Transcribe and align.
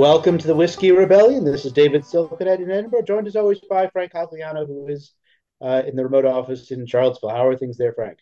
Welcome 0.00 0.38
to 0.38 0.46
the 0.46 0.54
Whiskey 0.54 0.92
Rebellion. 0.92 1.44
This 1.44 1.66
is 1.66 1.72
David 1.72 2.04
Silkenat 2.04 2.58
in 2.58 2.70
Edinburgh, 2.70 3.02
joined 3.02 3.26
as 3.26 3.36
always 3.36 3.60
by 3.68 3.86
Frank 3.88 4.12
Cogliano, 4.12 4.66
who 4.66 4.86
is 4.88 5.12
uh, 5.60 5.82
in 5.86 5.94
the 5.94 6.02
remote 6.02 6.24
office 6.24 6.70
in 6.70 6.86
Charlottesville. 6.86 7.28
How 7.28 7.46
are 7.46 7.54
things 7.54 7.76
there, 7.76 7.92
Frank? 7.92 8.18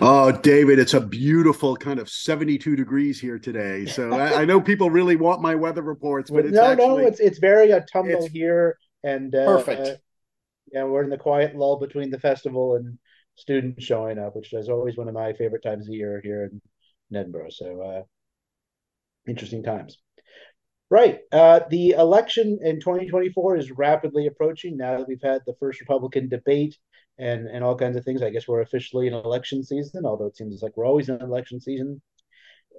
Oh, 0.00 0.32
David, 0.32 0.78
it's 0.78 0.94
a 0.94 1.00
beautiful 1.02 1.76
kind 1.76 1.98
of 2.00 2.08
72 2.08 2.74
degrees 2.74 3.20
here 3.20 3.38
today. 3.38 3.84
So 3.84 4.14
I, 4.14 4.40
I 4.40 4.44
know 4.46 4.62
people 4.62 4.88
really 4.88 5.16
want 5.16 5.42
my 5.42 5.54
weather 5.54 5.82
reports, 5.82 6.30
but 6.30 6.46
it's 6.46 6.54
no, 6.54 6.62
actually, 6.62 6.86
no, 6.86 6.96
it's 6.96 7.20
it's 7.20 7.38
very 7.38 7.70
autumnal 7.74 8.26
here, 8.26 8.78
and 9.04 9.34
uh, 9.34 9.44
Perfect. 9.44 9.88
Uh, 9.88 9.94
yeah, 10.72 10.84
we're 10.84 11.02
in 11.02 11.10
the 11.10 11.18
quiet 11.18 11.54
lull 11.54 11.78
between 11.78 12.08
the 12.08 12.18
festival 12.18 12.76
and 12.76 12.98
students 13.34 13.84
showing 13.84 14.18
up, 14.18 14.34
which 14.34 14.54
is 14.54 14.70
always 14.70 14.96
one 14.96 15.08
of 15.08 15.12
my 15.12 15.34
favorite 15.34 15.62
times 15.62 15.86
of 15.86 15.92
year 15.92 16.22
here 16.24 16.44
in, 16.44 16.62
in 17.10 17.16
Edinburgh. 17.18 17.50
So 17.50 17.82
uh, 17.82 18.02
interesting 19.26 19.62
times. 19.62 19.98
Right. 20.90 21.18
Uh, 21.30 21.60
the 21.68 21.90
election 21.90 22.58
in 22.62 22.80
2024 22.80 23.56
is 23.56 23.70
rapidly 23.70 24.26
approaching 24.26 24.78
now 24.78 24.96
that 24.96 25.08
we've 25.08 25.22
had 25.22 25.42
the 25.44 25.54
first 25.60 25.80
Republican 25.80 26.28
debate 26.28 26.78
and, 27.18 27.46
and 27.46 27.62
all 27.62 27.76
kinds 27.76 27.96
of 27.98 28.04
things. 28.04 28.22
I 28.22 28.30
guess 28.30 28.48
we're 28.48 28.62
officially 28.62 29.06
in 29.06 29.12
election 29.12 29.62
season, 29.62 30.06
although 30.06 30.26
it 30.26 30.36
seems 30.36 30.62
like 30.62 30.76
we're 30.76 30.86
always 30.86 31.10
in 31.10 31.20
election 31.20 31.60
season. 31.60 32.00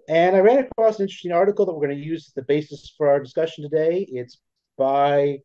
And 0.07 0.35
I 0.35 0.39
ran 0.39 0.57
across 0.57 0.97
an 0.97 1.03
interesting 1.03 1.31
article 1.31 1.67
that 1.67 1.73
we're 1.73 1.85
going 1.85 1.99
to 1.99 2.03
use 2.03 2.27
as 2.27 2.33
the 2.33 2.41
basis 2.41 2.91
for 2.97 3.09
our 3.09 3.19
discussion 3.19 3.63
today. 3.63 4.07
It's 4.09 4.39
by 4.75 5.39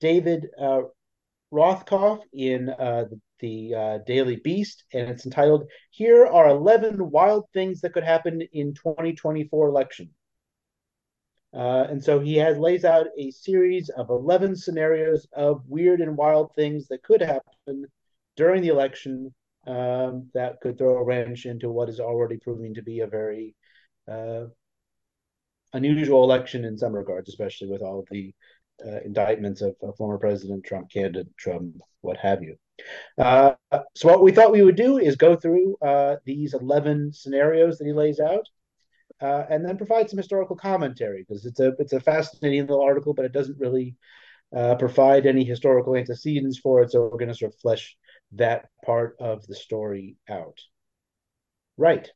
David 0.00 0.46
uh, 0.58 0.82
Rothkopf 1.52 2.20
in 2.32 2.70
uh, 2.70 3.04
the, 3.40 3.74
uh, 3.74 3.98
Daily 4.06 4.36
Beast, 4.36 4.84
and 4.94 5.10
it's 5.10 5.26
entitled 5.26 5.68
"Here 5.90 6.24
Are 6.24 6.48
11 6.48 7.10
Wild 7.10 7.44
Things 7.52 7.82
That 7.82 7.92
Could 7.92 8.04
Happen 8.04 8.40
in 8.54 8.72
2024 8.72 9.68
Election." 9.68 10.08
Uh, 11.54 11.86
and 11.88 12.02
so 12.02 12.20
he 12.20 12.36
has 12.36 12.58
lays 12.58 12.84
out 12.84 13.06
a 13.18 13.30
series 13.30 13.88
of 13.88 14.10
11 14.10 14.56
scenarios 14.56 15.26
of 15.32 15.62
weird 15.66 16.00
and 16.00 16.16
wild 16.16 16.52
things 16.54 16.88
that 16.88 17.02
could 17.02 17.22
happen 17.22 17.86
during 18.36 18.62
the 18.62 18.68
election 18.68 19.32
um, 19.66 20.28
that 20.34 20.60
could 20.60 20.78
throw 20.78 20.96
a 20.96 21.04
wrench 21.04 21.46
into 21.46 21.70
what 21.70 21.88
is 21.88 21.98
already 21.98 22.36
proving 22.36 22.74
to 22.74 22.82
be 22.82 23.00
a 23.00 23.06
very 23.06 23.54
uh, 24.10 24.44
unusual 25.72 26.24
election 26.24 26.64
in 26.64 26.78
some 26.78 26.92
regards, 26.92 27.28
especially 27.28 27.68
with 27.68 27.82
all 27.82 28.04
the 28.10 28.32
uh, 28.84 29.00
indictments 29.04 29.62
of, 29.62 29.74
of, 29.82 29.96
former 29.96 30.18
President 30.18 30.64
Trump, 30.64 30.90
candidate 30.90 31.28
Trump, 31.36 31.74
what 32.02 32.16
have 32.18 32.42
you. 32.42 32.56
Uh, 33.18 33.52
so 33.94 34.08
what 34.08 34.22
we 34.22 34.32
thought 34.32 34.52
we 34.52 34.62
would 34.62 34.76
do 34.76 34.98
is 34.98 35.16
go 35.16 35.34
through 35.34 35.76
uh, 35.80 36.16
these 36.26 36.52
11 36.52 37.12
scenarios 37.12 37.78
that 37.78 37.86
he 37.86 37.92
lays 37.92 38.20
out 38.20 38.46
uh, 39.20 39.44
and 39.50 39.64
then 39.64 39.76
provide 39.76 40.10
some 40.10 40.18
historical 40.18 40.56
commentary 40.56 41.24
because 41.26 41.46
it's 41.46 41.60
a 41.60 41.72
it's 41.78 41.92
a 41.92 42.00
fascinating 42.00 42.62
little 42.62 42.82
article, 42.82 43.14
but 43.14 43.24
it 43.24 43.32
doesn't 43.32 43.58
really 43.58 43.96
uh, 44.54 44.74
provide 44.76 45.26
any 45.26 45.44
historical 45.44 45.96
antecedents 45.96 46.58
for 46.58 46.82
it. 46.82 46.90
So 46.90 47.02
we're 47.02 47.18
going 47.18 47.28
to 47.28 47.34
sort 47.34 47.52
of 47.52 47.60
flesh 47.60 47.96
that 48.32 48.66
part 48.84 49.16
of 49.20 49.46
the 49.46 49.54
story 49.54 50.16
out. 50.28 50.58
Right. 51.76 52.08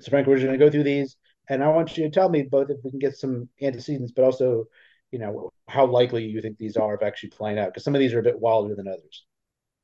So 0.00 0.10
Frank, 0.10 0.26
we're 0.26 0.36
just 0.36 0.46
going 0.46 0.58
to 0.58 0.64
go 0.64 0.70
through 0.70 0.84
these, 0.84 1.16
and 1.48 1.62
I 1.62 1.68
want 1.68 1.96
you 1.96 2.04
to 2.04 2.10
tell 2.10 2.28
me 2.28 2.42
both 2.42 2.70
if 2.70 2.78
we 2.84 2.90
can 2.90 3.00
get 3.00 3.16
some 3.16 3.48
antecedents, 3.60 4.12
but 4.14 4.24
also, 4.24 4.66
you 5.10 5.18
know, 5.18 5.50
how 5.66 5.86
likely 5.86 6.24
you 6.24 6.40
think 6.40 6.58
these 6.58 6.76
are 6.76 6.94
of 6.94 7.02
actually 7.02 7.30
playing 7.30 7.58
out, 7.58 7.68
because 7.68 7.84
some 7.84 7.94
of 7.94 7.98
these 7.98 8.12
are 8.14 8.20
a 8.20 8.22
bit 8.22 8.38
wilder 8.38 8.74
than 8.74 8.86
others. 8.86 9.26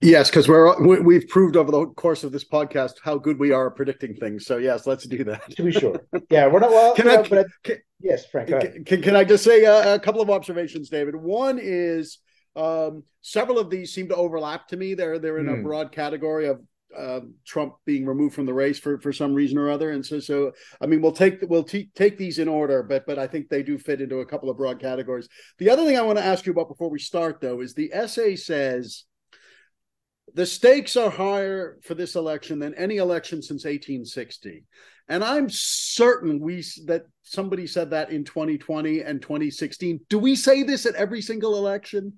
Yes, 0.05 0.29
because 0.29 0.47
we're 0.47 1.01
we've 1.03 1.27
proved 1.29 1.57
over 1.57 1.73
the 1.73 1.87
course 1.87 2.25
of 2.25 2.33
this 2.33 2.45
podcast 2.45 2.97
how 3.03 3.17
good 3.17 3.39
we 3.39 3.53
are 3.53 3.69
at 3.69 3.77
predicting 3.77 4.15
things. 4.15 4.45
So 4.45 4.59
yes, 4.59 4.87
let's 4.87 5.05
do 5.05 5.25
that. 5.25 5.51
to 5.57 5.63
be 5.63 5.73
sure. 5.73 5.99
Yeah, 6.31 6.47
we're 6.47 6.61
not 6.61 6.71
well. 6.71 6.95
Can 6.95 7.09
I, 7.09 7.15
know, 7.17 7.25
but 7.29 7.47
can, 7.63 7.77
yes, 8.01 8.27
Frank. 8.27 8.51
Can, 8.85 9.01
can, 9.01 9.17
I 9.17 9.25
just 9.25 9.45
say 9.45 9.65
a, 9.65 9.95
a, 9.95 9.99
couple 9.99 10.21
of 10.21 10.29
observations, 10.29 10.91
David? 10.91 11.17
One 11.17 11.59
is 11.61 12.19
um, 12.55 13.05
several 13.23 13.59
of 13.59 13.71
these 13.71 13.95
seem 13.95 14.09
to 14.09 14.15
overlap 14.15 14.69
to 14.69 14.77
me. 14.77 14.93
They're 14.93 15.19
they're 15.19 15.39
in 15.39 15.47
mm. 15.47 15.55
a 15.55 15.57
hmm. 15.57 15.63
broad 15.63 15.91
category 15.91 16.49
of 16.49 16.61
uh, 16.95 17.21
Trump 17.47 17.77
being 17.87 18.05
removed 18.05 18.35
from 18.35 18.45
the 18.45 18.55
race 18.55 18.79
for, 18.79 19.01
for 19.01 19.13
some 19.13 19.33
reason 19.33 19.57
or 19.57 19.71
other, 19.71 19.91
and 19.91 20.05
so 20.05 20.21
so 20.21 20.53
I 20.83 20.87
mean 20.87 21.01
we'll 21.01 21.13
take 21.13 21.39
we'll 21.49 21.65
t- 21.65 21.91
take 21.95 22.19
these 22.19 22.39
in 22.39 22.49
order, 22.49 22.83
but 22.83 23.07
but 23.07 23.19
I 23.19 23.27
think 23.27 23.49
they 23.49 23.63
do 23.63 23.79
fit 23.79 24.03
into 24.03 24.19
a 24.19 24.27
couple 24.27 24.51
of 24.51 24.59
broad 24.59 24.81
categories. 24.81 25.29
The 25.57 25.71
other 25.71 25.87
thing 25.87 25.97
I 25.97 26.03
want 26.03 26.19
to 26.19 26.25
ask 26.25 26.45
you 26.45 26.53
about 26.53 26.69
before 26.69 26.91
we 26.91 26.99
start 26.99 27.41
though 27.41 27.63
is 27.63 27.73
the 27.73 27.91
essay 27.95 28.37
says 28.37 29.05
the 30.35 30.47
stakes 30.47 30.97
are 30.97 31.11
higher 31.11 31.79
for 31.83 31.95
this 31.95 32.17
election 32.17 32.59
than 32.59 32.75
any 32.75 32.97
election 32.97 33.41
since 33.41 33.65
1860 33.65 34.65
and 35.09 35.25
i'm 35.25 35.49
certain 35.49 36.41
we 36.41 36.65
that 36.87 37.05
somebody 37.23 37.67
said 37.67 37.91
that 37.91 38.11
in 38.11 38.25
2020 38.25 39.01
and 39.01 39.23
2016 39.23 40.01
do 40.09 40.19
we 40.19 40.37
say 40.37 40.63
this 40.63 40.87
at 40.87 40.95
every 40.95 41.23
single 41.23 41.57
election? 41.57 42.15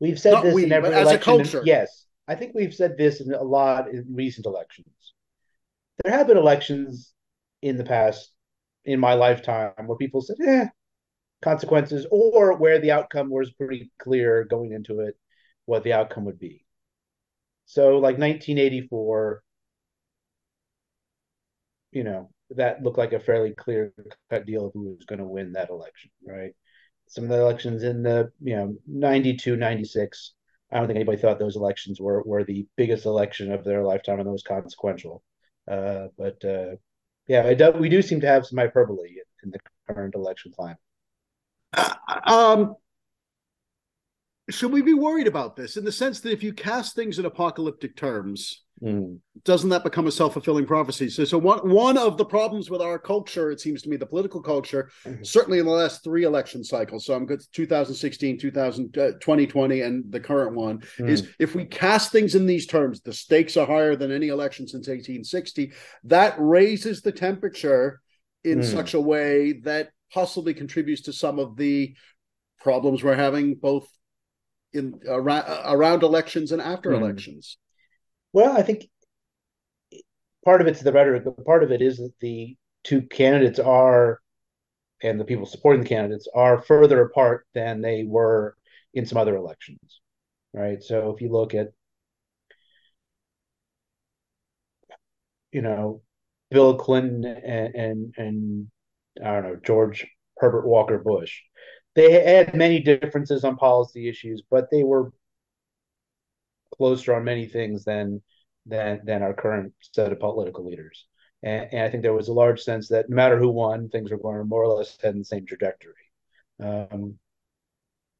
We've 0.00 0.18
said 0.18 0.32
Not 0.32 0.44
this 0.44 0.54
we, 0.54 0.64
in 0.64 0.72
every 0.72 0.92
as 0.92 1.10
a 1.10 1.18
culture. 1.18 1.62
Yes. 1.64 2.06
I 2.28 2.34
think 2.34 2.52
we've 2.54 2.74
said 2.74 2.98
this 2.98 3.20
in 3.20 3.32
a 3.32 3.42
lot 3.42 3.88
in 3.88 4.04
recent 4.10 4.46
elections. 4.46 4.88
There 6.02 6.12
have 6.12 6.26
been 6.26 6.36
elections 6.36 7.12
in 7.62 7.76
the 7.76 7.84
past 7.84 8.32
in 8.84 9.00
my 9.00 9.14
lifetime 9.14 9.72
where 9.86 9.96
people 9.96 10.20
said 10.20 10.36
eh 10.46 10.66
consequences 11.42 12.06
or 12.10 12.56
where 12.56 12.78
the 12.78 12.90
outcome 12.90 13.30
was 13.30 13.52
pretty 13.52 13.90
clear 13.98 14.44
going 14.44 14.72
into 14.72 15.00
it 15.00 15.16
what 15.66 15.84
the 15.84 15.92
outcome 15.92 16.24
would 16.24 16.38
be. 16.38 16.64
So, 17.66 17.98
like 17.98 18.18
1984, 18.18 19.42
you 21.92 22.04
know, 22.04 22.30
that 22.50 22.82
looked 22.82 22.98
like 22.98 23.12
a 23.12 23.20
fairly 23.20 23.52
clear 23.52 23.92
cut 24.30 24.46
deal 24.46 24.66
of 24.66 24.72
who 24.72 24.94
was 24.94 25.04
going 25.04 25.18
to 25.18 25.24
win 25.24 25.52
that 25.52 25.70
election, 25.70 26.10
right? 26.26 26.52
Some 27.08 27.24
of 27.24 27.30
the 27.30 27.40
elections 27.40 27.82
in 27.82 28.02
the, 28.02 28.30
you 28.40 28.56
know, 28.56 28.76
92, 28.86 29.56
96, 29.56 30.32
I 30.70 30.78
don't 30.78 30.86
think 30.86 30.96
anybody 30.96 31.18
thought 31.18 31.38
those 31.38 31.56
elections 31.56 32.00
were, 32.00 32.22
were 32.24 32.44
the 32.44 32.66
biggest 32.76 33.06
election 33.06 33.52
of 33.52 33.64
their 33.64 33.82
lifetime 33.82 34.18
and 34.18 34.26
the 34.26 34.30
most 34.30 34.46
consequential. 34.46 35.22
Uh, 35.68 36.08
but 36.16 36.44
uh, 36.44 36.76
yeah, 37.28 37.52
do, 37.54 37.72
we 37.72 37.88
do 37.88 38.02
seem 38.02 38.20
to 38.20 38.26
have 38.26 38.46
some 38.46 38.58
hyperbole 38.58 39.16
in 39.42 39.50
the 39.50 39.58
current 39.88 40.14
election 40.14 40.52
climate. 40.54 40.78
Uh, 41.72 41.94
um, 42.26 42.74
should 44.48 44.72
we 44.72 44.82
be 44.82 44.94
worried 44.94 45.26
about 45.26 45.56
this 45.56 45.76
in 45.76 45.84
the 45.84 45.92
sense 45.92 46.20
that 46.20 46.32
if 46.32 46.42
you 46.42 46.52
cast 46.52 46.94
things 46.94 47.18
in 47.18 47.24
apocalyptic 47.24 47.96
terms, 47.96 48.62
mm. 48.80 49.18
doesn't 49.44 49.70
that 49.70 49.82
become 49.82 50.06
a 50.06 50.12
self 50.12 50.34
fulfilling 50.34 50.66
prophecy? 50.66 51.08
So, 51.08 51.24
so 51.24 51.36
one 51.36 51.68
one 51.68 51.98
of 51.98 52.16
the 52.16 52.24
problems 52.24 52.70
with 52.70 52.80
our 52.80 52.98
culture, 52.98 53.50
it 53.50 53.60
seems 53.60 53.82
to 53.82 53.88
me, 53.88 53.96
the 53.96 54.06
political 54.06 54.40
culture, 54.40 54.90
mm-hmm. 55.04 55.24
certainly 55.24 55.58
in 55.58 55.66
the 55.66 55.72
last 55.72 56.04
three 56.04 56.22
election 56.22 56.62
cycles, 56.62 57.06
so 57.06 57.14
I'm 57.14 57.26
good 57.26 57.42
2016, 57.52 58.38
2000, 58.38 58.98
uh, 58.98 59.12
2020, 59.20 59.80
and 59.80 60.04
the 60.10 60.20
current 60.20 60.54
one, 60.54 60.78
mm. 60.98 61.08
is 61.08 61.28
if 61.40 61.56
we 61.56 61.64
cast 61.64 62.12
things 62.12 62.36
in 62.36 62.46
these 62.46 62.66
terms, 62.66 63.00
the 63.00 63.12
stakes 63.12 63.56
are 63.56 63.66
higher 63.66 63.96
than 63.96 64.12
any 64.12 64.28
election 64.28 64.68
since 64.68 64.86
1860, 64.86 65.72
that 66.04 66.36
raises 66.38 67.02
the 67.02 67.12
temperature 67.12 68.00
in 68.44 68.60
mm. 68.60 68.64
such 68.64 68.94
a 68.94 69.00
way 69.00 69.54
that 69.64 69.90
possibly 70.12 70.54
contributes 70.54 71.02
to 71.02 71.12
some 71.12 71.40
of 71.40 71.56
the 71.56 71.96
problems 72.60 73.02
we're 73.02 73.16
having 73.16 73.56
both 73.56 73.88
in 74.76 75.00
around, 75.08 75.44
around 75.66 76.02
elections 76.02 76.52
and 76.52 76.62
after 76.62 76.90
mm. 76.90 77.00
elections? 77.00 77.58
Well, 78.32 78.56
I 78.56 78.62
think 78.62 78.88
part 80.44 80.60
of 80.60 80.66
it's 80.66 80.80
the 80.80 80.92
rhetoric, 80.92 81.24
but 81.24 81.44
part 81.44 81.64
of 81.64 81.72
it 81.72 81.82
is 81.82 81.98
that 81.98 82.12
the 82.20 82.56
two 82.84 83.02
candidates 83.02 83.58
are, 83.58 84.20
and 85.02 85.18
the 85.18 85.24
people 85.24 85.46
supporting 85.46 85.82
the 85.82 85.88
candidates 85.88 86.28
are 86.34 86.62
further 86.62 87.02
apart 87.02 87.46
than 87.54 87.80
they 87.80 88.04
were 88.04 88.56
in 88.94 89.06
some 89.06 89.18
other 89.18 89.36
elections, 89.36 90.00
right? 90.52 90.82
So 90.82 91.12
if 91.14 91.20
you 91.20 91.30
look 91.30 91.54
at, 91.54 91.68
you 95.52 95.62
know, 95.62 96.02
Bill 96.50 96.76
Clinton 96.76 97.24
and 97.24 97.74
and, 97.74 98.14
and 98.16 98.70
I 99.24 99.32
don't 99.32 99.42
know 99.42 99.56
George 99.64 100.06
Herbert 100.38 100.66
Walker 100.66 100.98
Bush, 100.98 101.40
they 101.96 102.12
had 102.12 102.54
many 102.54 102.80
differences 102.80 103.42
on 103.42 103.56
policy 103.56 104.08
issues, 104.08 104.42
but 104.48 104.70
they 104.70 104.84
were 104.84 105.12
closer 106.76 107.14
on 107.14 107.24
many 107.24 107.46
things 107.46 107.84
than 107.84 108.22
than 108.66 109.00
than 109.04 109.22
our 109.22 109.34
current 109.34 109.72
set 109.80 110.12
of 110.12 110.20
political 110.20 110.66
leaders. 110.66 111.06
And, 111.42 111.68
and 111.72 111.82
I 111.82 111.90
think 111.90 112.02
there 112.02 112.12
was 112.12 112.28
a 112.28 112.32
large 112.32 112.60
sense 112.60 112.88
that 112.88 113.08
no 113.08 113.16
matter 113.16 113.38
who 113.38 113.48
won, 113.48 113.88
things 113.88 114.10
were 114.10 114.18
going 114.18 114.38
to 114.38 114.44
more 114.44 114.64
or 114.64 114.74
less 114.76 114.96
head 115.02 115.14
in 115.14 115.20
the 115.20 115.24
same 115.24 115.46
trajectory. 115.46 115.94
Um, 116.60 117.18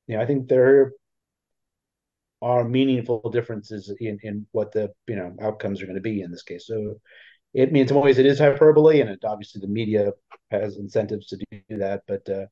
you 0.06 0.16
know, 0.16 0.22
I 0.22 0.26
think 0.26 0.48
there 0.48 0.92
are 2.42 2.64
meaningful 2.64 3.30
differences 3.30 3.92
in 4.00 4.18
in 4.22 4.46
what 4.52 4.72
the 4.72 4.92
you 5.06 5.16
know 5.16 5.34
outcomes 5.40 5.82
are 5.82 5.86
going 5.86 5.96
to 5.96 6.02
be 6.02 6.22
in 6.22 6.30
this 6.30 6.42
case. 6.42 6.66
So 6.66 7.00
it 7.54 7.72
means 7.72 7.90
in 7.90 7.96
some 7.96 8.04
ways 8.04 8.18
it 8.18 8.26
is 8.26 8.38
hyperbole, 8.38 9.00
and 9.00 9.10
it 9.10 9.24
obviously 9.24 9.60
the 9.60 9.68
media 9.68 10.12
has 10.50 10.76
incentives 10.76 11.26
to 11.28 11.38
do 11.50 11.78
that, 11.78 12.02
but 12.06 12.28
uh, 12.28 12.46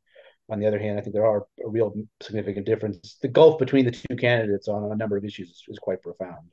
on 0.50 0.60
the 0.60 0.66
other 0.66 0.78
hand, 0.78 0.98
I 0.98 1.02
think 1.02 1.14
there 1.14 1.26
are 1.26 1.46
a 1.64 1.68
real 1.68 1.94
significant 2.22 2.66
difference. 2.66 3.16
The 3.22 3.28
gulf 3.28 3.58
between 3.58 3.84
the 3.84 3.92
two 3.92 4.16
candidates 4.16 4.68
on 4.68 4.90
a 4.92 4.96
number 4.96 5.16
of 5.16 5.24
issues 5.24 5.50
is, 5.50 5.62
is 5.68 5.78
quite 5.78 6.02
profound. 6.02 6.48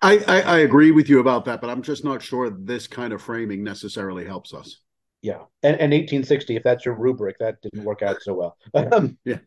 I, 0.00 0.18
I, 0.28 0.40
I, 0.42 0.58
agree 0.58 0.92
with 0.92 1.08
you 1.08 1.18
about 1.18 1.44
that, 1.46 1.60
but 1.60 1.70
I'm 1.70 1.82
just 1.82 2.04
not 2.04 2.22
sure 2.22 2.50
this 2.50 2.86
kind 2.86 3.12
of 3.12 3.20
framing 3.20 3.64
necessarily 3.64 4.24
helps 4.24 4.54
us. 4.54 4.78
Yeah, 5.22 5.42
and, 5.64 5.74
and 5.74 5.92
1860, 5.92 6.54
if 6.54 6.62
that's 6.62 6.84
your 6.84 6.94
rubric, 6.94 7.38
that 7.38 7.60
didn't 7.62 7.82
work 7.82 8.02
out 8.02 8.22
so 8.22 8.34
well. 8.34 8.56
Um, 8.92 9.18
yeah. 9.24 9.38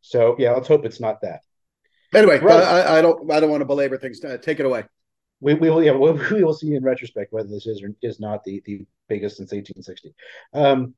So 0.00 0.36
yeah, 0.38 0.52
let's 0.52 0.68
hope 0.68 0.86
it's 0.86 1.00
not 1.00 1.20
that. 1.20 1.40
Anyway, 2.14 2.38
right. 2.38 2.62
I, 2.62 2.98
I, 2.98 3.02
don't 3.02 3.30
I 3.30 3.40
don't 3.40 3.50
want 3.50 3.60
to 3.60 3.66
belabor 3.66 3.98
things. 3.98 4.24
Uh, 4.24 4.38
take 4.38 4.60
it 4.60 4.66
away. 4.66 4.84
We, 5.40 5.54
we 5.54 5.70
will 5.70 5.82
yeah 5.82 5.92
we, 5.92 6.12
we 6.32 6.42
will 6.42 6.54
see 6.54 6.74
in 6.74 6.82
retrospect 6.82 7.32
whether 7.32 7.48
this 7.48 7.66
is 7.66 7.82
or 7.82 7.90
is 8.02 8.18
not 8.18 8.44
the 8.44 8.62
the 8.64 8.86
biggest 9.08 9.36
since 9.36 9.52
1860. 9.52 10.14
Um, 10.54 10.94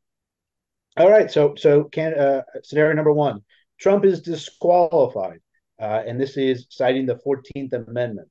all 0.96 1.10
right, 1.10 1.30
so 1.30 1.54
so 1.56 1.84
can 1.84 2.14
uh, 2.14 2.42
scenario 2.62 2.94
number 2.94 3.12
one: 3.12 3.42
Trump 3.78 4.04
is 4.04 4.20
disqualified, 4.22 5.40
uh, 5.80 6.02
and 6.06 6.20
this 6.20 6.36
is 6.36 6.66
citing 6.70 7.06
the 7.06 7.18
Fourteenth 7.18 7.72
Amendment. 7.72 8.28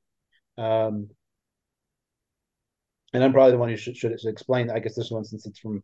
Um, 0.58 1.08
and 3.12 3.24
I'm 3.24 3.32
probably 3.32 3.52
the 3.52 3.58
one 3.58 3.68
who 3.68 3.76
should, 3.76 3.96
should 3.96 4.12
explain. 4.24 4.70
I 4.70 4.78
guess 4.78 4.94
this 4.94 5.10
one 5.10 5.24
since 5.24 5.46
it's 5.46 5.58
from 5.58 5.82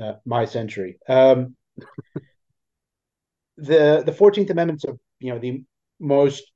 uh, 0.00 0.14
my 0.24 0.44
century. 0.44 0.98
Um, 1.08 1.56
the 3.56 4.02
the 4.04 4.12
Fourteenth 4.12 4.50
Amendment's 4.50 4.84
of 4.84 4.98
you 5.18 5.32
know 5.32 5.38
the 5.38 5.64
most 5.98 6.50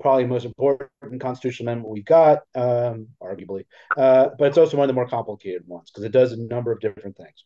probably 0.00 0.26
most 0.26 0.44
important 0.44 0.90
constitutional 1.20 1.68
amendment 1.68 1.92
we've 1.92 2.04
got, 2.04 2.38
um, 2.54 3.08
arguably, 3.20 3.64
uh, 3.96 4.28
but 4.38 4.46
it's 4.46 4.58
also 4.58 4.76
one 4.76 4.84
of 4.84 4.88
the 4.88 4.94
more 4.94 5.08
complicated 5.08 5.66
ones 5.66 5.90
because 5.90 6.04
it 6.04 6.12
does 6.12 6.32
a 6.32 6.36
number 6.36 6.70
of 6.70 6.80
different 6.80 7.16
things. 7.16 7.44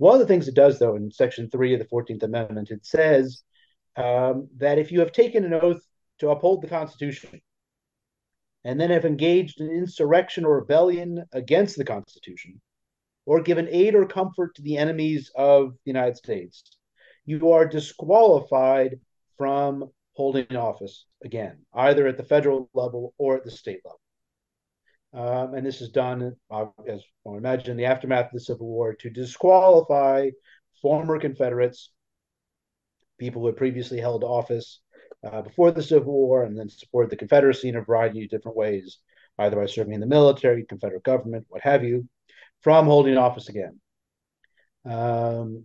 One 0.00 0.14
of 0.14 0.20
the 0.20 0.26
things 0.26 0.48
it 0.48 0.54
does, 0.54 0.78
though, 0.78 0.96
in 0.96 1.10
Section 1.10 1.50
Three 1.50 1.74
of 1.74 1.78
the 1.78 1.84
Fourteenth 1.84 2.22
Amendment, 2.22 2.70
it 2.70 2.86
says 2.86 3.42
um, 3.96 4.48
that 4.56 4.78
if 4.78 4.90
you 4.90 5.00
have 5.00 5.12
taken 5.12 5.44
an 5.44 5.52
oath 5.52 5.82
to 6.20 6.30
uphold 6.30 6.62
the 6.62 6.68
Constitution 6.68 7.42
and 8.64 8.80
then 8.80 8.88
have 8.88 9.04
engaged 9.04 9.60
in 9.60 9.68
insurrection 9.68 10.46
or 10.46 10.60
rebellion 10.60 11.26
against 11.32 11.76
the 11.76 11.84
Constitution, 11.84 12.62
or 13.26 13.42
given 13.42 13.68
aid 13.70 13.94
or 13.94 14.06
comfort 14.06 14.54
to 14.54 14.62
the 14.62 14.78
enemies 14.78 15.30
of 15.36 15.72
the 15.84 15.90
United 15.90 16.16
States, 16.16 16.62
you 17.26 17.52
are 17.52 17.66
disqualified 17.68 18.98
from 19.36 19.90
holding 20.14 20.56
office 20.56 21.04
again, 21.22 21.58
either 21.74 22.06
at 22.06 22.16
the 22.16 22.24
federal 22.24 22.70
level 22.72 23.12
or 23.18 23.36
at 23.36 23.44
the 23.44 23.50
state 23.50 23.82
level. 23.84 24.00
Um, 25.12 25.54
and 25.54 25.66
this 25.66 25.80
is 25.80 25.90
done, 25.90 26.36
uh, 26.50 26.66
as 26.86 27.02
one 27.24 27.36
imagine, 27.36 27.72
in 27.72 27.76
the 27.76 27.86
aftermath 27.86 28.26
of 28.26 28.32
the 28.32 28.40
Civil 28.40 28.68
War 28.68 28.94
to 28.94 29.10
disqualify 29.10 30.30
former 30.80 31.18
Confederates, 31.18 31.90
people 33.18 33.42
who 33.42 33.46
had 33.46 33.56
previously 33.56 33.98
held 33.98 34.22
office 34.22 34.80
uh, 35.24 35.42
before 35.42 35.72
the 35.72 35.82
Civil 35.82 36.12
War 36.12 36.44
and 36.44 36.58
then 36.58 36.68
supported 36.68 37.10
the 37.10 37.16
Confederacy 37.16 37.68
in 37.68 37.76
a 37.76 37.82
variety 37.82 38.24
of 38.24 38.30
different 38.30 38.56
ways, 38.56 38.98
either 39.38 39.56
by 39.56 39.66
serving 39.66 39.94
in 39.94 40.00
the 40.00 40.06
military, 40.06 40.64
Confederate 40.64 41.02
government, 41.02 41.46
what 41.48 41.62
have 41.62 41.82
you, 41.82 42.08
from 42.62 42.86
holding 42.86 43.18
office 43.18 43.48
again. 43.48 43.80
Um, 44.84 45.64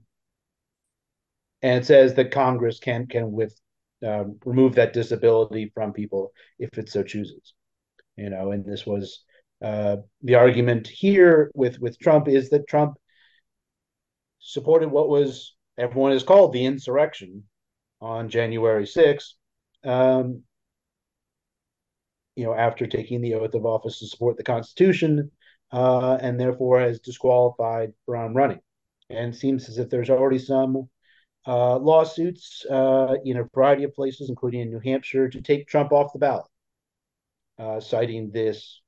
and 1.61 1.83
it 1.83 1.85
says 1.85 2.15
that 2.15 2.31
Congress 2.31 2.79
can 2.79 3.07
can 3.07 3.31
with 3.31 3.57
um, 4.05 4.37
remove 4.45 4.75
that 4.75 4.93
disability 4.93 5.71
from 5.73 5.93
people 5.93 6.31
if 6.59 6.77
it 6.77 6.89
so 6.89 7.03
chooses. 7.03 7.53
You 8.17 8.29
know, 8.29 8.51
and 8.51 8.65
this 8.65 8.85
was 8.85 9.23
uh, 9.61 9.97
the 10.21 10.35
argument 10.35 10.87
here 10.87 11.51
with 11.55 11.79
with 11.79 11.99
Trump 11.99 12.27
is 12.27 12.49
that 12.49 12.67
Trump 12.67 12.97
supported 14.39 14.89
what 14.89 15.09
was 15.09 15.55
everyone 15.77 16.11
has 16.11 16.23
called 16.23 16.53
the 16.53 16.65
insurrection 16.65 17.43
on 18.01 18.29
January 18.29 18.85
6th. 18.85 19.33
Um, 19.83 20.43
you 22.35 22.43
know, 22.43 22.53
after 22.53 22.85
taking 22.85 23.21
the 23.21 23.35
oath 23.35 23.53
of 23.53 23.65
office 23.65 23.99
to 23.99 24.07
support 24.07 24.35
the 24.37 24.43
Constitution, 24.43 25.31
uh, 25.71 26.17
and 26.21 26.39
therefore 26.39 26.79
has 26.79 26.99
disqualified 26.99 27.93
from 28.05 28.33
running. 28.33 28.59
And 29.09 29.35
seems 29.35 29.69
as 29.69 29.77
if 29.77 29.89
there's 29.89 30.09
already 30.09 30.39
some 30.39 30.89
uh, 31.47 31.77
lawsuits 31.77 32.65
uh, 32.69 33.15
in 33.23 33.37
a 33.37 33.43
variety 33.53 33.83
of 33.83 33.93
places, 33.93 34.29
including 34.29 34.61
in 34.61 34.71
New 34.71 34.79
Hampshire, 34.79 35.29
to 35.29 35.41
take 35.41 35.67
Trump 35.67 35.91
off 35.91 36.11
the 36.11 36.19
ballot, 36.19 36.45
uh, 37.59 37.79
citing 37.79 38.31
this 38.31 38.81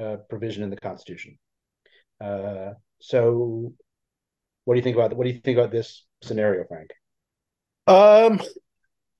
uh, 0.00 0.16
provision 0.28 0.62
in 0.62 0.70
the 0.70 0.76
Constitution. 0.76 1.38
Uh, 2.20 2.72
so, 3.00 3.72
what 4.64 4.74
do 4.74 4.78
you 4.78 4.84
think 4.84 4.96
about 4.96 5.16
what 5.16 5.24
do 5.24 5.30
you 5.30 5.40
think 5.40 5.58
about 5.58 5.72
this 5.72 6.04
scenario, 6.22 6.64
Frank? 6.68 6.90
Um, 7.86 8.40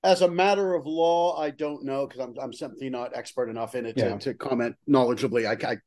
as 0.03 0.21
a 0.21 0.27
matter 0.29 0.73
of 0.73 0.85
law, 0.85 1.37
I 1.37 1.49
don't 1.49 1.83
know 1.83 2.07
because 2.07 2.21
I'm 2.21 2.35
I'm 2.41 2.53
simply 2.53 2.89
not 2.89 3.15
expert 3.15 3.49
enough 3.49 3.75
in 3.75 3.85
it 3.85 3.95
yeah. 3.97 4.17
to, 4.17 4.19
to, 4.19 4.33
comment 4.33 4.75
knowledgeably. 4.87 5.45
I, 5.47 5.73
I 5.73 5.77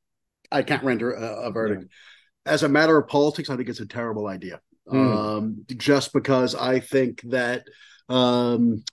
I 0.50 0.62
can't 0.62 0.84
render 0.84 1.12
a, 1.12 1.48
a 1.48 1.50
verdict. 1.50 1.84
Yeah. 1.84 2.52
As 2.52 2.62
a 2.62 2.68
matter 2.68 2.96
of 2.96 3.08
politics, 3.08 3.50
I 3.50 3.56
think 3.56 3.68
it's 3.68 3.80
a 3.80 3.86
terrible 3.86 4.26
idea. 4.26 4.60
Mm. 4.88 5.16
Um, 5.16 5.66
just 5.76 6.12
because 6.12 6.54
I 6.54 6.78
think 6.78 7.20
that 7.22 7.64
um, 8.08 8.84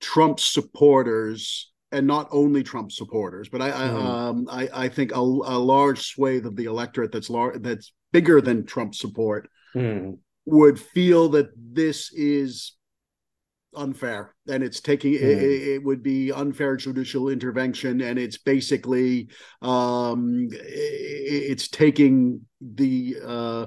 Trump 0.00 0.40
supporters, 0.40 1.70
and 1.96 2.06
not 2.06 2.28
only 2.30 2.62
Trump 2.62 2.92
supporters, 2.92 3.48
but 3.48 3.62
I 3.62 3.70
mm. 3.70 3.74
I, 3.74 4.28
um, 4.28 4.48
I, 4.50 4.68
I 4.84 4.88
think 4.88 5.12
a, 5.12 5.18
a, 5.18 5.58
large 5.58 6.06
swathe 6.06 6.44
of 6.44 6.54
the 6.54 6.66
electorate 6.66 7.10
that's 7.10 7.30
large 7.30 7.62
that's 7.62 7.92
bigger 8.12 8.42
than 8.42 8.66
Trump 8.66 8.94
support 8.94 9.48
mm. 9.74 10.18
would 10.44 10.78
feel 10.78 11.30
that 11.30 11.48
this 11.56 12.12
is 12.12 12.74
unfair 13.74 14.34
and 14.46 14.62
it's 14.62 14.80
taking 14.80 15.12
mm. 15.14 15.22
it, 15.22 15.68
it, 15.74 15.84
would 15.84 16.02
be 16.02 16.32
unfair 16.32 16.76
judicial 16.76 17.28
intervention 17.30 18.00
and 18.02 18.18
it's 18.18 18.38
basically 18.38 19.28
um 19.60 20.48
it's 20.50 21.68
taking 21.68 22.40
the 22.60 23.16
uh 23.24 23.66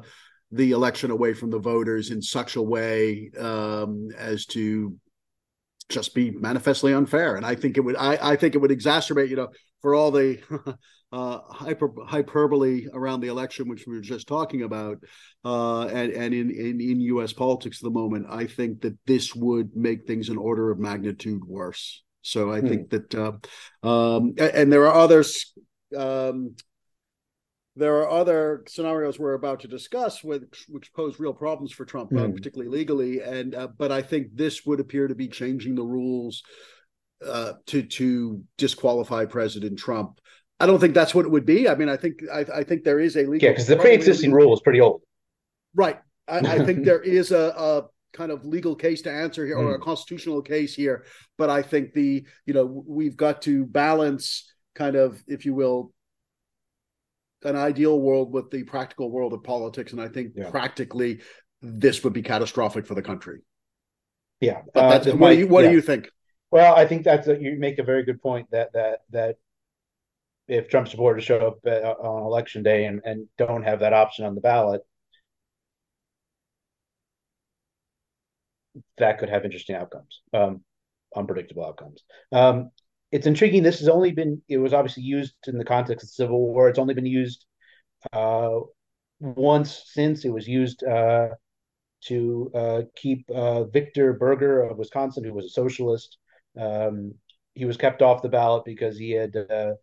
the 0.51 0.71
election 0.71 1.11
away 1.11 1.33
from 1.33 1.51
the 1.51 1.59
voters 1.59 2.09
in 2.09 2.21
such 2.21 2.55
a 2.55 2.61
way 2.61 3.29
um 3.39 4.09
as 4.17 4.47
to 4.47 4.95
just 5.89 6.13
be 6.13 6.31
manifestly 6.31 6.93
unfair 6.93 7.35
and 7.35 7.45
i 7.45 7.55
think 7.55 7.77
it 7.77 7.81
would 7.81 7.95
i 7.97 8.31
i 8.31 8.35
think 8.35 8.55
it 8.55 8.59
would 8.59 8.71
exacerbate 8.71 9.29
you 9.29 9.35
know 9.35 9.49
for 9.81 9.95
all 9.95 10.11
the 10.11 10.39
uh, 11.11 11.39
hyper, 11.49 11.91
hyperbole 12.05 12.87
around 12.93 13.21
the 13.21 13.27
election, 13.27 13.67
which 13.67 13.85
we 13.87 13.95
were 13.95 14.01
just 14.01 14.27
talking 14.27 14.63
about, 14.63 14.97
uh, 15.43 15.85
and, 15.87 16.11
and 16.11 16.33
in, 16.33 16.51
in, 16.51 16.81
in 16.81 17.01
U.S. 17.01 17.33
politics 17.33 17.79
at 17.79 17.83
the 17.83 17.89
moment, 17.89 18.27
I 18.29 18.45
think 18.45 18.81
that 18.81 18.97
this 19.07 19.33
would 19.33 19.75
make 19.75 20.05
things 20.05 20.29
an 20.29 20.37
order 20.37 20.69
of 20.71 20.79
magnitude 20.79 21.43
worse. 21.45 22.03
So 22.21 22.51
I 22.51 22.59
hmm. 22.59 22.67
think 22.67 22.89
that, 22.89 23.15
uh, 23.15 23.87
um, 23.87 24.33
and 24.37 24.71
there 24.71 24.87
are 24.87 24.95
others. 24.95 25.53
Um, 25.97 26.55
there 27.79 27.95
are 27.97 28.09
other 28.09 28.63
scenarios 28.67 29.17
we're 29.17 29.33
about 29.33 29.61
to 29.61 29.67
discuss 29.67 30.23
which, 30.23 30.65
which 30.67 30.93
pose 30.93 31.19
real 31.19 31.33
problems 31.33 31.71
for 31.71 31.85
Trump, 31.85 32.11
mm. 32.11 32.33
particularly 32.33 32.69
legally. 32.69 33.21
And 33.21 33.55
uh, 33.55 33.67
but 33.77 33.91
I 33.91 34.01
think 34.01 34.35
this 34.35 34.65
would 34.65 34.79
appear 34.79 35.07
to 35.07 35.15
be 35.15 35.27
changing 35.27 35.75
the 35.75 35.83
rules 35.83 36.43
uh, 37.25 37.53
to 37.67 37.83
to 37.83 38.43
disqualify 38.57 39.25
President 39.25 39.79
Trump 39.79 40.19
I 40.59 40.65
don't 40.65 40.79
think 40.79 40.93
that's 40.93 41.15
what 41.15 41.25
it 41.25 41.31
would 41.31 41.45
be. 41.45 41.69
I 41.69 41.75
mean, 41.75 41.89
I 41.89 41.95
think 41.95 42.21
I, 42.31 42.45
I 42.53 42.63
think 42.63 42.83
there 42.83 42.99
is 42.99 43.15
a 43.15 43.21
legal 43.21 43.47
yeah, 43.47 43.51
because 43.51 43.67
the 43.67 43.77
pre-existing 43.77 44.31
rule 44.33 44.53
is 44.53 44.59
pretty 44.59 44.81
old. 44.81 45.01
Right. 45.73 45.99
I, 46.27 46.39
I 46.39 46.65
think 46.65 46.83
there 46.85 47.01
is 47.01 47.31
a, 47.31 47.53
a, 47.57 47.83
kind 48.11 48.31
of 48.31 48.43
legal 48.43 48.75
case 48.75 49.03
to 49.03 49.11
answer 49.11 49.45
here, 49.45 49.55
or 49.55 49.75
a 49.75 49.77
hmm. 49.77 49.83
constitutional 49.83 50.41
case 50.41 50.73
here. 50.73 51.05
But 51.37 51.49
I 51.49 51.61
think 51.61 51.93
the 51.93 52.25
you 52.45 52.53
know 52.53 52.83
we've 52.85 53.15
got 53.15 53.41
to 53.43 53.65
balance 53.65 54.51
kind 54.75 54.95
of, 54.95 55.21
if 55.27 55.45
you 55.45 55.53
will, 55.53 55.93
an 57.43 57.55
ideal 57.55 57.99
world 57.99 58.31
with 58.31 58.51
the 58.51 58.63
practical 58.63 59.11
world 59.11 59.33
of 59.33 59.43
politics, 59.43 59.91
and 59.91 60.01
I 60.01 60.07
think 60.07 60.33
yeah. 60.35 60.49
practically 60.49 61.21
this 61.61 62.03
would 62.03 62.13
be 62.13 62.21
catastrophic 62.21 62.85
for 62.85 62.95
the 62.95 63.01
country. 63.01 63.39
Yeah. 64.39 64.61
But 64.73 65.07
uh, 65.07 65.15
what 65.15 65.31
do 65.31 65.39
you 65.39 65.47
what 65.47 65.63
yeah. 65.63 65.69
do 65.69 65.75
you 65.75 65.81
think? 65.81 66.09
Well, 66.51 66.75
I 66.75 66.85
think 66.85 67.03
that's 67.03 67.27
a, 67.27 67.39
you 67.39 67.57
make 67.59 67.77
a 67.79 67.83
very 67.83 68.03
good 68.03 68.21
point 68.21 68.47
that 68.51 68.73
that 68.73 68.99
that 69.11 69.35
if 70.47 70.67
Trump 70.67 70.87
supporters 70.87 71.23
show 71.23 71.47
up 71.47 71.59
uh, 71.65 71.93
on 72.01 72.23
election 72.23 72.63
day 72.63 72.85
and, 72.85 73.01
and 73.05 73.27
don't 73.37 73.63
have 73.63 73.81
that 73.81 73.93
option 73.93 74.25
on 74.25 74.33
the 74.33 74.41
ballot, 74.41 74.81
that 78.97 79.19
could 79.19 79.29
have 79.29 79.45
interesting 79.45 79.75
outcomes, 79.75 80.21
um, 80.33 80.63
unpredictable 81.15 81.65
outcomes. 81.65 82.03
Um, 82.31 82.71
it's 83.11 83.27
intriguing. 83.27 83.63
This 83.63 83.79
has 83.79 83.89
only 83.89 84.11
been, 84.11 84.41
it 84.47 84.57
was 84.57 84.73
obviously 84.73 85.03
used 85.03 85.35
in 85.47 85.57
the 85.57 85.65
context 85.65 86.03
of 86.03 86.09
the 86.09 86.13
Civil 86.13 86.39
War. 86.39 86.69
It's 86.69 86.79
only 86.79 86.93
been 86.93 87.05
used 87.05 87.45
uh, 88.13 88.59
once 89.19 89.83
since. 89.87 90.25
It 90.25 90.29
was 90.29 90.47
used 90.47 90.83
uh, 90.83 91.29
to 92.05 92.51
uh, 92.53 92.81
keep 92.95 93.29
uh, 93.29 93.65
Victor 93.65 94.13
Berger 94.13 94.61
of 94.61 94.77
Wisconsin, 94.77 95.23
who 95.23 95.33
was 95.33 95.45
a 95.45 95.49
socialist. 95.49 96.17
Um, 96.59 97.15
he 97.55 97.65
was 97.65 97.77
kept 97.77 98.01
off 98.01 98.21
the 98.21 98.29
ballot 98.29 98.63
because 98.65 98.97
he 98.97 99.11
had 99.11 99.35
uh, 99.35 99.73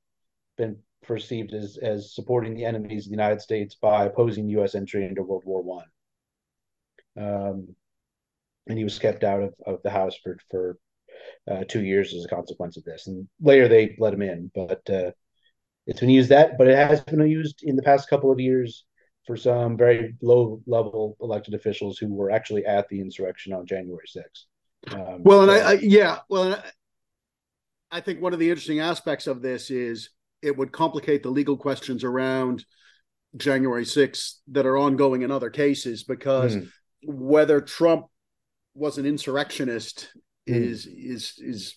been 0.57 0.79
perceived 1.03 1.53
as 1.53 1.79
as 1.81 2.15
supporting 2.15 2.55
the 2.55 2.65
enemies 2.65 3.07
of 3.07 3.11
the 3.11 3.17
United 3.17 3.41
States 3.41 3.75
by 3.75 4.05
opposing 4.05 4.49
U.S. 4.51 4.75
entry 4.75 5.05
into 5.05 5.23
World 5.23 5.45
War 5.45 5.63
One. 5.63 5.87
Um, 7.19 7.75
and 8.67 8.79
he 8.79 8.85
was 8.85 8.99
kept 8.99 9.25
out 9.25 9.43
of, 9.43 9.55
of 9.67 9.83
the 9.83 9.91
House 9.91 10.17
for 10.23 10.39
for 10.51 10.79
uh, 11.51 11.65
two 11.69 11.85
years 11.85 12.15
as 12.15 12.25
a 12.25 12.29
consequence 12.29 12.77
of 12.77 12.85
this. 12.85 13.07
And 13.07 13.29
later 13.41 13.69
they 13.69 13.97
let 13.99 14.15
him 14.15 14.23
in, 14.23 14.51
but 14.55 14.89
uh, 14.91 15.11
it's 15.87 16.01
been 16.01 16.11
used 16.11 16.31
that, 16.31 16.59
but 16.59 16.69
it 16.69 16.77
has 16.77 17.01
been 17.03 17.27
used 17.27 17.63
in 17.63 17.77
the 17.77 17.83
past 17.83 18.11
couple 18.11 18.33
of 18.33 18.41
years 18.41 18.85
for 19.27 19.37
some 19.37 19.77
very 19.77 20.15
low 20.23 20.61
level 20.67 21.17
elected 21.21 21.55
officials 21.55 21.99
who 21.99 22.13
were 22.13 22.31
actually 22.31 22.65
at 22.65 22.89
the 22.89 23.01
insurrection 23.01 23.53
on 23.53 23.67
January 23.67 24.07
6th. 24.07 24.95
Um, 24.95 25.23
well, 25.23 25.43
and 25.43 25.51
I, 25.51 25.71
I, 25.71 25.73
yeah, 25.75 26.19
well, 26.29 26.55
I, 26.55 26.63
I 27.91 28.01
think 28.01 28.21
one 28.21 28.33
of 28.33 28.39
the 28.39 28.49
interesting 28.49 28.81
aspects 28.81 29.27
of 29.27 29.43
this 29.43 29.71
is 29.71 30.11
it 30.43 30.57
would 30.57 30.71
complicate 30.71 31.23
the 31.23 31.31
legal 31.31 31.57
questions 31.57 32.05
around 32.05 32.65
January 33.37 33.85
6th 33.85 34.35
that 34.49 34.67
are 34.67 34.77
ongoing 34.77 35.23
in 35.23 35.31
other 35.31 35.51
cases 35.51 36.05
because 36.05 36.57
mm. 36.57 36.69
whether 37.05 37.61
Trump 37.61 38.07
was 38.75 38.99
an 38.99 39.07
insurrectionist 39.07 40.13
mm. 40.49 40.55
is 40.55 40.87
is 40.87 41.35
is 41.39 41.77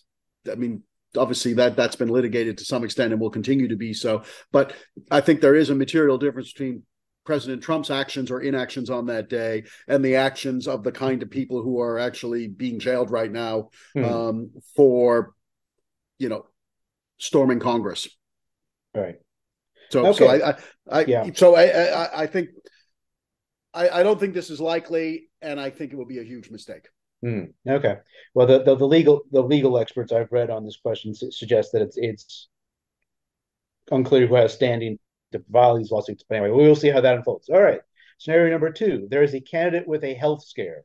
I 0.49 0.55
mean 0.55 0.83
obviously 1.17 1.53
that 1.53 1.75
that's 1.75 1.95
been 1.95 2.09
litigated 2.09 2.57
to 2.59 2.65
some 2.65 2.83
extent 2.83 3.11
and 3.11 3.21
will 3.21 3.31
continue 3.31 3.67
to 3.67 3.75
be 3.75 3.93
so 3.93 4.23
but 4.51 4.73
I 5.09 5.21
think 5.21 5.41
there 5.41 5.55
is 5.55 5.69
a 5.69 5.75
material 5.75 6.17
difference 6.17 6.53
between 6.53 6.83
President 7.25 7.61
Trump's 7.61 7.89
actions 7.89 8.31
or 8.31 8.41
inactions 8.41 8.89
on 8.89 9.07
that 9.07 9.29
day 9.29 9.63
and 9.87 10.03
the 10.03 10.15
actions 10.15 10.67
of 10.67 10.83
the 10.83 10.91
kind 10.91 11.21
of 11.21 11.29
people 11.29 11.61
who 11.61 11.79
are 11.79 11.99
actually 11.99 12.47
being 12.47 12.79
jailed 12.79 13.11
right 13.11 13.31
now 13.31 13.69
mm. 13.95 14.05
um, 14.05 14.51
for 14.75 15.33
you 16.19 16.29
know 16.29 16.45
storming 17.17 17.59
Congress 17.59 18.07
right 18.95 19.15
so, 19.89 20.05
okay. 20.07 20.17
so 20.17 20.27
I, 20.27 20.49
I, 20.49 20.55
I 20.91 21.05
yeah. 21.05 21.29
so 21.33 21.55
I, 21.55 21.63
I, 21.63 22.21
I 22.23 22.27
think, 22.27 22.49
I, 23.73 23.89
I 23.89 24.03
don't 24.03 24.19
think 24.19 24.33
this 24.33 24.49
is 24.49 24.59
likely, 24.59 25.29
and 25.41 25.59
I 25.59 25.69
think 25.69 25.91
it 25.91 25.95
will 25.95 26.05
be 26.05 26.19
a 26.19 26.23
huge 26.23 26.49
mistake. 26.49 26.87
Mm, 27.23 27.53
okay. 27.67 27.97
Well, 28.33 28.47
the, 28.47 28.63
the, 28.63 28.75
the 28.75 28.87
legal 28.87 29.23
the 29.31 29.41
legal 29.41 29.77
experts 29.77 30.11
I've 30.11 30.31
read 30.31 30.49
on 30.49 30.63
this 30.63 30.77
question 30.77 31.13
suggest 31.13 31.73
that 31.73 31.81
it's 31.81 31.97
it's 31.97 32.47
unclear 33.91 34.27
who 34.27 34.35
has 34.35 34.53
standing 34.53 34.99
to 35.31 35.43
file 35.51 35.77
these 35.77 35.91
lawsuits. 35.91 36.23
But 36.27 36.35
anyway, 36.35 36.51
we 36.51 36.67
will 36.67 36.75
see 36.75 36.89
how 36.89 37.01
that 37.01 37.17
unfolds. 37.17 37.49
All 37.49 37.61
right. 37.61 37.81
Scenario 38.19 38.51
number 38.51 38.71
two: 38.71 39.07
there 39.11 39.23
is 39.23 39.33
a 39.33 39.41
candidate 39.41 39.87
with 39.87 40.03
a 40.03 40.13
health 40.13 40.45
scare. 40.45 40.83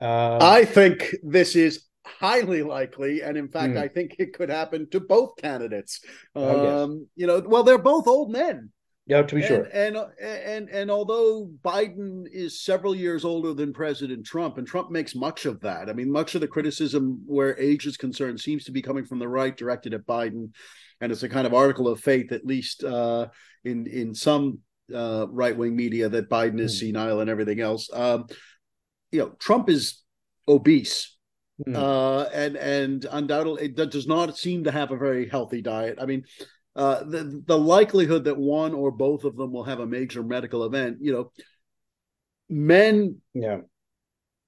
Um, 0.00 0.38
I 0.40 0.64
think 0.64 1.14
this 1.22 1.54
is 1.56 1.84
highly 2.04 2.62
likely, 2.62 3.22
and 3.22 3.36
in 3.36 3.48
fact, 3.48 3.74
mm. 3.74 3.78
I 3.78 3.88
think 3.88 4.16
it 4.18 4.34
could 4.34 4.50
happen 4.50 4.88
to 4.90 5.00
both 5.00 5.36
candidates. 5.36 6.00
Oh, 6.34 6.84
um, 6.84 6.92
yes. 6.92 7.08
You 7.16 7.26
know, 7.26 7.42
well, 7.46 7.62
they're 7.62 7.78
both 7.78 8.06
old 8.06 8.30
men. 8.30 8.70
Yeah, 9.06 9.22
to 9.22 9.34
be 9.34 9.42
and, 9.42 9.48
sure. 9.48 9.62
And, 9.64 9.98
and 10.18 10.68
and 10.70 10.90
although 10.90 11.50
Biden 11.62 12.24
is 12.32 12.62
several 12.62 12.94
years 12.94 13.24
older 13.24 13.52
than 13.52 13.74
President 13.74 14.24
Trump, 14.24 14.56
and 14.56 14.66
Trump 14.66 14.90
makes 14.90 15.14
much 15.14 15.44
of 15.44 15.60
that. 15.60 15.90
I 15.90 15.92
mean, 15.92 16.10
much 16.10 16.34
of 16.34 16.40
the 16.40 16.48
criticism 16.48 17.22
where 17.26 17.58
age 17.58 17.86
is 17.86 17.98
concerned 17.98 18.40
seems 18.40 18.64
to 18.64 18.72
be 18.72 18.80
coming 18.80 19.04
from 19.04 19.18
the 19.18 19.28
right, 19.28 19.54
directed 19.54 19.92
at 19.92 20.06
Biden, 20.06 20.52
and 21.02 21.12
it's 21.12 21.22
a 21.22 21.28
kind 21.28 21.46
of 21.46 21.52
article 21.52 21.86
of 21.86 22.00
faith, 22.00 22.32
at 22.32 22.46
least 22.46 22.82
uh, 22.82 23.26
in 23.62 23.86
in 23.86 24.14
some 24.14 24.60
uh, 24.94 25.26
right 25.28 25.56
wing 25.56 25.76
media, 25.76 26.08
that 26.08 26.30
Biden 26.30 26.58
is 26.58 26.74
mm. 26.76 26.80
senile 26.80 27.20
and 27.20 27.28
everything 27.28 27.60
else. 27.60 27.90
Um, 27.92 28.26
you 29.12 29.18
know, 29.18 29.34
Trump 29.38 29.68
is 29.68 30.02
obese 30.48 31.14
Mm. 31.66 31.76
Uh, 31.76 32.28
and 32.34 32.56
and 32.56 33.06
undoubtedly 33.12 33.66
it 33.66 33.76
does 33.76 34.08
not 34.08 34.36
seem 34.36 34.64
to 34.64 34.72
have 34.72 34.90
a 34.90 34.96
very 34.96 35.28
healthy 35.28 35.62
diet. 35.62 35.98
I 36.00 36.06
mean, 36.06 36.24
uh, 36.76 37.04
the 37.04 37.42
the 37.46 37.58
likelihood 37.58 38.24
that 38.24 38.36
one 38.36 38.74
or 38.74 38.90
both 38.90 39.24
of 39.24 39.36
them 39.36 39.52
will 39.52 39.64
have 39.64 39.80
a 39.80 39.86
major 39.86 40.22
medical 40.22 40.64
event, 40.64 40.98
you 41.00 41.12
know, 41.12 41.32
men 42.48 43.20
yeah 43.32 43.58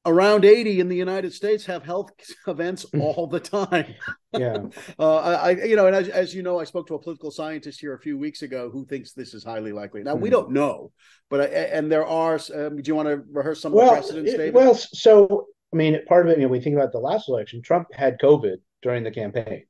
around 0.07 0.45
80 0.45 0.79
in 0.79 0.89
the 0.89 0.97
United 0.97 1.35
States 1.35 1.67
have 1.67 1.83
health 1.83 2.11
events 2.47 2.87
all 2.99 3.27
the 3.27 3.41
time. 3.41 3.95
yeah. 4.33 4.59
Uh, 4.99 5.19
I, 5.19 5.51
you 5.65 5.77
know, 5.77 5.87
and 5.87 5.97
as, 5.97 6.09
as, 6.09 6.35
you 6.35 6.43
know, 6.43 6.61
I 6.61 6.65
spoke 6.65 6.87
to 6.89 6.95
a 6.95 6.99
political 6.99 7.31
scientist 7.31 7.81
here 7.81 7.95
a 7.95 7.99
few 7.99 8.17
weeks 8.17 8.43
ago 8.43 8.71
who 8.71 8.87
thinks 8.87 9.13
this 9.13 9.35
is 9.35 9.45
highly 9.45 9.73
likely. 9.73 10.03
Now, 10.03 10.15
mm. 10.15 10.21
we 10.21 10.29
hmm. 10.29 10.35
don't 10.35 10.51
know, 10.53 10.93
but, 11.29 11.41
I, 11.41 11.45
and 11.45 11.91
there 11.91 12.07
are, 12.07 12.39
um, 12.55 12.77
do 12.77 12.83
you 12.85 12.95
want 12.95 13.09
to 13.09 13.23
rehearse 13.33 13.61
some 13.61 13.73
well, 13.73 13.89
of 13.89 13.91
the 13.91 13.97
precedents, 13.97 14.33
David? 14.33 14.55
Well, 14.55 14.75
so 14.75 15.47
I 15.73 15.77
mean, 15.77 15.99
part 16.07 16.27
of 16.27 16.33
it, 16.33 16.39
you 16.39 16.45
know, 16.45 16.49
we 16.49 16.61
think 16.61 16.77
about 16.77 16.93
the 16.93 16.99
last 16.99 17.29
election, 17.29 17.61
Trump 17.63 17.89
had 17.93 18.19
COVID 18.19 18.57
during 18.83 19.03
the 19.03 19.11
campaign 19.11 19.65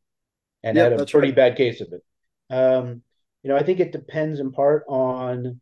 and 0.63 0.77
had 0.77 0.93
a 0.93 1.07
pretty 1.07 1.29
right. 1.29 1.37
bad 1.37 1.57
case 1.57 1.81
of 1.81 1.89
it. 1.93 2.03
Um, 2.51 3.03
you 3.43 3.51
know, 3.51 3.57
I 3.57 3.63
think 3.63 3.81
it 3.81 3.93
depends 3.93 4.41
in 4.41 4.53
part 4.53 4.85
on 4.89 5.61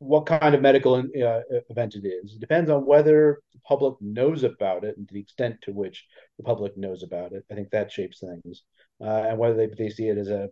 what 0.00 0.24
kind 0.24 0.54
of 0.54 0.62
medical 0.62 0.94
uh, 0.94 1.40
event 1.68 1.94
it 1.94 2.06
is. 2.06 2.34
It 2.34 2.40
depends 2.40 2.70
on 2.70 2.86
whether 2.86 3.42
the 3.52 3.60
public 3.60 3.94
knows 4.00 4.44
about 4.44 4.82
it 4.82 4.96
and 4.96 5.06
to 5.06 5.14
the 5.14 5.20
extent 5.20 5.56
to 5.62 5.72
which 5.72 6.06
the 6.38 6.42
public 6.42 6.76
knows 6.76 7.02
about 7.02 7.32
it. 7.32 7.44
I 7.50 7.54
think 7.54 7.70
that 7.70 7.92
shapes 7.92 8.20
things, 8.20 8.62
uh, 9.00 9.26
and 9.28 9.38
whether 9.38 9.54
they, 9.54 9.66
they 9.66 9.90
see 9.90 10.08
it 10.08 10.16
as 10.16 10.28
a 10.28 10.48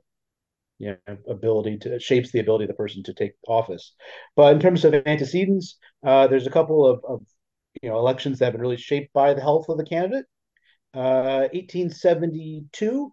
you 0.79 0.97
know 1.07 1.17
ability 1.29 1.79
to 1.79 1.99
shapes 1.99 2.31
the 2.31 2.41
ability 2.41 2.65
of 2.65 2.69
the 2.69 2.75
person 2.75 3.03
to 3.05 3.15
take 3.15 3.33
office. 3.47 3.95
But 4.37 4.55
in 4.55 4.61
terms 4.61 4.85
of 4.85 4.95
antecedents, 4.95 5.79
uh, 6.05 6.27
there's 6.27 6.47
a 6.47 6.51
couple 6.51 6.87
of, 6.87 7.03
of 7.09 7.23
you 7.83 7.89
know 7.89 7.99
elections 7.99 8.39
that 8.39 8.47
have 8.47 8.53
been 8.53 8.61
really 8.61 8.77
shaped 8.77 9.13
by 9.15 9.33
the 9.33 9.41
health 9.41 9.69
of 9.71 9.79
the 9.79 9.85
candidate. 9.85 10.27
Uh, 10.95 11.49
1872, 11.53 13.13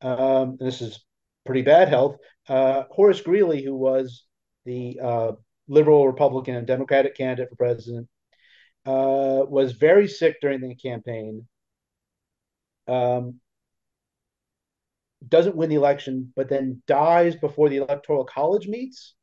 um, 0.00 0.56
this 0.60 0.80
is 0.80 1.04
pretty 1.44 1.62
bad 1.62 1.88
health. 1.88 2.16
Uh, 2.48 2.84
Horace 2.90 3.20
Greeley, 3.20 3.62
who 3.62 3.74
was 3.74 4.24
the 4.64 4.98
uh, 5.02 5.32
liberal 5.68 6.06
Republican 6.06 6.56
and 6.56 6.66
Democratic 6.66 7.16
candidate 7.16 7.50
for 7.50 7.56
president, 7.56 8.08
uh, 8.86 9.44
was 9.48 9.72
very 9.72 10.08
sick 10.08 10.36
during 10.40 10.60
the 10.60 10.74
campaign. 10.74 11.46
Um, 12.86 13.40
doesn't 15.26 15.56
win 15.56 15.68
the 15.68 15.76
election, 15.76 16.32
but 16.36 16.48
then 16.48 16.82
dies 16.86 17.34
before 17.36 17.68
the 17.68 17.78
electoral 17.78 18.24
college 18.24 18.68
meets. 18.68 19.14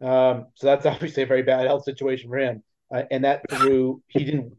Um, 0.00 0.46
so 0.54 0.66
that's 0.66 0.86
obviously 0.86 1.22
a 1.22 1.26
very 1.26 1.42
bad 1.42 1.66
health 1.66 1.84
situation 1.84 2.28
for 2.28 2.38
him. 2.38 2.62
Uh, 2.94 3.02
and 3.10 3.24
that 3.24 3.42
through 3.50 4.02
he 4.08 4.24
didn't 4.24 4.54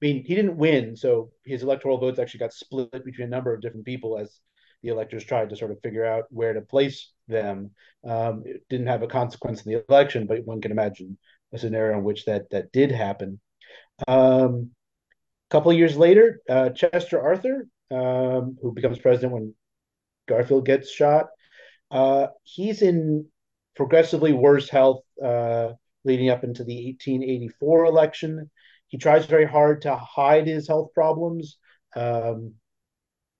I 0.00 0.06
mean 0.06 0.24
he 0.24 0.34
didn't 0.34 0.56
win, 0.56 0.96
so 0.96 1.30
his 1.44 1.62
electoral 1.62 1.98
votes 1.98 2.18
actually 2.18 2.40
got 2.40 2.52
split 2.52 3.04
between 3.04 3.26
a 3.26 3.30
number 3.30 3.52
of 3.52 3.60
different 3.60 3.86
people 3.86 4.18
as 4.18 4.40
the 4.82 4.90
electors 4.90 5.24
tried 5.24 5.50
to 5.50 5.56
sort 5.56 5.72
of 5.72 5.80
figure 5.82 6.04
out 6.04 6.24
where 6.30 6.52
to 6.52 6.60
place 6.60 7.12
them. 7.26 7.72
Um, 8.04 8.44
it 8.46 8.62
didn't 8.68 8.86
have 8.86 9.02
a 9.02 9.08
consequence 9.08 9.62
in 9.62 9.72
the 9.72 9.84
election, 9.88 10.26
but 10.26 10.44
one 10.44 10.60
can 10.60 10.70
imagine 10.70 11.18
a 11.52 11.58
scenario 11.58 11.98
in 11.98 12.04
which 12.04 12.26
that 12.26 12.50
that 12.50 12.70
did 12.72 12.92
happen. 12.92 13.40
Um, 14.06 14.70
a 15.48 15.50
couple 15.50 15.72
of 15.72 15.78
years 15.78 15.96
later, 15.96 16.40
uh, 16.48 16.70
Chester 16.70 17.20
Arthur 17.20 17.66
um, 17.90 18.58
who 18.60 18.72
becomes 18.72 18.98
president 18.98 19.32
when 19.32 19.54
Garfield 20.28 20.66
gets 20.66 20.90
shot. 20.90 21.26
Uh, 21.90 22.28
he's 22.42 22.82
in 22.82 23.26
progressively 23.76 24.32
worse 24.32 24.68
health 24.68 25.02
uh, 25.24 25.70
leading 26.04 26.30
up 26.30 26.44
into 26.44 26.64
the 26.64 26.86
1884 27.00 27.84
election. 27.86 28.50
He 28.88 28.98
tries 28.98 29.26
very 29.26 29.44
hard 29.44 29.82
to 29.82 29.94
hide 29.96 30.46
his 30.46 30.66
health 30.66 30.92
problems. 30.94 31.58
Um, 31.94 32.54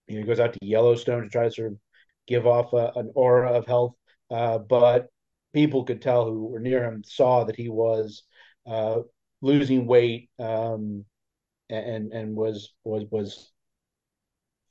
he 0.07 0.23
goes 0.23 0.41
out 0.41 0.53
to 0.53 0.59
Yellowstone 0.63 1.23
to 1.23 1.29
try 1.29 1.45
to 1.45 1.51
sort 1.51 1.73
of 1.73 1.79
give 2.27 2.47
off 2.47 2.73
a, 2.73 2.93
an 2.97 3.13
aura 3.15 3.53
of 3.53 3.67
health, 3.67 3.95
uh, 4.31 4.59
but 4.59 5.09
people 5.53 5.85
could 5.85 6.03
tell 6.03 6.27
who 6.27 6.47
were 6.47 6.61
near 6.61 6.85
him 6.85 7.03
saw 7.05 7.45
that 7.45 7.57
he 7.57 7.69
was 7.69 8.25
uh, 8.67 9.01
losing 9.41 9.87
weight 9.87 10.31
um, 10.39 11.05
and 11.71 12.13
and 12.13 12.37
was 12.37 12.73
was 12.85 13.05
was 13.11 13.51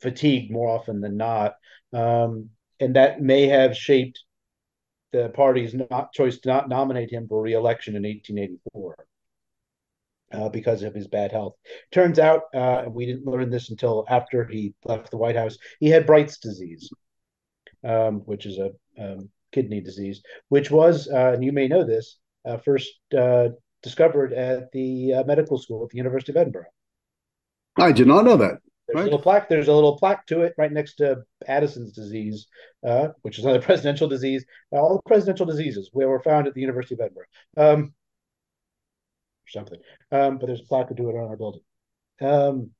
fatigued 0.01 0.51
more 0.51 0.69
often 0.69 1.01
than 1.01 1.17
not, 1.17 1.55
um, 1.93 2.49
and 2.79 2.95
that 2.95 3.21
may 3.21 3.47
have 3.47 3.75
shaped 3.75 4.23
the 5.11 5.29
party's 5.29 5.73
not 5.73 6.13
choice 6.13 6.39
to 6.39 6.49
not 6.49 6.69
nominate 6.69 7.11
him 7.11 7.27
for 7.27 7.41
re-election 7.41 7.95
in 7.95 8.03
1884 8.03 8.95
uh, 10.31 10.49
because 10.49 10.83
of 10.83 10.93
his 10.93 11.07
bad 11.07 11.31
health. 11.31 11.55
Turns 11.91 12.19
out, 12.19 12.43
uh, 12.53 12.85
we 12.89 13.05
didn't 13.05 13.25
learn 13.25 13.49
this 13.49 13.69
until 13.69 14.05
after 14.09 14.45
he 14.45 14.73
left 14.85 15.11
the 15.11 15.17
White 15.17 15.35
House. 15.35 15.57
He 15.79 15.89
had 15.89 16.05
Bright's 16.05 16.37
disease, 16.37 16.89
um, 17.83 18.19
which 18.21 18.45
is 18.45 18.57
a 18.57 18.71
um, 19.01 19.29
kidney 19.51 19.81
disease, 19.81 20.21
which 20.49 20.71
was, 20.71 21.07
uh, 21.07 21.33
and 21.33 21.43
you 21.43 21.51
may 21.51 21.67
know 21.67 21.83
this, 21.83 22.17
uh, 22.45 22.57
first 22.57 22.89
uh, 23.17 23.49
discovered 23.83 24.33
at 24.33 24.71
the 24.71 25.13
uh, 25.13 25.23
medical 25.25 25.57
school 25.57 25.83
at 25.83 25.89
the 25.89 25.97
University 25.97 26.31
of 26.31 26.37
Edinburgh. 26.37 26.67
I 27.77 27.91
did 27.91 28.07
not 28.07 28.25
know 28.25 28.37
that. 28.37 28.57
There's 28.87 28.95
right. 28.95 29.01
a 29.01 29.05
little 29.05 29.19
plaque. 29.19 29.49
There's 29.49 29.67
a 29.67 29.73
little 29.73 29.97
plaque 29.97 30.25
to 30.27 30.41
it 30.43 30.53
right 30.57 30.71
next 30.71 30.95
to 30.95 31.23
Addison's 31.45 31.91
disease, 31.91 32.47
uh, 32.87 33.09
which 33.21 33.37
is 33.37 33.43
another 33.43 33.61
presidential 33.65 34.07
disease. 34.07 34.45
all 34.71 34.95
the 34.95 35.09
presidential 35.09 35.45
diseases 35.45 35.89
were 35.93 36.21
found 36.21 36.47
at 36.47 36.53
the 36.53 36.61
University 36.61 36.95
of 36.95 37.01
Edinburgh, 37.01 37.25
um, 37.57 37.93
something. 39.49 39.79
Um, 40.11 40.37
but 40.37 40.47
there's 40.47 40.61
a 40.61 40.65
plaque 40.65 40.89
to 40.89 40.93
do 40.93 41.09
it 41.09 41.15
on 41.15 41.29
our 41.29 41.37
building. 41.37 41.61
Um, 42.21 42.71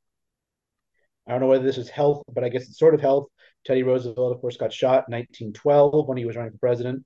I 1.28 1.32
don't 1.32 1.42
know 1.42 1.48
whether 1.48 1.64
this 1.64 1.78
is 1.78 1.90
health, 1.90 2.24
but 2.34 2.44
I 2.44 2.50
guess 2.50 2.64
it's 2.64 2.80
sort 2.80 2.94
of 2.94 3.02
health. 3.02 3.28
Teddy 3.66 3.84
Roosevelt, 3.84 4.34
of 4.34 4.42
course, 4.42 4.58
got 4.58 4.72
shot 4.72 5.06
in 5.10 5.16
1912 5.16 6.08
when 6.08 6.18
he 6.18 6.26
was 6.26 6.36
running 6.38 6.54
for 6.54 6.58
president. 6.60 7.04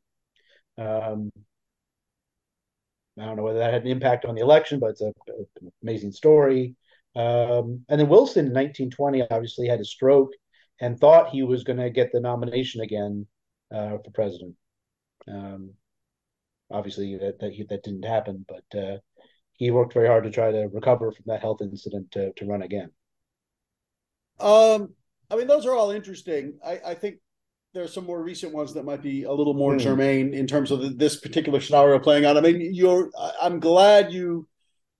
Um, 0.77 1.31
I 3.19 3.25
don't 3.25 3.35
know 3.35 3.43
whether 3.43 3.59
that 3.59 3.73
had 3.73 3.83
an 3.83 3.91
impact 3.91 4.25
on 4.25 4.35
the 4.35 4.41
election, 4.41 4.79
but 4.79 4.91
it's 4.91 5.01
an 5.01 5.13
amazing 5.83 6.11
story. 6.11 6.75
Um, 7.15 7.83
and 7.89 7.99
then 7.99 8.07
Wilson 8.07 8.45
in 8.45 8.53
1920 8.53 9.23
obviously 9.29 9.67
had 9.67 9.79
a 9.79 9.85
stroke 9.85 10.31
and 10.79 10.97
thought 10.97 11.29
he 11.29 11.43
was 11.43 11.63
going 11.63 11.79
to 11.79 11.89
get 11.89 12.11
the 12.11 12.21
nomination 12.21 12.81
again 12.81 13.27
uh, 13.73 13.97
for 13.97 14.11
president. 14.13 14.55
Um, 15.27 15.71
obviously, 16.71 17.17
that 17.17 17.39
that, 17.39 17.53
that 17.69 17.83
didn't 17.83 18.05
happen, 18.05 18.45
but 18.47 18.79
uh, 18.79 18.97
he 19.61 19.69
worked 19.69 19.93
very 19.93 20.07
hard 20.07 20.23
to 20.23 20.31
try 20.31 20.51
to 20.51 20.67
recover 20.73 21.11
from 21.11 21.25
that 21.27 21.39
health 21.39 21.61
incident 21.61 22.09
to, 22.09 22.33
to 22.33 22.45
run 22.47 22.63
again. 22.63 22.89
Um, 24.39 24.95
I 25.29 25.35
mean, 25.35 25.45
those 25.45 25.67
are 25.67 25.75
all 25.75 25.91
interesting. 25.91 26.57
I, 26.65 26.79
I 26.83 26.93
think 26.95 27.17
there 27.75 27.83
are 27.83 27.87
some 27.87 28.07
more 28.07 28.23
recent 28.23 28.55
ones 28.55 28.73
that 28.73 28.85
might 28.85 29.03
be 29.03 29.21
a 29.21 29.31
little 29.31 29.53
more 29.53 29.75
mm. 29.75 29.79
germane 29.79 30.33
in 30.33 30.47
terms 30.47 30.71
of 30.71 30.97
this 30.97 31.19
particular 31.19 31.61
scenario 31.61 31.99
playing 31.99 32.25
out. 32.25 32.37
I 32.37 32.41
mean, 32.41 32.73
you're. 32.73 33.11
I'm 33.39 33.59
glad 33.59 34.11
you 34.11 34.47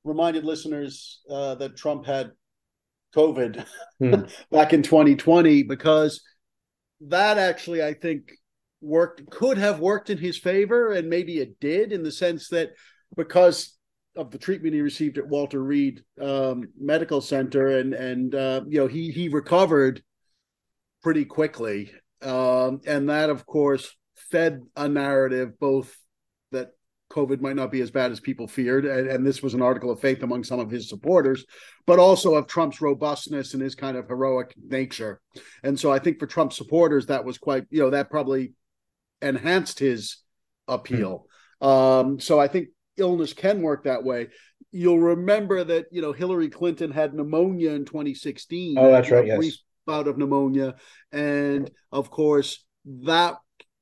reminded 0.03 0.45
listeners 0.45 1.21
uh, 1.27 1.55
that 1.55 1.75
Trump 1.75 2.05
had 2.05 2.29
COVID 3.15 3.65
mm. 3.99 4.31
back 4.51 4.73
in 4.73 4.83
2020 4.83 5.63
because 5.63 6.21
that 7.07 7.39
actually, 7.39 7.81
I 7.81 7.95
think, 7.95 8.31
worked 8.79 9.27
could 9.31 9.57
have 9.57 9.79
worked 9.79 10.11
in 10.11 10.19
his 10.19 10.37
favor, 10.37 10.91
and 10.91 11.09
maybe 11.09 11.39
it 11.39 11.59
did 11.59 11.91
in 11.91 12.03
the 12.03 12.11
sense 12.11 12.49
that 12.49 12.73
because 13.17 13.75
of 14.15 14.31
the 14.31 14.37
treatment 14.37 14.73
he 14.73 14.81
received 14.81 15.17
at 15.17 15.27
Walter 15.27 15.61
Reed 15.61 16.03
um, 16.19 16.67
Medical 16.79 17.21
Center, 17.21 17.79
and 17.79 17.93
and 17.93 18.35
uh, 18.35 18.61
you 18.67 18.79
know 18.79 18.87
he 18.87 19.11
he 19.11 19.29
recovered 19.29 20.03
pretty 21.01 21.25
quickly, 21.25 21.91
um, 22.21 22.81
and 22.85 23.09
that 23.09 23.29
of 23.29 23.45
course 23.45 23.95
fed 24.29 24.61
a 24.75 24.87
narrative 24.87 25.59
both 25.59 25.95
that 26.51 26.71
COVID 27.11 27.41
might 27.41 27.55
not 27.55 27.71
be 27.71 27.81
as 27.81 27.91
bad 27.91 28.11
as 28.11 28.19
people 28.19 28.47
feared, 28.47 28.85
and, 28.85 29.07
and 29.07 29.25
this 29.25 29.41
was 29.41 29.53
an 29.53 29.61
article 29.61 29.91
of 29.91 29.99
faith 29.99 30.23
among 30.23 30.43
some 30.43 30.59
of 30.59 30.69
his 30.69 30.89
supporters, 30.89 31.45
but 31.85 31.99
also 31.99 32.35
of 32.35 32.47
Trump's 32.47 32.81
robustness 32.81 33.53
and 33.53 33.63
his 33.63 33.75
kind 33.75 33.97
of 33.97 34.07
heroic 34.07 34.53
nature, 34.57 35.21
and 35.63 35.79
so 35.79 35.91
I 35.91 35.99
think 35.99 36.19
for 36.19 36.27
Trump 36.27 36.53
supporters 36.53 37.07
that 37.07 37.25
was 37.25 37.37
quite 37.37 37.65
you 37.69 37.79
know 37.79 37.91
that 37.91 38.09
probably 38.09 38.53
enhanced 39.21 39.79
his 39.79 40.17
appeal. 40.67 41.25
Mm. 41.61 41.67
Um, 41.67 42.19
so 42.19 42.39
I 42.39 42.47
think 42.47 42.69
illness 43.01 43.33
can 43.33 43.61
work 43.61 43.83
that 43.83 44.03
way. 44.03 44.29
You'll 44.71 44.99
remember 44.99 45.63
that 45.63 45.87
you 45.91 46.01
know 46.01 46.13
Hillary 46.13 46.49
Clinton 46.49 46.91
had 46.91 47.13
pneumonia 47.13 47.71
in 47.71 47.85
2016. 47.85 48.77
Oh, 48.77 48.91
that's 48.91 49.11
right. 49.11 49.27
Yes, 49.27 49.57
bout 49.85 50.07
of 50.07 50.17
pneumonia, 50.17 50.75
and 51.11 51.69
of 51.91 52.09
course 52.09 52.63
that 52.85 53.35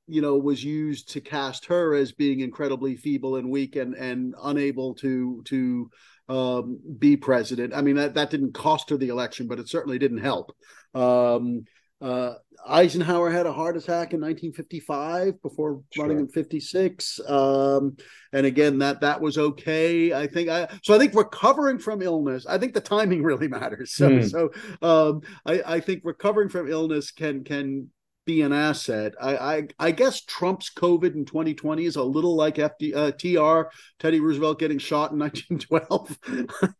you 0.06 0.20
know 0.20 0.36
was 0.36 0.62
used 0.64 1.10
to 1.10 1.20
cast 1.20 1.66
her 1.66 1.94
as 1.94 2.12
being 2.12 2.40
incredibly 2.40 2.96
feeble 2.96 3.36
and 3.36 3.50
weak 3.50 3.76
and 3.76 3.94
and 3.94 4.34
unable 4.42 4.94
to 4.96 5.42
to 5.44 5.90
um, 6.28 6.80
be 6.98 7.16
president. 7.16 7.74
I 7.74 7.82
mean 7.82 7.96
that 7.96 8.14
that 8.14 8.30
didn't 8.30 8.54
cost 8.54 8.90
her 8.90 8.96
the 8.96 9.08
election, 9.08 9.46
but 9.46 9.58
it 9.58 9.68
certainly 9.68 9.98
didn't 9.98 10.18
help. 10.18 10.52
Um, 10.94 11.64
uh, 12.00 12.34
Eisenhower 12.66 13.30
had 13.30 13.46
a 13.46 13.52
heart 13.52 13.76
attack 13.76 14.12
in 14.12 14.20
1955 14.20 15.42
before 15.42 15.82
sure. 15.92 16.04
running 16.04 16.20
in 16.20 16.28
56. 16.28 17.20
Um, 17.28 17.96
and 18.32 18.46
again, 18.46 18.78
that 18.78 19.00
that 19.00 19.20
was 19.20 19.38
okay. 19.38 20.12
I 20.12 20.26
think 20.26 20.48
I 20.48 20.68
so 20.82 20.94
I 20.94 20.98
think 20.98 21.14
recovering 21.14 21.78
from 21.78 22.02
illness. 22.02 22.46
I 22.46 22.58
think 22.58 22.74
the 22.74 22.80
timing 22.80 23.22
really 23.22 23.48
matters. 23.48 23.94
So 24.00 24.08
mm. 24.08 24.30
so 24.30 24.50
um, 24.82 25.22
I, 25.44 25.76
I 25.76 25.80
think 25.80 26.02
recovering 26.04 26.48
from 26.48 26.70
illness 26.70 27.10
can 27.10 27.44
can 27.44 27.90
be 28.24 28.42
an 28.42 28.52
asset. 28.52 29.14
I, 29.20 29.36
I, 29.36 29.68
I 29.78 29.90
guess 29.90 30.24
Trump's 30.24 30.70
COVID 30.72 31.14
in 31.14 31.24
2020 31.24 31.84
is 31.84 31.96
a 31.96 32.02
little 32.02 32.36
like 32.36 32.56
FD, 32.56 32.94
uh, 32.94 33.10
TR 33.12 33.70
Teddy 33.98 34.20
Roosevelt 34.20 34.58
getting 34.58 34.78
shot 34.78 35.12
in 35.12 35.18
1912. 35.18 36.18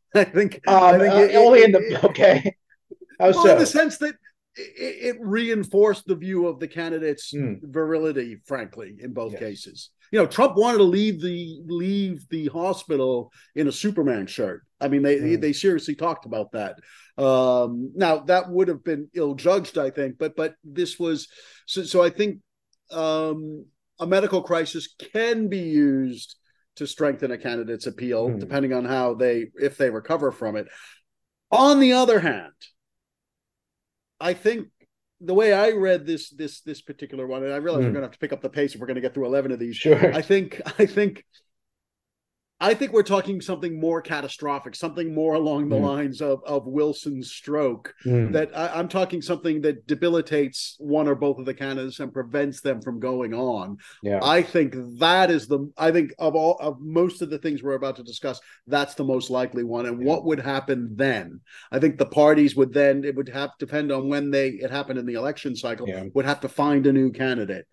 I 0.15 0.25
think, 0.25 0.61
um, 0.69 0.85
I 0.85 0.99
think 0.99 1.13
uh, 1.13 1.17
it, 1.17 1.37
only 1.37 1.61
it, 1.61 1.65
in 1.65 1.73
the 1.73 2.07
okay. 2.07 2.57
How 3.19 3.31
well, 3.31 3.45
so? 3.45 3.53
in 3.53 3.59
the 3.59 3.67
sense 3.67 3.99
that 3.99 4.15
it, 4.57 5.15
it, 5.15 5.17
reinforced 5.21 6.07
the 6.07 6.15
view 6.15 6.47
of 6.47 6.59
the 6.59 6.69
candidate's 6.69 7.33
mm. 7.33 7.59
virility, 7.63 8.39
frankly, 8.47 8.97
in 8.99 9.13
both 9.13 9.33
yes. 9.33 9.41
cases. 9.41 9.91
You 10.11 10.19
know, 10.19 10.27
Trump 10.27 10.57
wanted 10.57 10.79
to 10.79 10.85
leave 10.85 11.21
the 11.21 11.61
leave 11.67 12.29
the 12.31 12.49
hospital 12.49 13.33
in 13.55 13.69
a 13.69 13.73
Superman 13.73 14.27
shirt. 14.27 14.65
I 14.81 14.89
mean, 14.89 15.03
they 15.03 15.19
mm. 15.19 15.41
they 15.41 15.53
seriously 15.53 15.95
talked 15.95 16.27
about 16.27 16.53
that. 16.53 16.79
Um, 17.17 17.93
now 17.95 18.19
that 18.21 18.51
would 18.51 18.69
have 18.69 18.83
been 18.83 19.09
ill 19.15 19.35
judged, 19.35 19.79
I 19.79 19.91
think, 19.91 20.19
but 20.19 20.35
but 20.37 20.55
this 20.65 20.99
was 20.99 21.29
so. 21.67 21.85
So 21.85 22.03
I 22.03 22.11
think 22.11 22.41
um, 22.91 23.67
a 24.01 24.07
medical 24.07 24.43
crisis 24.43 24.95
can 25.13 25.49
be 25.49 25.61
used 25.61 26.37
to 26.77 26.87
strengthen 26.87 27.31
a 27.31 27.39
candidate's 27.39 27.87
appeal, 27.87 28.31
mm. 28.31 28.41
depending 28.41 28.73
on 28.73 28.85
how 28.85 29.15
they 29.15 29.47
if 29.61 29.77
they 29.77 29.91
recover 29.91 30.33
from 30.33 30.57
it. 30.57 30.67
On 31.53 31.79
the 31.79 31.93
other 31.93 32.19
hand, 32.21 32.53
I 34.21 34.35
think 34.35 34.69
the 35.21 35.35
way 35.35 35.53
I 35.53 35.71
read 35.71 36.07
this 36.07 36.31
this 36.31 36.61
this 36.63 36.81
particular 36.81 37.27
one, 37.27 37.45
and 37.45 37.53
I 37.53 37.57
realize 37.57 37.83
mm. 37.83 37.87
we're 37.87 37.93
going 37.93 38.03
to 38.03 38.09
have 38.09 38.13
to 38.13 38.19
pick 38.19 38.33
up 38.33 38.41
the 38.41 38.49
pace 38.49 38.75
if 38.75 38.81
we're 38.81 38.87
going 38.87 38.97
to 38.97 39.01
get 39.01 39.15
through 39.15 39.27
eleven 39.27 39.53
of 39.53 39.59
these. 39.59 39.77
Sure. 39.77 40.15
I 40.15 40.23
think 40.23 40.61
I 40.79 40.87
think 40.87 41.25
I 42.63 42.75
think 42.75 42.93
we're 42.93 43.03
talking 43.03 43.41
something 43.41 43.81
more 43.81 44.03
catastrophic, 44.03 44.75
something 44.75 45.15
more 45.15 45.35
along 45.35 45.71
the 45.71 45.77
mm. 45.77 45.83
lines 45.83 46.21
of, 46.21 46.43
of 46.45 46.67
Wilson's 46.67 47.33
stroke. 47.33 47.95
Mm. 48.05 48.33
That 48.33 48.51
I, 48.55 48.79
am 48.79 48.89
talking 48.89 49.23
something 49.23 49.63
that 49.63 49.87
debilitates 49.87 50.77
one 50.79 51.09
or 51.09 51.15
both 51.15 51.39
of 51.39 51.47
the 51.47 51.55
candidates 51.55 52.01
and 52.01 52.13
prevents 52.13 52.61
them 52.61 52.83
from 52.83 53.01
going 53.01 53.33
on. 53.33 53.79
Yeah. 54.03 54.21
I 54.23 54.43
think 54.43 54.75
that 54.99 55.31
is 55.31 55.47
the. 55.47 55.73
I 55.79 55.91
think 55.91 56.13
of 56.19 56.35
all 56.35 56.59
of 56.61 56.81
most 56.81 57.23
of 57.23 57.31
the 57.31 57.39
things 57.39 57.63
we're 57.63 57.75
about 57.75 57.97
to 57.97 58.03
discuss, 58.03 58.41
that's 58.67 58.95
the 58.95 59.05
most 59.05 59.31
likely 59.31 59.65
one. 59.65 59.87
And 59.87 60.03
yeah. 60.03 60.07
what 60.07 60.27
would 60.27 60.41
happen 60.41 60.91
then? 60.97 61.41
I 61.73 61.79
think 61.79 61.97
the 61.97 62.07
parties 62.07 62.55
would 62.57 62.75
then 62.75 63.05
it 63.05 63.17
would 63.17 63.31
have 63.31 63.51
depend 63.59 63.91
on 63.91 64.09
when 64.09 64.31
they 64.31 64.49
it 64.51 64.71
happened 64.71 64.99
in 64.99 65.07
the 65.07 65.15
election 65.15 65.57
cycle. 65.57 65.89
Yeah. 65.89 66.05
Would 66.13 66.27
have 66.27 66.41
to 66.41 66.49
find 66.49 66.87
a 66.87 66.93
new 66.93 67.11
candidate. 67.11 67.67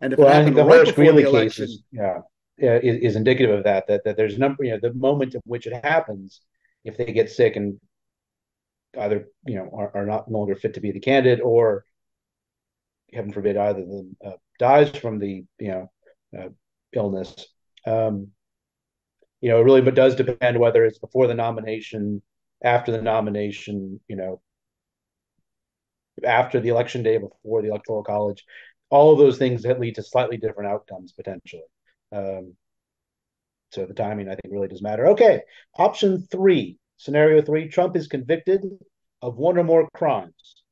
And 0.00 0.12
if 0.12 0.18
well, 0.18 0.28
it 0.28 0.34
happened 0.34 0.56
right 0.56 0.84
before 0.84 1.12
the 1.12 1.28
election, 1.28 1.66
cases, 1.66 1.82
yeah 1.92 2.18
uh, 2.62 2.78
is, 2.82 2.98
is, 3.02 3.16
indicative 3.16 3.58
of 3.58 3.64
that, 3.64 3.86
that 3.88 4.04
that 4.04 4.16
there's 4.16 4.38
number 4.38 4.64
you 4.64 4.70
know 4.70 4.78
the 4.80 4.94
moment 4.94 5.34
of 5.34 5.42
which 5.44 5.66
it 5.66 5.84
happens 5.84 6.40
if 6.84 6.96
they 6.96 7.12
get 7.12 7.30
sick 7.30 7.56
and 7.56 7.80
either 8.98 9.28
you 9.46 9.56
know 9.56 9.70
are, 9.72 9.90
are 9.94 10.06
not 10.06 10.30
no 10.30 10.38
longer 10.38 10.54
fit 10.54 10.74
to 10.74 10.80
be 10.80 10.92
the 10.92 11.00
candidate 11.00 11.42
or 11.42 11.84
heaven 13.12 13.32
forbid 13.32 13.56
either 13.56 13.82
of 13.82 13.88
them 13.88 14.16
uh, 14.24 14.32
dies 14.58 14.90
from 14.90 15.18
the 15.18 15.44
you 15.58 15.68
know 15.68 15.90
uh, 16.38 16.48
illness 16.92 17.46
um, 17.86 18.28
you 19.40 19.48
know 19.48 19.60
it 19.60 19.64
really 19.64 19.80
but 19.80 19.94
does 19.94 20.14
depend 20.14 20.58
whether 20.58 20.84
it's 20.84 20.98
before 20.98 21.26
the 21.26 21.34
nomination 21.34 22.22
after 22.62 22.92
the 22.92 23.02
nomination 23.02 24.00
you 24.08 24.16
know 24.16 24.40
after 26.24 26.60
the 26.60 26.68
election 26.68 27.02
day 27.02 27.18
before 27.18 27.62
the 27.62 27.68
electoral 27.68 28.04
college 28.04 28.44
all 28.90 29.12
of 29.12 29.18
those 29.18 29.38
things 29.38 29.62
that 29.62 29.80
lead 29.80 29.94
to 29.94 30.02
slightly 30.02 30.36
different 30.36 30.70
outcomes 30.70 31.12
potentially 31.12 31.62
um, 32.12 32.54
so 33.70 33.86
the 33.86 33.94
timing, 33.94 34.28
I 34.28 34.34
think, 34.34 34.52
really 34.52 34.68
does 34.68 34.82
matter. 34.82 35.08
Okay, 35.08 35.40
option 35.76 36.26
three, 36.30 36.78
scenario 36.98 37.42
three: 37.42 37.68
Trump 37.68 37.96
is 37.96 38.06
convicted 38.06 38.64
of 39.22 39.38
one 39.38 39.58
or 39.58 39.64
more 39.64 39.88
crimes, 39.94 40.62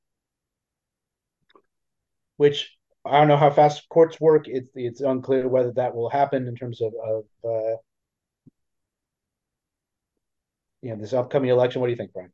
which 2.37 2.77
I 3.05 3.19
don't 3.19 3.29
know 3.29 3.39
how 3.39 3.51
fast 3.51 3.89
courts 3.89 4.21
work. 4.21 4.49
It's 4.49 4.71
it's 4.75 5.01
unclear 5.01 5.49
whether 5.49 5.73
that 5.73 5.95
will 5.95 6.11
happen 6.11 6.47
in 6.47 6.55
terms 6.55 6.83
of 6.83 6.93
of 7.03 7.25
uh, 7.43 7.77
you 10.83 10.91
know 10.91 10.97
this 10.97 11.15
upcoming 11.15 11.49
election. 11.49 11.81
What 11.81 11.87
do 11.87 11.93
you 11.93 11.97
think, 11.97 12.13
Brian? 12.13 12.33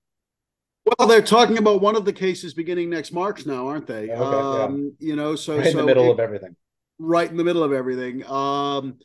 Well, 0.99 1.09
they're 1.09 1.23
talking 1.23 1.59
about 1.59 1.81
one 1.81 1.97
of 1.97 2.05
the 2.05 2.13
cases 2.13 2.55
beginning 2.55 2.91
next 2.91 3.13
March 3.13 3.47
now, 3.47 3.69
aren't 3.69 3.87
they? 3.87 4.11
Okay, 4.11 4.15
um, 4.15 4.95
yeah. 4.99 5.09
You 5.09 5.17
know, 5.17 5.37
so 5.37 5.57
right 5.57 5.67
in 5.67 5.73
so 5.73 5.79
the 5.79 5.85
middle 5.85 6.07
it, 6.07 6.11
of 6.11 6.21
everything 6.21 6.57
right 6.99 7.31
in 7.31 7.37
the 7.37 7.45
middle 7.45 7.63
of 7.63 7.73
everything. 7.73 8.25
Um, 8.27 8.99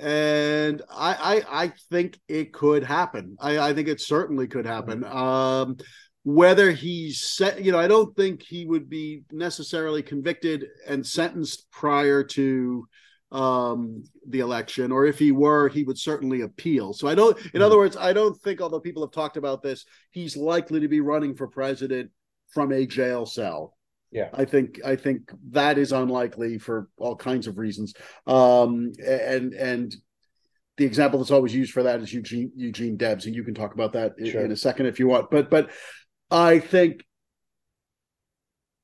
and 0.00 0.82
I, 0.90 1.42
I, 1.48 1.62
I 1.64 1.72
think 1.90 2.18
it 2.28 2.52
could 2.52 2.84
happen. 2.84 3.36
I, 3.40 3.58
I 3.58 3.74
think 3.74 3.88
it 3.88 4.00
certainly 4.00 4.46
could 4.46 4.66
happen. 4.66 5.04
Um, 5.04 5.76
whether 6.24 6.70
he's 6.70 7.22
set, 7.22 7.64
you 7.64 7.72
know, 7.72 7.78
I 7.78 7.88
don't 7.88 8.14
think 8.14 8.42
he 8.42 8.64
would 8.66 8.88
be 8.88 9.22
necessarily 9.32 10.02
convicted 10.02 10.66
and 10.86 11.06
sentenced 11.06 11.70
prior 11.70 12.22
to 12.22 12.86
um 13.30 14.04
the 14.28 14.40
election 14.40 14.90
or 14.90 15.04
if 15.04 15.18
he 15.18 15.32
were 15.32 15.68
he 15.68 15.82
would 15.82 15.98
certainly 15.98 16.40
appeal 16.40 16.94
so 16.94 17.06
i 17.06 17.14
don't 17.14 17.36
in 17.52 17.60
other 17.60 17.76
words 17.76 17.94
i 17.94 18.10
don't 18.10 18.34
think 18.40 18.58
although 18.58 18.80
people 18.80 19.02
have 19.02 19.12
talked 19.12 19.36
about 19.36 19.62
this 19.62 19.84
he's 20.12 20.34
likely 20.34 20.80
to 20.80 20.88
be 20.88 21.02
running 21.02 21.34
for 21.34 21.46
president 21.46 22.10
from 22.48 22.72
a 22.72 22.86
jail 22.86 23.26
cell 23.26 23.76
yeah, 24.10 24.30
I 24.32 24.44
think 24.44 24.80
I 24.84 24.96
think 24.96 25.30
that 25.50 25.76
is 25.78 25.92
unlikely 25.92 26.58
for 26.58 26.88
all 26.96 27.16
kinds 27.16 27.46
of 27.46 27.58
reasons. 27.58 27.94
Um, 28.26 28.92
and 29.06 29.52
and 29.52 29.94
the 30.78 30.86
example 30.86 31.18
that's 31.18 31.30
always 31.30 31.54
used 31.54 31.72
for 31.72 31.82
that 31.82 32.00
is 32.00 32.12
Eugene 32.12 32.52
Eugene 32.56 32.96
Debs, 32.96 33.26
and 33.26 33.34
you 33.34 33.44
can 33.44 33.54
talk 33.54 33.74
about 33.74 33.92
that 33.92 34.14
sure. 34.24 34.44
in, 34.44 34.52
a 34.52 34.56
second 34.56 34.86
if 34.86 34.98
you 34.98 35.08
want. 35.08 35.30
But 35.30 35.50
but 35.50 35.70
I 36.30 36.58
think 36.58 37.04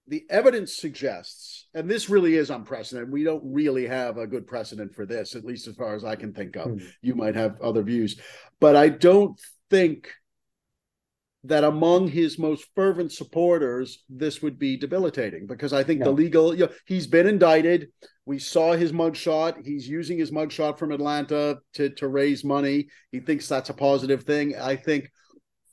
the 0.06 0.24
evidence 0.28 0.76
suggests, 0.76 1.68
and 1.72 1.90
this 1.90 2.10
really 2.10 2.34
is 2.34 2.50
unprecedented. 2.50 3.10
We 3.10 3.24
don't 3.24 3.42
really 3.44 3.87
have 3.87 4.18
a 4.18 4.26
good 4.26 4.46
precedent 4.46 4.94
for 4.94 5.06
this, 5.06 5.34
at 5.34 5.44
least 5.44 5.66
as 5.68 5.76
far 5.76 5.94
as 5.94 6.04
I 6.04 6.16
can 6.16 6.34
think 6.34 6.56
of. 6.56 6.72
Hmm. 6.72 6.78
You 7.00 7.14
might 7.14 7.37
have 7.37 7.60
other 7.62 7.82
views, 7.82 8.20
but 8.60 8.76
I 8.76 8.90
don't 8.90 9.40
think 9.70 10.12
that 11.44 11.62
among 11.62 12.09
his 12.09 12.38
most 12.38 12.66
fervent 12.74 13.12
supporters, 13.12 14.02
this 14.09 14.40
would 14.40 14.59
be 14.59 14.78
debilitating 14.78 15.46
because 15.46 15.74
I 15.74 15.85
think 15.85 16.02
the 16.02 16.11
legal, 16.11 16.54
you 16.54 16.66
know, 16.66 16.72
he's 16.87 17.07
been 17.07 17.26
indicted. 17.26 17.88
We 18.24 18.38
saw 18.38 18.72
his 18.72 18.92
mugshot. 18.92 19.64
He's 19.64 19.87
using 19.87 20.18
his 20.18 20.30
mugshot 20.30 20.78
from 20.78 20.90
Atlanta 20.90 21.59
to, 21.74 21.90
to 21.90 22.09
raise 22.09 22.44
money. 22.44 22.88
He 23.12 23.20
thinks 23.20 23.46
that's 23.46 23.68
a 23.68 23.74
positive 23.74 24.22
thing. 24.22 24.57
I 24.57 24.76
think 24.76 25.11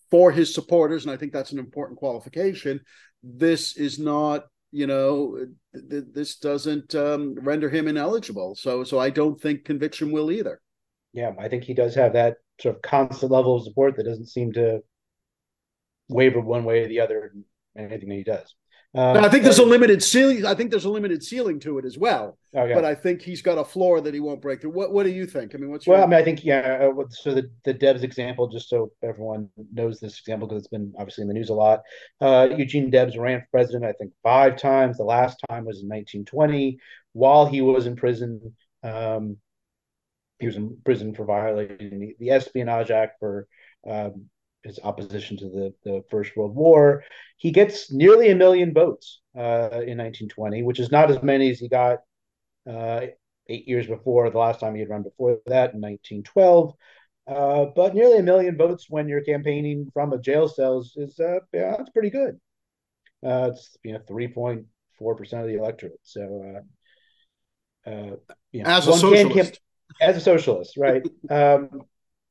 for 0.09 0.29
his 0.29 0.53
supporters, 0.53 1.05
and 1.05 1.13
I 1.13 1.17
think 1.17 1.31
that's 1.31 1.53
an 1.53 1.59
important 1.59 1.99
qualification, 1.99 2.81
this 3.23 3.77
is 3.77 3.97
not, 3.97 4.47
you 4.73 4.87
know, 4.87 5.45
th- 5.73 6.03
this 6.11 6.35
doesn't 6.35 6.93
um, 6.95 7.35
render 7.35 7.69
him 7.69 7.87
ineligible. 7.87 8.55
So, 8.55 8.83
so 8.83 8.99
I 8.99 9.09
don't 9.09 9.39
think 9.39 9.63
conviction 9.63 10.11
will 10.11 10.31
either. 10.31 10.59
Yeah, 11.13 11.31
I 11.39 11.47
think 11.47 11.63
he 11.63 11.73
does 11.73 11.95
have 11.95 12.11
that 12.13 12.37
sort 12.59 12.75
of 12.75 12.81
constant 12.81 13.31
level 13.31 13.55
of 13.55 13.63
support 13.63 13.95
that 13.95 14.03
doesn't 14.03 14.27
seem 14.27 14.51
to 14.53 14.81
waver 16.11 16.39
one 16.39 16.63
way 16.63 16.83
or 16.83 16.87
the 16.87 16.99
other 16.99 17.31
in 17.33 17.45
anything 17.85 18.09
that 18.09 18.15
he 18.15 18.23
does. 18.23 18.53
Um, 18.93 19.23
I 19.23 19.29
think 19.29 19.43
there's 19.43 19.59
a 19.59 19.63
limited 19.63 20.03
ceiling. 20.03 20.45
I 20.45 20.53
think 20.53 20.69
there's 20.69 20.83
a 20.83 20.89
limited 20.89 21.23
ceiling 21.23 21.61
to 21.61 21.77
it 21.77 21.85
as 21.85 21.97
well. 21.97 22.37
Oh, 22.53 22.65
yeah. 22.65 22.75
But 22.75 22.83
I 22.83 22.93
think 22.93 23.21
he's 23.21 23.41
got 23.41 23.57
a 23.57 23.63
floor 23.63 24.01
that 24.01 24.13
he 24.13 24.19
won't 24.19 24.41
break 24.41 24.59
through. 24.59 24.71
What 24.71 24.91
What 24.91 25.03
do 25.03 25.11
you 25.11 25.25
think? 25.25 25.55
I 25.55 25.59
mean, 25.59 25.71
what's 25.71 25.87
your? 25.87 25.93
well? 25.93 26.01
Your... 26.01 26.07
I 26.07 26.09
mean, 26.09 26.19
I 26.19 26.23
think 26.25 26.43
yeah. 26.43 26.89
Uh, 26.91 27.03
so 27.09 27.33
the 27.33 27.49
the 27.63 27.73
Debs 27.73 28.03
example, 28.03 28.49
just 28.49 28.67
so 28.67 28.91
everyone 29.01 29.47
knows 29.71 30.01
this 30.01 30.19
example 30.19 30.45
because 30.45 30.63
it's 30.63 30.67
been 30.67 30.93
obviously 30.99 31.21
in 31.21 31.29
the 31.29 31.33
news 31.33 31.49
a 31.49 31.53
lot. 31.53 31.79
Uh, 32.19 32.49
Eugene 32.57 32.89
Debs 32.89 33.17
ran 33.17 33.39
for 33.39 33.47
president, 33.51 33.85
I 33.85 33.93
think, 33.93 34.11
five 34.23 34.57
times. 34.57 34.97
The 34.97 35.05
last 35.05 35.41
time 35.49 35.63
was 35.63 35.81
in 35.81 35.87
1920, 35.87 36.77
while 37.13 37.45
he 37.45 37.61
was 37.61 37.87
in 37.87 37.95
prison. 37.95 38.55
Um, 38.83 39.37
he 40.39 40.47
was 40.47 40.55
in 40.55 40.75
prison 40.83 41.13
for 41.13 41.23
violating 41.23 41.99
the, 41.99 42.15
the 42.19 42.31
Espionage 42.31 42.89
Act 42.89 43.19
for 43.19 43.47
um, 43.87 44.25
his 44.63 44.79
opposition 44.83 45.37
to 45.37 45.45
the, 45.45 45.73
the 45.83 46.03
First 46.09 46.35
World 46.35 46.55
War. 46.55 47.03
He 47.37 47.51
gets 47.51 47.91
nearly 47.91 48.29
a 48.29 48.35
million 48.35 48.73
votes 48.73 49.21
uh, 49.35 49.69
in 49.71 49.97
1920, 49.97 50.63
which 50.63 50.79
is 50.79 50.91
not 50.91 51.09
as 51.09 51.21
many 51.23 51.49
as 51.49 51.59
he 51.59 51.67
got 51.67 51.99
uh, 52.69 53.01
eight 53.47 53.67
years 53.67 53.87
before, 53.87 54.29
the 54.29 54.37
last 54.37 54.59
time 54.59 54.75
he 54.75 54.81
had 54.81 54.89
run 54.89 55.03
before 55.03 55.39
that 55.47 55.73
in 55.73 55.81
1912. 55.81 56.73
Uh, 57.27 57.65
but 57.75 57.93
nearly 57.93 58.17
a 58.17 58.23
million 58.23 58.57
votes 58.57 58.87
when 58.89 59.07
you're 59.07 59.23
campaigning 59.23 59.89
from 59.93 60.13
a 60.13 60.19
jail 60.19 60.47
cell 60.47 60.79
is, 60.79 61.19
uh, 61.19 61.39
yeah, 61.53 61.75
that's 61.77 61.89
pretty 61.91 62.09
good. 62.09 62.39
Uh, 63.23 63.49
it's 63.51 63.77
you 63.83 63.93
know 63.93 63.99
3.4 64.09 65.17
percent 65.17 65.43
of 65.43 65.47
the 65.47 65.57
electorate. 65.57 65.99
So, 66.01 66.63
uh, 67.85 67.89
uh, 67.89 68.15
you 68.51 68.63
know, 68.63 68.69
as 68.69 68.87
a 68.87 68.91
socialist, 68.91 69.35
camp- 69.35 69.57
as 70.01 70.17
a 70.17 70.21
socialist, 70.21 70.77
right? 70.77 71.03
um, 71.29 71.83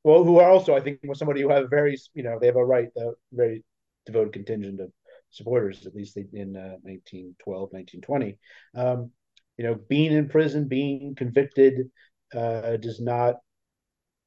well, 0.05 0.25
who 0.25 0.39
are 0.39 0.51
also, 0.51 0.75
I 0.75 0.81
think, 0.81 1.01
was 1.05 1.19
somebody 1.19 1.43
who 1.43 1.51
have 1.51 1.65
a 1.65 1.69
very, 1.69 1.97
you 2.15 2.23
know, 2.23 2.39
they 2.39 2.47
have 2.47 2.57
a 2.57 2.65
right, 2.65 2.89
a 2.97 3.13
very 3.33 3.65
devoted 4.07 4.33
contingent 4.33 4.81
of 4.81 4.91
supporters, 5.31 5.87
at 5.87 5.95
least 5.95 6.17
in 6.17 6.57
uh, 6.57 6.79
1912, 6.83 7.73
1920. 7.73 8.39
Um, 8.75 9.11
you 9.57 9.65
know, 9.65 9.75
being 9.89 10.13
in 10.13 10.29
prison, 10.29 10.69
being 10.69 11.15
convicted, 11.15 11.91
uh, 12.35 12.77
does 12.77 13.01
not 13.01 13.37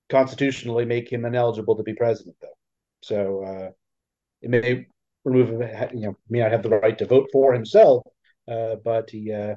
constitutionally 0.10 0.86
make 0.86 1.12
him 1.12 1.26
ineligible 1.26 1.76
to 1.76 1.84
be 1.84 1.94
president, 1.94 2.36
though. 2.42 2.58
So 3.02 3.44
uh, 3.44 3.70
it 4.42 4.50
may 4.50 4.86
remove 5.26 5.50
him, 5.50 5.90
you 5.94 6.08
know, 6.08 6.18
may 6.30 6.40
not 6.40 6.52
have 6.52 6.64
the 6.64 6.70
right 6.70 6.98
to 7.00 7.06
vote 7.06 7.30
for 7.32 7.54
himself, 7.54 8.04
uh, 8.48 8.76
but 8.84 9.10
he 9.10 9.32
uh, 9.32 9.56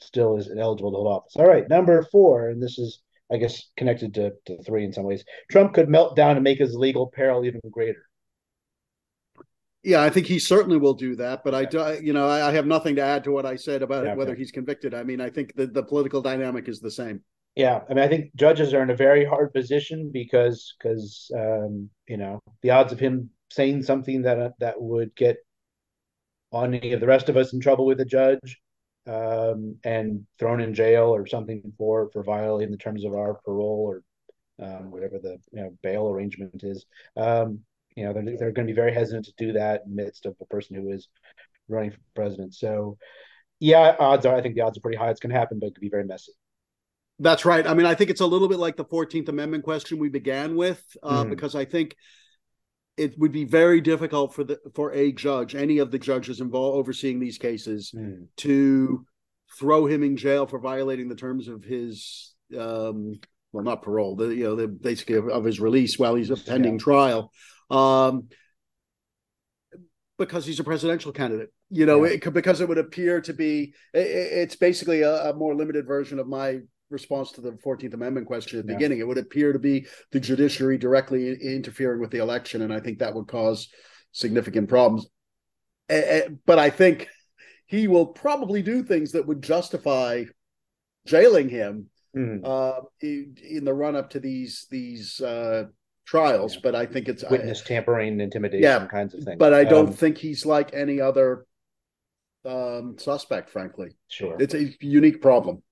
still 0.00 0.36
is 0.36 0.48
eligible 0.48 0.92
to 0.92 0.96
hold 0.96 1.08
office. 1.08 1.36
All 1.36 1.46
right, 1.46 1.68
number 1.68 2.02
four, 2.12 2.50
and 2.50 2.62
this 2.62 2.78
is 2.78 3.00
I 3.30 3.38
guess 3.38 3.70
connected 3.76 4.14
to, 4.14 4.32
to 4.46 4.62
three 4.62 4.84
in 4.84 4.92
some 4.92 5.04
ways. 5.04 5.24
Trump 5.50 5.74
could 5.74 5.88
melt 5.88 6.16
down 6.16 6.36
and 6.36 6.44
make 6.44 6.58
his 6.58 6.74
legal 6.74 7.08
peril 7.08 7.44
even 7.44 7.60
greater. 7.70 8.06
Yeah, 9.82 10.02
I 10.02 10.10
think 10.10 10.26
he 10.26 10.38
certainly 10.38 10.78
will 10.78 10.94
do 10.94 11.14
that. 11.16 11.44
But 11.44 11.54
I, 11.54 11.64
do, 11.64 11.98
you 12.02 12.12
know, 12.12 12.28
I, 12.28 12.52
have 12.52 12.66
nothing 12.66 12.96
to 12.96 13.02
add 13.02 13.22
to 13.24 13.30
what 13.30 13.46
I 13.46 13.54
said 13.54 13.82
about 13.82 14.04
yeah, 14.04 14.14
whether 14.14 14.32
okay. 14.32 14.40
he's 14.40 14.50
convicted. 14.50 14.94
I 14.94 15.04
mean, 15.04 15.20
I 15.20 15.30
think 15.30 15.54
the, 15.54 15.66
the 15.66 15.82
political 15.82 16.20
dynamic 16.20 16.68
is 16.68 16.80
the 16.80 16.90
same. 16.90 17.22
Yeah, 17.54 17.80
I 17.88 17.94
mean, 17.94 18.04
I 18.04 18.08
think 18.08 18.34
judges 18.34 18.74
are 18.74 18.82
in 18.82 18.90
a 18.90 18.96
very 18.96 19.24
hard 19.24 19.52
position 19.52 20.10
because 20.12 20.74
because 20.78 21.30
um, 21.34 21.88
you 22.06 22.18
know 22.18 22.42
the 22.62 22.70
odds 22.70 22.92
of 22.92 23.00
him 23.00 23.30
saying 23.50 23.82
something 23.82 24.22
that 24.22 24.52
that 24.58 24.80
would 24.80 25.14
get 25.16 25.38
on 26.52 26.74
any 26.74 26.92
of 26.92 27.00
the 27.00 27.06
rest 27.06 27.28
of 27.28 27.36
us 27.36 27.54
in 27.54 27.60
trouble 27.60 27.86
with 27.86 28.00
a 28.00 28.04
judge 28.04 28.58
um, 29.06 29.76
and 29.84 30.26
thrown 30.38 30.60
in 30.60 30.74
jail 30.74 31.14
or 31.14 31.26
something 31.26 31.72
for 31.78 32.10
for 32.12 32.22
violating 32.22 32.72
the 32.72 32.78
terms 32.78 33.04
of 33.04 33.14
our 33.14 33.34
parole 33.34 33.84
or 33.88 34.02
um, 34.64 34.90
whatever 34.90 35.18
the 35.18 35.38
you 35.52 35.60
know, 35.62 35.76
bail 35.82 36.08
arrangement 36.08 36.62
is. 36.62 36.86
Um, 37.16 37.60
you 37.94 38.04
know, 38.04 38.12
they're, 38.12 38.24
they're 38.24 38.52
going 38.52 38.66
to 38.66 38.72
be 38.72 38.76
very 38.76 38.92
hesitant 38.92 39.26
to 39.26 39.32
do 39.38 39.52
that 39.52 39.82
in 39.84 39.94
the 39.94 40.02
midst 40.02 40.26
of 40.26 40.36
a 40.40 40.44
person 40.46 40.76
who 40.76 40.90
is 40.90 41.08
running 41.68 41.90
for 41.90 41.98
president. 42.14 42.54
So, 42.54 42.98
yeah, 43.58 43.96
odds 43.98 44.26
are 44.26 44.34
I 44.34 44.42
think 44.42 44.54
the 44.54 44.62
odds 44.62 44.76
are 44.78 44.82
pretty 44.82 44.98
high 44.98 45.10
it's 45.10 45.20
going 45.20 45.32
to 45.32 45.38
happen, 45.38 45.58
but 45.58 45.66
it 45.66 45.74
could 45.74 45.80
be 45.80 45.88
very 45.88 46.04
messy. 46.04 46.32
That's 47.18 47.46
right. 47.46 47.66
I 47.66 47.72
mean, 47.72 47.86
I 47.86 47.94
think 47.94 48.10
it's 48.10 48.20
a 48.20 48.26
little 48.26 48.48
bit 48.48 48.58
like 48.58 48.76
the 48.76 48.84
Fourteenth 48.84 49.28
Amendment 49.30 49.64
question 49.64 49.98
we 49.98 50.10
began 50.10 50.54
with, 50.56 50.82
uh, 51.02 51.24
mm. 51.24 51.30
because 51.30 51.54
I 51.54 51.64
think 51.64 51.96
it 52.96 53.18
would 53.18 53.32
be 53.32 53.44
very 53.44 53.80
difficult 53.80 54.34
for 54.34 54.44
the 54.44 54.58
for 54.74 54.92
a 54.92 55.12
judge, 55.12 55.54
any 55.54 55.78
of 55.78 55.90
the 55.90 55.98
judges 55.98 56.40
involved 56.40 56.78
overseeing 56.78 57.20
these 57.20 57.38
cases, 57.38 57.92
mm. 57.94 58.26
to 58.36 59.04
throw 59.58 59.86
him 59.86 60.02
in 60.02 60.16
jail 60.16 60.46
for 60.46 60.58
violating 60.58 61.08
the 61.08 61.14
terms 61.14 61.48
of 61.48 61.62
his 61.62 62.34
um, 62.58 63.18
well, 63.52 63.64
not 63.64 63.82
parole, 63.82 64.16
the 64.16 64.28
you 64.28 64.44
know, 64.44 64.56
the 64.56 64.68
basically 64.68 65.16
of, 65.16 65.28
of 65.28 65.44
his 65.44 65.60
release 65.60 65.98
while 65.98 66.14
he's 66.14 66.30
pending 66.42 66.74
yeah. 66.74 66.78
trial, 66.78 67.32
um, 67.70 68.28
because 70.18 70.46
he's 70.46 70.60
a 70.60 70.64
presidential 70.64 71.12
candidate. 71.12 71.50
You 71.70 71.86
know, 71.86 72.04
yeah. 72.04 72.12
it, 72.12 72.32
because 72.32 72.60
it 72.60 72.68
would 72.68 72.78
appear 72.78 73.20
to 73.22 73.32
be 73.32 73.74
it, 73.92 74.06
it's 74.06 74.56
basically 74.56 75.02
a, 75.02 75.30
a 75.30 75.34
more 75.34 75.54
limited 75.54 75.86
version 75.86 76.18
of 76.18 76.28
my 76.28 76.60
response 76.90 77.32
to 77.32 77.40
the 77.40 77.52
14th 77.52 77.94
Amendment 77.94 78.26
question 78.26 78.58
at 78.58 78.66
the 78.66 78.72
yeah. 78.72 78.78
beginning. 78.78 78.98
It 79.00 79.06
would 79.06 79.18
appear 79.18 79.52
to 79.52 79.58
be 79.58 79.86
the 80.12 80.20
judiciary 80.20 80.78
directly 80.78 81.32
interfering 81.32 82.00
with 82.00 82.10
the 82.10 82.18
election. 82.18 82.62
And 82.62 82.72
I 82.72 82.80
think 82.80 82.98
that 82.98 83.14
would 83.14 83.28
cause 83.28 83.68
significant 84.12 84.68
problems. 84.68 85.06
But 85.88 86.58
I 86.58 86.70
think 86.70 87.08
he 87.66 87.88
will 87.88 88.06
probably 88.06 88.62
do 88.62 88.82
things 88.82 89.12
that 89.12 89.26
would 89.26 89.42
justify 89.42 90.24
jailing 91.06 91.48
him 91.48 91.86
mm. 92.16 92.40
uh, 92.44 92.82
in 93.00 93.64
the 93.64 93.74
run 93.74 93.96
up 93.96 94.10
to 94.10 94.20
these 94.20 94.66
these 94.70 95.20
uh, 95.20 95.64
trials. 96.04 96.54
Yeah. 96.54 96.60
But 96.62 96.74
I 96.74 96.86
think 96.86 97.08
it's 97.08 97.24
witness 97.28 97.62
I, 97.64 97.68
tampering, 97.68 98.20
intimidation, 98.20 98.62
yeah, 98.62 98.86
kinds 98.86 99.14
of 99.14 99.24
things. 99.24 99.38
But 99.38 99.54
I 99.54 99.64
don't 99.64 99.88
um, 99.88 99.92
think 99.92 100.18
he's 100.18 100.46
like 100.46 100.74
any 100.74 101.00
other 101.00 101.46
um, 102.44 102.96
suspect. 102.98 103.50
Frankly, 103.50 103.90
sure, 104.08 104.36
it's 104.40 104.54
a 104.54 104.74
unique 104.80 105.20
problem. 105.20 105.62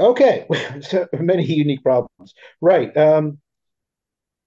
Okay, 0.00 0.46
so 0.80 1.06
many 1.12 1.44
unique 1.44 1.82
problems. 1.82 2.34
Right. 2.60 2.94
Um, 2.96 3.38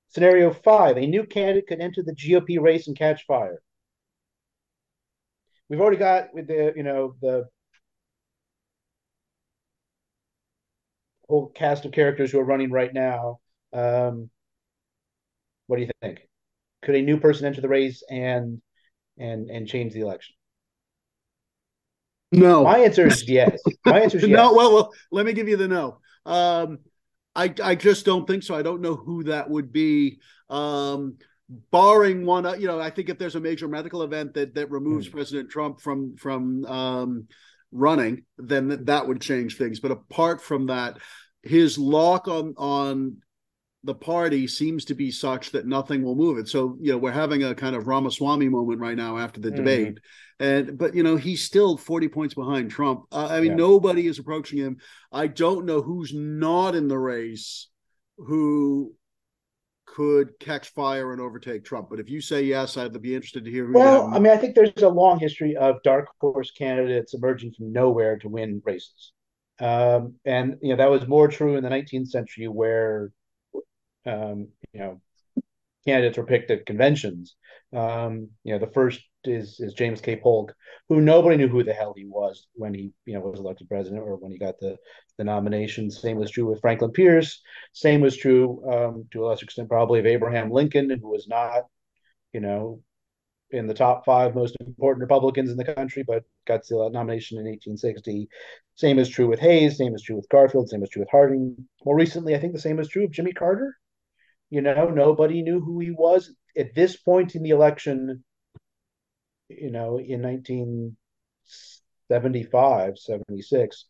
scenario 0.09 0.53
five: 0.53 0.97
A 0.97 1.05
new 1.05 1.25
candidate 1.25 1.67
could 1.67 1.81
enter 1.81 2.01
the 2.01 2.15
GOP 2.15 2.57
race 2.59 2.87
and 2.87 2.97
catch 2.97 3.25
fire. 3.25 3.61
We've 5.69 5.81
already 5.81 5.97
got 5.97 6.33
with 6.33 6.47
the 6.47 6.73
you 6.75 6.83
know 6.83 7.15
the 7.21 7.49
whole 11.29 11.49
cast 11.49 11.85
of 11.85 11.91
characters 11.91 12.31
who 12.31 12.39
are 12.39 12.45
running 12.45 12.71
right 12.71 12.93
now. 12.93 13.39
Um, 13.73 14.29
what 15.67 15.77
do 15.77 15.83
you 15.83 15.89
think? 16.01 16.27
Could 16.83 16.95
a 16.95 17.01
new 17.01 17.19
person 17.19 17.45
enter 17.45 17.61
the 17.61 17.69
race 17.69 18.03
and 18.09 18.61
and 19.17 19.49
and 19.49 19.67
change 19.67 19.93
the 19.93 20.01
election? 20.01 20.35
No. 22.33 22.63
My 22.63 22.79
answer 22.79 23.07
is 23.07 23.27
yes. 23.27 23.61
My 23.85 24.01
answer 24.01 24.17
is 24.17 24.23
yes. 24.27 24.35
no. 24.35 24.53
Well, 24.53 24.73
well, 24.73 24.93
let 25.11 25.25
me 25.25 25.33
give 25.33 25.47
you 25.47 25.57
the 25.57 25.67
no. 25.67 25.99
Um, 26.25 26.79
I 27.35 27.53
I 27.63 27.75
just 27.75 28.05
don't 28.05 28.27
think 28.27 28.43
so. 28.43 28.55
I 28.55 28.61
don't 28.61 28.81
know 28.81 28.95
who 28.95 29.23
that 29.25 29.49
would 29.49 29.71
be. 29.71 30.19
Um, 30.49 31.17
barring 31.71 32.25
one, 32.25 32.59
you 32.59 32.67
know, 32.67 32.79
I 32.79 32.89
think 32.89 33.09
if 33.09 33.17
there's 33.17 33.35
a 33.35 33.39
major 33.39 33.67
medical 33.67 34.03
event 34.03 34.33
that 34.33 34.55
that 34.55 34.71
removes 34.71 35.07
hmm. 35.07 35.13
President 35.13 35.49
Trump 35.49 35.81
from 35.81 36.15
from 36.17 36.65
um, 36.65 37.27
running, 37.71 38.23
then 38.37 38.69
that, 38.69 38.85
that 38.87 39.07
would 39.07 39.21
change 39.21 39.57
things. 39.57 39.79
But 39.79 39.91
apart 39.91 40.41
from 40.41 40.67
that, 40.67 40.97
his 41.41 41.77
lock 41.77 42.27
on 42.27 42.55
on 42.57 43.17
the 43.83 43.95
party 43.95 44.47
seems 44.47 44.85
to 44.85 44.95
be 44.95 45.11
such 45.11 45.51
that 45.51 45.65
nothing 45.65 46.03
will 46.03 46.15
move 46.15 46.37
it. 46.37 46.47
So, 46.47 46.77
you 46.79 46.91
know, 46.91 46.97
we're 46.97 47.11
having 47.11 47.43
a 47.43 47.53
kind 47.53 47.75
of 47.75 47.87
Ramaswamy 47.87 48.47
moment 48.47 48.79
right 48.79 48.95
now 48.95 49.17
after 49.17 49.41
the 49.41 49.51
mm. 49.51 49.55
debate. 49.57 49.99
And, 50.39 50.77
but, 50.77 50.95
you 50.95 51.03
know, 51.03 51.17
he's 51.17 51.43
still 51.43 51.77
40 51.77 52.07
points 52.07 52.33
behind 52.33 52.71
Trump. 52.71 53.03
Uh, 53.11 53.27
I 53.29 53.41
mean, 53.41 53.51
yeah. 53.51 53.57
nobody 53.57 54.07
is 54.07 54.19
approaching 54.19 54.59
him. 54.59 54.77
I 55.11 55.27
don't 55.27 55.65
know 55.65 55.81
who's 55.81 56.13
not 56.13 56.75
in 56.75 56.87
the 56.87 56.97
race 56.97 57.67
who 58.17 58.93
could 59.85 60.39
catch 60.39 60.69
fire 60.69 61.11
and 61.11 61.21
overtake 61.21 61.65
Trump. 61.65 61.89
But 61.89 61.99
if 61.99 62.09
you 62.09 62.21
say 62.21 62.43
yes, 62.43 62.77
I'd 62.77 62.99
be 63.01 63.15
interested 63.15 63.45
to 63.45 63.51
hear. 63.51 63.69
well, 63.71 64.09
I 64.13 64.19
mean, 64.19 64.31
I 64.31 64.37
think 64.37 64.55
there's 64.55 64.71
a 64.81 64.89
long 64.89 65.19
history 65.19 65.55
of 65.57 65.83
dark 65.83 66.07
horse 66.21 66.51
candidates 66.51 67.13
emerging 67.13 67.53
from 67.57 67.73
nowhere 67.73 68.17
to 68.19 68.29
win 68.29 68.61
races. 68.65 69.11
Um, 69.59 70.15
and, 70.25 70.57
you 70.61 70.69
know, 70.69 70.77
that 70.77 70.89
was 70.89 71.07
more 71.07 71.27
true 71.27 71.57
in 71.57 71.63
the 71.63 71.69
19th 71.69 72.07
century 72.07 72.47
where 72.47 73.11
um, 74.05 74.49
you 74.73 74.79
know, 74.79 75.01
candidates 75.85 76.17
were 76.17 76.25
picked 76.25 76.51
at 76.51 76.65
conventions. 76.65 77.35
Um, 77.73 78.29
you 78.43 78.53
know, 78.53 78.59
the 78.59 78.71
first 78.71 79.01
is 79.25 79.59
is 79.59 79.73
James 79.73 80.01
K. 80.01 80.15
Polk, 80.15 80.53
who 80.89 81.01
nobody 81.01 81.37
knew 81.37 81.47
who 81.47 81.63
the 81.63 81.73
hell 81.73 81.93
he 81.95 82.05
was 82.05 82.47
when 82.53 82.73
he 82.73 82.91
you 83.05 83.13
know 83.13 83.21
was 83.21 83.39
elected 83.39 83.69
president 83.69 84.01
or 84.01 84.17
when 84.17 84.31
he 84.31 84.37
got 84.37 84.59
the 84.59 84.77
the 85.17 85.23
nomination. 85.23 85.89
Same 85.89 86.17
was 86.17 86.31
true 86.31 86.45
with 86.45 86.61
Franklin 86.61 86.91
Pierce. 86.91 87.41
Same 87.73 88.01
was 88.01 88.17
true 88.17 88.63
um, 88.71 89.05
to 89.11 89.23
a 89.23 89.27
lesser 89.27 89.45
extent 89.45 89.69
probably 89.69 89.99
of 89.99 90.05
Abraham 90.05 90.51
Lincoln, 90.51 90.89
who 90.89 91.09
was 91.09 91.27
not 91.27 91.63
you 92.33 92.41
know 92.41 92.81
in 93.51 93.67
the 93.67 93.73
top 93.73 94.03
five 94.03 94.33
most 94.33 94.55
important 94.59 95.01
Republicans 95.01 95.51
in 95.51 95.57
the 95.57 95.75
country, 95.75 96.03
but 96.05 96.23
got 96.47 96.61
the 96.67 96.89
nomination 96.89 97.37
in 97.37 97.45
1860. 97.45 98.27
Same 98.75 98.97
is 98.97 99.09
true 99.09 99.27
with 99.27 99.39
Hayes. 99.39 99.77
Same 99.77 99.93
is 99.93 100.01
true 100.01 100.15
with 100.15 100.29
Garfield. 100.29 100.69
Same 100.69 100.83
is 100.83 100.89
true 100.89 101.01
with 101.01 101.11
Harding. 101.11 101.55
More 101.85 101.95
recently, 101.95 102.35
I 102.35 102.39
think 102.39 102.53
the 102.53 102.59
same 102.59 102.79
is 102.79 102.87
true 102.87 103.05
of 103.05 103.11
Jimmy 103.11 103.31
Carter. 103.31 103.77
You 104.53 104.61
know, 104.61 104.89
nobody 104.89 105.41
knew 105.41 105.59
who 105.59 105.79
he 105.79 105.89
was 105.89 106.31
at 106.55 106.75
this 106.75 106.95
point 106.95 107.33
in 107.33 107.41
the 107.41 107.49
election. 107.49 108.23
You 109.49 109.71
know, 109.71 109.97
in 109.97 110.21
1975, 110.21 112.99
76, 112.99 113.85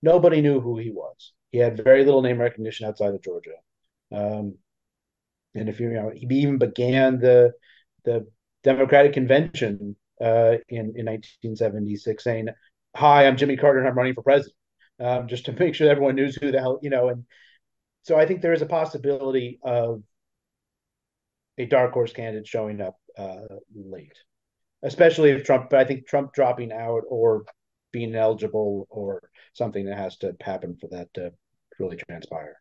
nobody 0.00 0.42
knew 0.42 0.60
who 0.60 0.78
he 0.78 0.92
was. 0.92 1.32
He 1.50 1.58
had 1.58 1.82
very 1.82 2.04
little 2.04 2.22
name 2.22 2.40
recognition 2.40 2.86
outside 2.86 3.14
of 3.14 3.24
Georgia. 3.24 3.56
Um, 4.12 4.58
and 5.56 5.68
if 5.68 5.80
you, 5.80 5.88
you 5.88 5.94
know, 5.94 6.12
he 6.14 6.24
even 6.36 6.58
began 6.58 7.18
the 7.18 7.50
the 8.04 8.28
Democratic 8.62 9.12
Convention 9.12 9.96
uh, 10.20 10.58
in 10.68 10.92
in 10.94 11.06
1976, 11.06 12.22
saying, 12.22 12.46
"Hi, 12.94 13.26
I'm 13.26 13.36
Jimmy 13.36 13.56
Carter, 13.56 13.80
and 13.80 13.88
I'm 13.88 13.98
running 13.98 14.14
for 14.14 14.22
president," 14.22 14.54
um, 15.00 15.26
just 15.26 15.46
to 15.46 15.52
make 15.58 15.74
sure 15.74 15.90
everyone 15.90 16.14
knows 16.14 16.36
who 16.36 16.52
the 16.52 16.60
hell 16.60 16.78
you 16.80 16.90
know. 16.90 17.08
And 17.08 17.24
so 18.02 18.16
I 18.16 18.26
think 18.26 18.40
there 18.40 18.52
is 18.52 18.62
a 18.62 18.66
possibility 18.66 19.58
of 19.62 20.02
a 21.58 21.66
dark 21.66 21.92
horse 21.92 22.12
candidate 22.12 22.46
showing 22.46 22.80
up 22.80 22.96
uh, 23.16 23.56
late, 23.74 24.16
especially 24.82 25.30
if 25.30 25.44
Trump. 25.44 25.70
But 25.70 25.80
I 25.80 25.84
think 25.84 26.06
Trump 26.06 26.32
dropping 26.32 26.72
out 26.72 27.02
or 27.08 27.44
being 27.92 28.14
eligible 28.14 28.86
or 28.90 29.22
something 29.52 29.86
that 29.86 29.98
has 29.98 30.16
to 30.18 30.34
happen 30.40 30.76
for 30.80 30.88
that 30.88 31.12
to 31.14 31.32
really 31.78 31.98
transpire. 32.08 32.56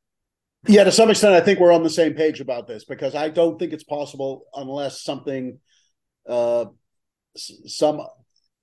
Yeah, 0.67 0.83
to 0.83 0.91
some 0.91 1.09
extent, 1.09 1.33
I 1.33 1.41
think 1.41 1.59
we're 1.59 1.73
on 1.73 1.83
the 1.83 1.89
same 1.89 2.13
page 2.13 2.39
about 2.39 2.67
this 2.67 2.85
because 2.85 3.15
I 3.15 3.29
don't 3.29 3.57
think 3.57 3.73
it's 3.73 3.83
possible 3.83 4.43
unless 4.53 5.01
something, 5.01 5.57
uh, 6.29 6.65
some 7.35 8.05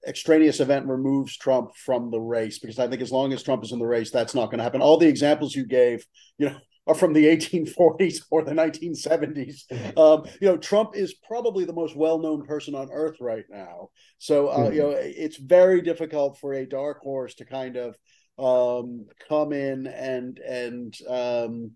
extraneous 0.07 0.61
event 0.61 0.87
removes 0.87 1.37
Trump 1.37 1.75
from 1.75 2.13
the 2.13 2.21
race. 2.21 2.61
Because 2.61 2.79
I 2.79 2.87
think 2.87 3.03
as 3.03 3.11
long 3.11 3.33
as 3.33 3.43
Trump 3.43 3.65
is 3.65 3.73
in 3.73 3.81
the 3.81 3.87
race, 3.87 4.13
that's 4.13 4.35
not 4.35 4.47
going 4.47 4.59
to 4.59 4.65
happen. 4.65 4.81
All 4.81 4.99
the 4.99 5.09
examples 5.09 5.57
you 5.57 5.67
gave, 5.67 6.07
you 6.39 6.51
know, 6.51 6.57
are 6.89 6.95
from 6.95 7.13
the 7.13 7.27
1840s 7.27 8.23
or 8.31 8.43
the 8.43 8.53
1970s. 8.53 9.67
Mm-hmm. 9.71 9.99
Um, 9.99 10.25
you 10.41 10.49
know, 10.49 10.57
Trump 10.57 10.97
is 10.97 11.15
probably 11.15 11.65
the 11.65 11.73
most 11.73 11.95
well-known 11.95 12.47
person 12.47 12.75
on 12.75 12.91
earth 12.91 13.17
right 13.21 13.45
now. 13.51 13.91
So, 14.19 14.49
uh, 14.49 14.59
mm-hmm. 14.59 14.75
you 14.75 14.83
know, 14.83 14.91
it's 14.91 15.37
very 15.37 15.83
difficult 15.83 16.39
for 16.41 16.55
a 16.55 16.67
dark 16.67 17.01
horse 17.01 17.35
to 17.37 17.45
kind 17.45 17.77
of 17.77 17.97
um, 18.39 19.07
come 19.29 19.53
in 19.53 19.87
and 19.87 20.39
and 20.39 20.95
um, 21.09 21.73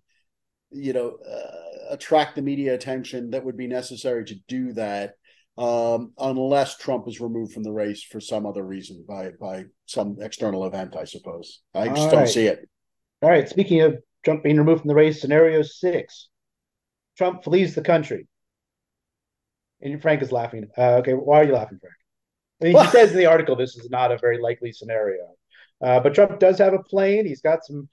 you 0.71 0.93
know 0.93 1.17
uh, 1.17 1.95
attract 1.95 2.37
the 2.37 2.43
media 2.43 2.75
attention 2.75 3.31
that 3.31 3.45
would 3.45 3.57
be 3.57 3.67
necessary 3.67 4.25
to 4.25 4.37
do 4.47 4.73
that 4.73 5.15
um, 5.59 6.13
unless 6.19 6.79
Trump 6.79 7.09
is 7.09 7.21
removed 7.21 7.53
from 7.53 7.65
the 7.65 7.73
race 7.73 8.03
for 8.03 8.21
some 8.21 8.47
other 8.47 8.63
reason 8.63 9.05
by 9.09 9.31
by 9.41 9.65
some 9.87 10.17
external 10.21 10.65
event, 10.65 10.97
I 10.97 11.05
suppose. 11.05 11.63
I 11.75 11.89
just 11.89 12.01
All 12.01 12.11
don't 12.11 12.21
right. 12.21 12.29
see 12.29 12.47
it. 12.47 12.69
All 13.21 13.29
right. 13.29 13.49
Speaking 13.49 13.83
of 13.83 13.99
Trump 14.25 14.43
being 14.43 14.59
removed 14.59 14.83
from 14.83 14.89
the 14.89 14.95
race, 14.95 15.21
scenario 15.21 15.63
six: 15.63 16.29
Trump 17.17 17.45
flees 17.45 17.75
the 17.75 17.83
country. 17.83 18.27
And 19.81 20.01
Frank 20.01 20.23
is 20.23 20.31
laughing. 20.31 20.69
Uh, 20.79 20.99
okay, 20.99 21.13
why 21.13 21.41
are 21.41 21.45
you 21.45 21.53
laughing, 21.53 21.79
Frank? 21.81 21.95
I 22.61 22.65
mean, 22.67 22.85
he 22.85 22.91
says 22.91 23.11
in 23.11 23.17
the 23.17 23.27
article 23.27 23.57
this 23.57 23.77
is 23.77 23.91
not 23.91 24.13
a 24.13 24.19
very 24.19 24.41
likely 24.41 24.71
scenario, 24.73 25.35
uh, 25.85 25.99
but 26.01 26.15
Trump 26.15 26.39
does 26.39 26.59
have 26.59 26.73
a 26.73 26.83
plane. 26.83 27.27
He's 27.27 27.43
got 27.43 27.65
some 27.65 27.89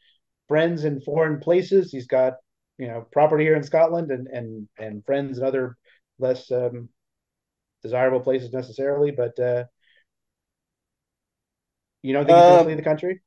friends 0.47 0.85
in 0.85 1.01
foreign 1.01 1.39
places. 1.39 1.91
He's 1.91 2.07
got 2.07 2.33
you 2.77 2.87
know 2.87 3.07
property 3.11 3.43
here 3.43 3.55
in 3.55 3.63
Scotland 3.63 4.11
and 4.11 4.27
and 4.27 4.67
and 4.77 5.03
friends 5.05 5.39
in 5.39 5.43
other 5.43 5.75
less 6.19 6.51
um, 6.51 6.89
desirable 7.81 8.19
places 8.19 8.53
necessarily. 8.53 9.09
But 9.11 9.39
uh, 9.39 9.63
you 12.03 12.13
don't 12.13 12.25
think 12.25 12.37
he's 12.37 12.45
going 12.45 12.53
to 12.55 12.59
um, 12.59 12.65
flee 12.65 12.75
the 12.75 12.81
country? 12.83 13.21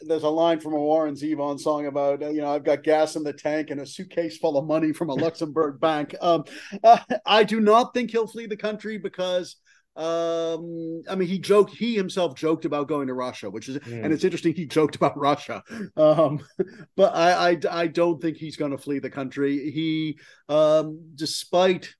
There's 0.00 0.24
a 0.24 0.28
line 0.28 0.60
from 0.60 0.74
a 0.74 0.78
Warren 0.78 1.14
Zevon 1.14 1.58
song 1.58 1.86
about 1.86 2.20
you 2.20 2.40
know 2.40 2.50
I've 2.50 2.64
got 2.64 2.82
gas 2.82 3.16
in 3.16 3.22
the 3.22 3.32
tank 3.32 3.70
and 3.70 3.80
a 3.80 3.86
suitcase 3.86 4.38
full 4.38 4.58
of 4.58 4.66
money 4.66 4.92
from 4.92 5.10
a 5.10 5.14
Luxembourg 5.14 5.80
bank. 5.80 6.14
Um, 6.20 6.44
uh, 6.84 6.98
I 7.24 7.44
do 7.44 7.60
not 7.60 7.94
think 7.94 8.10
he'll 8.10 8.26
flee 8.26 8.46
the 8.46 8.56
country 8.56 8.98
because 8.98 9.56
um 9.96 11.02
i 11.08 11.14
mean 11.14 11.26
he 11.26 11.38
joked 11.38 11.74
he 11.74 11.94
himself 11.94 12.34
joked 12.34 12.66
about 12.66 12.86
going 12.86 13.06
to 13.06 13.14
russia 13.14 13.48
which 13.48 13.66
is 13.66 13.78
mm. 13.78 14.04
and 14.04 14.12
it's 14.12 14.24
interesting 14.24 14.54
he 14.54 14.66
joked 14.66 14.94
about 14.94 15.16
russia 15.16 15.62
um 15.96 16.38
but 16.96 17.14
i 17.14 17.52
i, 17.52 17.58
I 17.70 17.86
don't 17.86 18.20
think 18.20 18.36
he's 18.36 18.56
going 18.56 18.72
to 18.72 18.78
flee 18.78 18.98
the 18.98 19.08
country 19.08 19.70
he 19.70 20.18
um 20.50 21.00
despite 21.14 21.94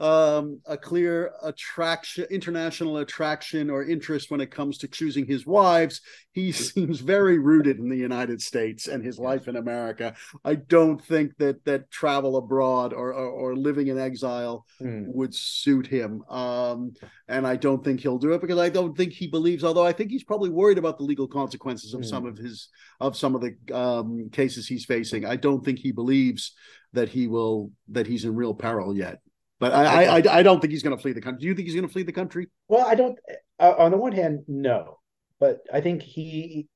um, 0.00 0.60
a 0.66 0.76
clear 0.76 1.32
attraction, 1.42 2.26
international 2.30 2.98
attraction 2.98 3.70
or 3.70 3.84
interest 3.84 4.30
when 4.30 4.40
it 4.40 4.50
comes 4.50 4.78
to 4.78 4.88
choosing 4.88 5.26
his 5.26 5.46
wives. 5.46 6.00
He 6.32 6.50
seems 6.52 7.00
very 7.00 7.38
rooted 7.38 7.78
in 7.78 7.88
the 7.88 7.96
United 7.96 8.42
States 8.42 8.88
and 8.88 9.04
his 9.04 9.18
life 9.18 9.46
in 9.46 9.56
America. 9.56 10.14
I 10.44 10.56
don't 10.56 11.02
think 11.02 11.36
that 11.38 11.64
that 11.64 11.90
travel 11.90 12.36
abroad 12.36 12.92
or 12.92 13.12
or, 13.12 13.28
or 13.28 13.56
living 13.56 13.86
in 13.86 13.98
exile 13.98 14.66
mm. 14.80 15.06
would 15.06 15.34
suit 15.34 15.86
him. 15.86 16.22
Um, 16.28 16.94
and 17.28 17.46
I 17.46 17.56
don't 17.56 17.84
think 17.84 18.00
he'll 18.00 18.18
do 18.18 18.32
it 18.32 18.40
because 18.40 18.58
I 18.58 18.68
don't 18.68 18.96
think 18.96 19.12
he 19.12 19.28
believes. 19.28 19.62
Although 19.62 19.86
I 19.86 19.92
think 19.92 20.10
he's 20.10 20.24
probably 20.24 20.50
worried 20.50 20.78
about 20.78 20.98
the 20.98 21.04
legal 21.04 21.28
consequences 21.28 21.94
of 21.94 22.00
mm. 22.00 22.06
some 22.06 22.26
of 22.26 22.36
his 22.36 22.68
of 23.00 23.16
some 23.16 23.34
of 23.34 23.42
the 23.42 23.74
um, 23.74 24.28
cases 24.30 24.66
he's 24.66 24.84
facing. 24.84 25.24
I 25.24 25.36
don't 25.36 25.64
think 25.64 25.78
he 25.78 25.92
believes 25.92 26.52
that 26.94 27.08
he 27.08 27.28
will 27.28 27.70
that 27.88 28.06
he's 28.06 28.24
in 28.24 28.34
real 28.34 28.54
peril 28.54 28.96
yet. 28.96 29.20
But 29.60 29.72
I, 29.72 30.18
I, 30.18 30.38
I 30.38 30.42
don't 30.42 30.60
think 30.60 30.72
he's 30.72 30.82
going 30.82 30.96
to 30.96 31.00
flee 31.00 31.12
the 31.12 31.20
country. 31.20 31.40
Do 31.40 31.46
you 31.46 31.54
think 31.54 31.66
he's 31.66 31.74
going 31.74 31.86
to 31.86 31.92
flee 31.92 32.02
the 32.02 32.12
country? 32.12 32.48
Well, 32.68 32.86
I 32.86 32.94
don't. 32.94 33.18
Uh, 33.58 33.74
on 33.78 33.92
the 33.92 33.96
one 33.96 34.12
hand, 34.12 34.40
no, 34.48 34.98
but 35.38 35.60
I 35.72 35.80
think 35.80 36.02
he, 36.02 36.66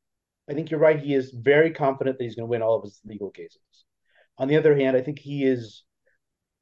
I 0.49 0.55
think 0.55 0.71
you're 0.71 0.81
right. 0.81 0.99
He 0.99 1.15
is 1.15 1.35
very 1.37 1.73
confident 1.73 2.19
that 2.19 2.25
he's 2.25 2.37
going 2.37 2.47
to 2.47 2.51
win 2.51 2.63
all 2.63 2.77
of 2.77 2.85
his 2.85 3.01
legal 3.05 3.31
cases. 3.31 3.59
On 4.39 4.47
the 4.47 4.57
other 4.57 4.77
hand, 4.77 4.97
I 4.97 5.03
think 5.03 5.19
he 5.19 5.45
is 5.45 5.83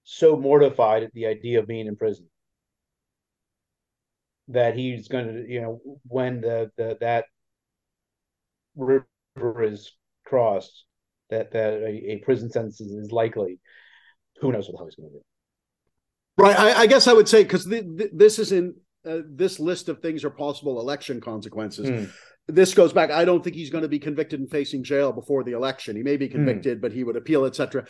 so 0.04 0.36
mortified 0.36 1.02
at 1.02 1.12
the 1.12 1.26
idea 1.26 1.58
of 1.58 1.66
being 1.66 1.86
in 1.86 1.96
prison 1.96 2.26
that 4.48 4.76
he's 4.76 5.08
going 5.08 5.26
to, 5.26 5.44
you 5.46 5.60
know, 5.60 5.80
when 6.06 6.40
the, 6.40 6.70
the 6.76 6.96
that 7.00 7.26
river 8.76 9.06
is 9.36 9.92
crossed, 10.24 10.84
that 11.30 11.52
that 11.52 11.74
a, 11.74 12.12
a 12.12 12.16
prison 12.24 12.50
sentence 12.50 12.80
is 12.80 13.12
likely. 13.12 13.58
Who 14.40 14.52
knows 14.52 14.66
what 14.66 14.72
the 14.72 14.78
hell 14.78 14.86
he's 14.86 14.94
going 14.94 15.10
to 15.10 15.16
do? 15.16 15.24
Right. 16.36 16.58
I, 16.58 16.80
I 16.80 16.86
guess 16.86 17.08
I 17.08 17.12
would 17.12 17.28
say 17.28 17.42
because 17.42 17.64
this 17.66 18.38
is 18.38 18.52
in 18.52 18.74
uh, 19.06 19.18
this 19.28 19.58
list 19.58 19.88
of 19.88 20.00
things 20.00 20.24
are 20.24 20.30
possible 20.30 20.80
election 20.80 21.20
consequences. 21.20 21.88
Mm. 21.88 22.12
This 22.48 22.74
goes 22.74 22.92
back. 22.92 23.10
I 23.10 23.24
don't 23.24 23.42
think 23.42 23.56
he's 23.56 23.70
going 23.70 23.82
to 23.82 23.88
be 23.88 23.98
convicted 23.98 24.40
and 24.40 24.50
facing 24.50 24.84
jail 24.84 25.12
before 25.12 25.42
the 25.44 25.52
election. 25.52 25.96
He 25.96 26.02
may 26.02 26.16
be 26.16 26.26
hmm. 26.28 26.34
convicted, 26.34 26.78
mm. 26.78 26.80
but 26.80 26.92
he 26.92 27.02
would 27.02 27.16
appeal, 27.16 27.44
etc. 27.44 27.86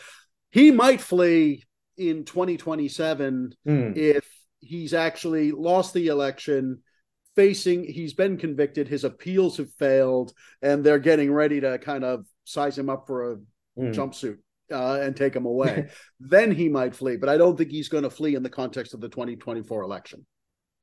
He 0.49 0.71
might 0.71 0.99
flee 0.99 1.63
in 1.97 2.23
2027 2.23 3.53
mm. 3.67 3.97
if 3.97 4.27
he's 4.59 4.93
actually 4.93 5.51
lost 5.51 5.93
the 5.93 6.07
election 6.07 6.79
facing 7.35 7.83
he's 7.83 8.13
been 8.13 8.37
convicted 8.37 8.87
his 8.87 9.03
appeals 9.03 9.57
have 9.57 9.71
failed 9.73 10.33
and 10.61 10.83
they're 10.83 10.99
getting 10.99 11.31
ready 11.31 11.61
to 11.61 11.77
kind 11.79 12.03
of 12.03 12.25
size 12.45 12.77
him 12.77 12.89
up 12.89 13.05
for 13.05 13.33
a 13.33 13.35
mm. 13.79 13.93
jumpsuit 13.93 14.37
uh, 14.71 14.99
and 15.01 15.15
take 15.15 15.35
him 15.35 15.45
away, 15.53 15.89
then 16.19 16.51
he 16.51 16.69
might 16.69 16.95
flee. 16.95 17.17
But 17.17 17.29
I 17.29 17.37
don't 17.37 17.57
think 17.57 17.71
he's 17.71 17.89
going 17.89 18.03
to 18.03 18.09
flee 18.09 18.35
in 18.35 18.43
the 18.43 18.49
context 18.49 18.93
of 18.93 19.01
the 19.01 19.09
2024 19.09 19.83
election. 19.83 20.25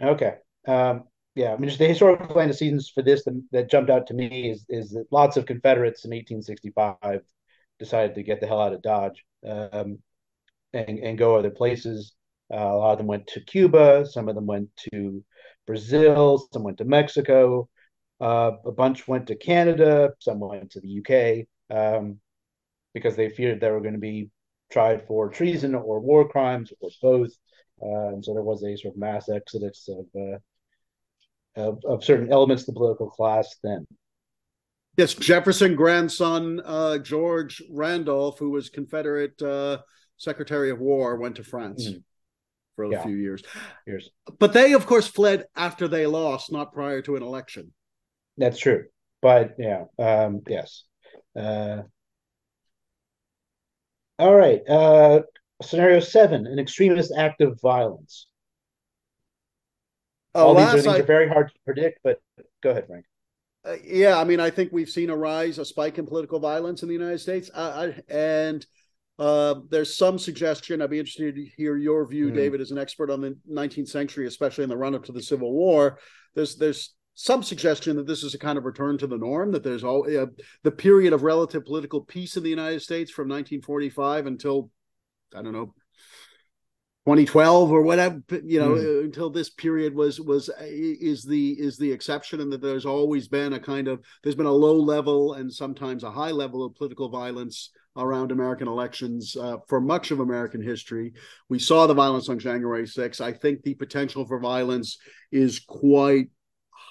Okay. 0.02 0.34
Um, 0.66 1.04
yeah, 1.34 1.52
I 1.52 1.56
mean, 1.56 1.68
just 1.68 1.80
the 1.80 1.88
historical 1.88 2.40
antecedents 2.40 2.90
for 2.90 3.02
this 3.02 3.24
that, 3.24 3.42
that, 3.50 3.70
jumped 3.70 3.90
out 3.90 4.06
to 4.06 4.14
me 4.14 4.50
is 4.50 4.64
is 4.68 4.90
that 4.90 5.06
lots 5.10 5.36
of 5.36 5.46
Confederates 5.46 6.04
in 6.04 6.10
1865 6.10 7.22
decided 7.78 8.14
to 8.14 8.22
get 8.22 8.40
the 8.40 8.46
hell 8.46 8.60
out 8.60 8.72
of 8.72 8.82
Dodge 8.82 9.24
um, 9.46 9.98
and 10.72 10.98
and 11.00 11.18
go 11.18 11.34
other 11.34 11.50
places. 11.50 12.14
Uh, 12.52 12.58
a 12.58 12.76
lot 12.76 12.92
of 12.92 12.98
them 12.98 13.08
went 13.08 13.26
to 13.28 13.40
Cuba. 13.40 14.06
Some 14.06 14.28
of 14.28 14.36
them 14.36 14.46
went 14.46 14.68
to 14.92 15.24
Brazil. 15.66 16.46
Some 16.52 16.62
went 16.62 16.78
to 16.78 16.84
Mexico. 16.84 17.68
Uh, 18.20 18.52
a 18.64 18.72
bunch 18.72 19.08
went 19.08 19.26
to 19.26 19.34
Canada. 19.34 20.12
Some 20.20 20.38
went 20.38 20.70
to 20.72 20.80
the 20.80 21.00
UK. 21.00 21.46
Um, 21.76 22.20
because 22.94 23.16
they 23.16 23.28
feared 23.28 23.60
they 23.60 23.70
were 23.70 23.80
going 23.80 23.94
to 23.94 24.00
be 24.00 24.30
tried 24.72 25.06
for 25.06 25.28
treason 25.28 25.74
or 25.74 26.00
war 26.00 26.28
crimes 26.28 26.72
or 26.80 26.90
both. 27.02 27.30
Uh, 27.82 28.08
and 28.08 28.24
so 28.24 28.32
there 28.32 28.42
was 28.42 28.62
a 28.64 28.76
sort 28.76 28.94
of 28.94 28.98
mass 28.98 29.28
exodus 29.28 29.88
of, 29.88 30.06
uh, 30.16 30.38
of, 31.60 31.78
of 31.84 32.04
certain 32.04 32.32
elements 32.32 32.62
of 32.62 32.66
the 32.68 32.72
political 32.72 33.10
class 33.10 33.56
then. 33.62 33.86
Yes, 34.96 35.14
Jefferson 35.14 35.74
grandson 35.74 36.60
uh, 36.64 36.98
George 36.98 37.60
Randolph, 37.68 38.38
who 38.38 38.50
was 38.50 38.70
Confederate 38.70 39.40
uh, 39.42 39.78
Secretary 40.16 40.70
of 40.70 40.78
War, 40.78 41.16
went 41.16 41.36
to 41.36 41.44
France 41.44 41.88
mm-hmm. 41.88 41.98
for 42.76 42.84
a 42.84 42.90
yeah. 42.90 43.02
few 43.02 43.16
years. 43.16 43.42
Years, 43.88 44.10
but 44.38 44.52
they, 44.52 44.72
of 44.72 44.86
course, 44.86 45.08
fled 45.08 45.46
after 45.56 45.88
they 45.88 46.06
lost, 46.06 46.52
not 46.52 46.72
prior 46.72 47.02
to 47.02 47.16
an 47.16 47.24
election. 47.24 47.72
That's 48.38 48.58
true, 48.58 48.84
but 49.20 49.56
yeah, 49.58 49.84
um, 49.98 50.42
yes. 50.48 50.84
Uh, 51.36 51.82
all 54.18 54.34
right. 54.34 54.60
Uh, 54.68 55.22
scenario 55.62 56.00
seven: 56.00 56.46
an 56.46 56.58
extremist 56.58 57.12
act 57.16 57.40
of 57.40 57.60
violence. 57.60 58.26
Oh, 60.34 60.48
All 60.48 60.54
these 60.54 60.66
are 60.66 60.72
things 60.72 60.86
I... 60.86 60.98
are 60.98 61.04
very 61.04 61.28
hard 61.28 61.48
to 61.48 61.54
predict, 61.64 62.00
but 62.02 62.20
go 62.62 62.70
ahead, 62.70 62.86
Frank. 62.86 63.04
Uh, 63.64 63.76
yeah, 63.82 64.18
I 64.18 64.24
mean, 64.24 64.40
I 64.40 64.50
think 64.50 64.72
we've 64.72 64.90
seen 64.90 65.10
a 65.10 65.16
rise, 65.16 65.58
a 65.58 65.64
spike 65.64 65.98
in 65.98 66.06
political 66.06 66.38
violence 66.38 66.82
in 66.82 66.88
the 66.88 66.94
United 66.94 67.18
States, 67.18 67.50
uh, 67.54 67.92
I, 67.92 68.12
and 68.12 68.66
uh, 69.18 69.54
there's 69.70 69.96
some 69.96 70.18
suggestion. 70.18 70.82
I'd 70.82 70.90
be 70.90 70.98
interested 70.98 71.36
to 71.36 71.44
hear 71.56 71.76
your 71.76 72.06
view, 72.06 72.30
mm. 72.30 72.34
David, 72.34 72.60
as 72.60 72.72
an 72.72 72.78
expert 72.78 73.10
on 73.10 73.20
the 73.20 73.36
19th 73.50 73.88
century, 73.88 74.26
especially 74.26 74.64
in 74.64 74.70
the 74.70 74.76
run-up 74.76 75.04
to 75.04 75.12
the 75.12 75.22
Civil 75.22 75.52
War. 75.52 75.98
There's 76.34 76.56
there's 76.56 76.94
some 77.14 77.42
suggestion 77.42 77.96
that 77.96 78.06
this 78.06 78.22
is 78.22 78.34
a 78.34 78.38
kind 78.38 78.58
of 78.58 78.64
return 78.64 78.98
to 78.98 79.06
the 79.06 79.18
norm. 79.18 79.52
That 79.52 79.62
there's 79.62 79.84
all 79.84 80.04
uh, 80.04 80.26
the 80.62 80.70
period 80.70 81.12
of 81.12 81.22
relative 81.22 81.64
political 81.64 82.00
peace 82.00 82.36
in 82.36 82.42
the 82.42 82.50
United 82.50 82.80
States 82.80 83.10
from 83.10 83.28
1945 83.28 84.26
until 84.26 84.70
I 85.34 85.42
don't 85.42 85.52
know 85.52 85.74
2012 87.06 87.70
or 87.70 87.82
whatever 87.82 88.18
you 88.44 88.58
know 88.58 88.70
mm. 88.70 89.04
until 89.04 89.28
this 89.28 89.50
period 89.50 89.94
was 89.94 90.18
was 90.18 90.48
is 90.58 91.22
the 91.22 91.50
is 91.50 91.76
the 91.76 91.92
exception 91.92 92.40
and 92.40 92.50
that 92.50 92.62
there's 92.62 92.86
always 92.86 93.28
been 93.28 93.52
a 93.52 93.60
kind 93.60 93.88
of 93.88 94.02
there's 94.22 94.34
been 94.34 94.46
a 94.46 94.50
low 94.50 94.76
level 94.76 95.34
and 95.34 95.52
sometimes 95.52 96.02
a 96.02 96.10
high 96.10 96.30
level 96.30 96.64
of 96.64 96.74
political 96.74 97.10
violence 97.10 97.72
around 97.98 98.32
american 98.32 98.68
elections 98.68 99.36
uh, 99.36 99.58
for 99.68 99.82
much 99.82 100.12
of 100.12 100.20
american 100.20 100.62
history 100.62 101.12
we 101.50 101.58
saw 101.58 101.86
the 101.86 101.92
violence 101.92 102.30
on 102.30 102.38
january 102.38 102.84
6th 102.84 103.20
i 103.20 103.32
think 103.32 103.62
the 103.62 103.74
potential 103.74 104.26
for 104.26 104.40
violence 104.40 104.96
is 105.30 105.58
quite 105.58 106.30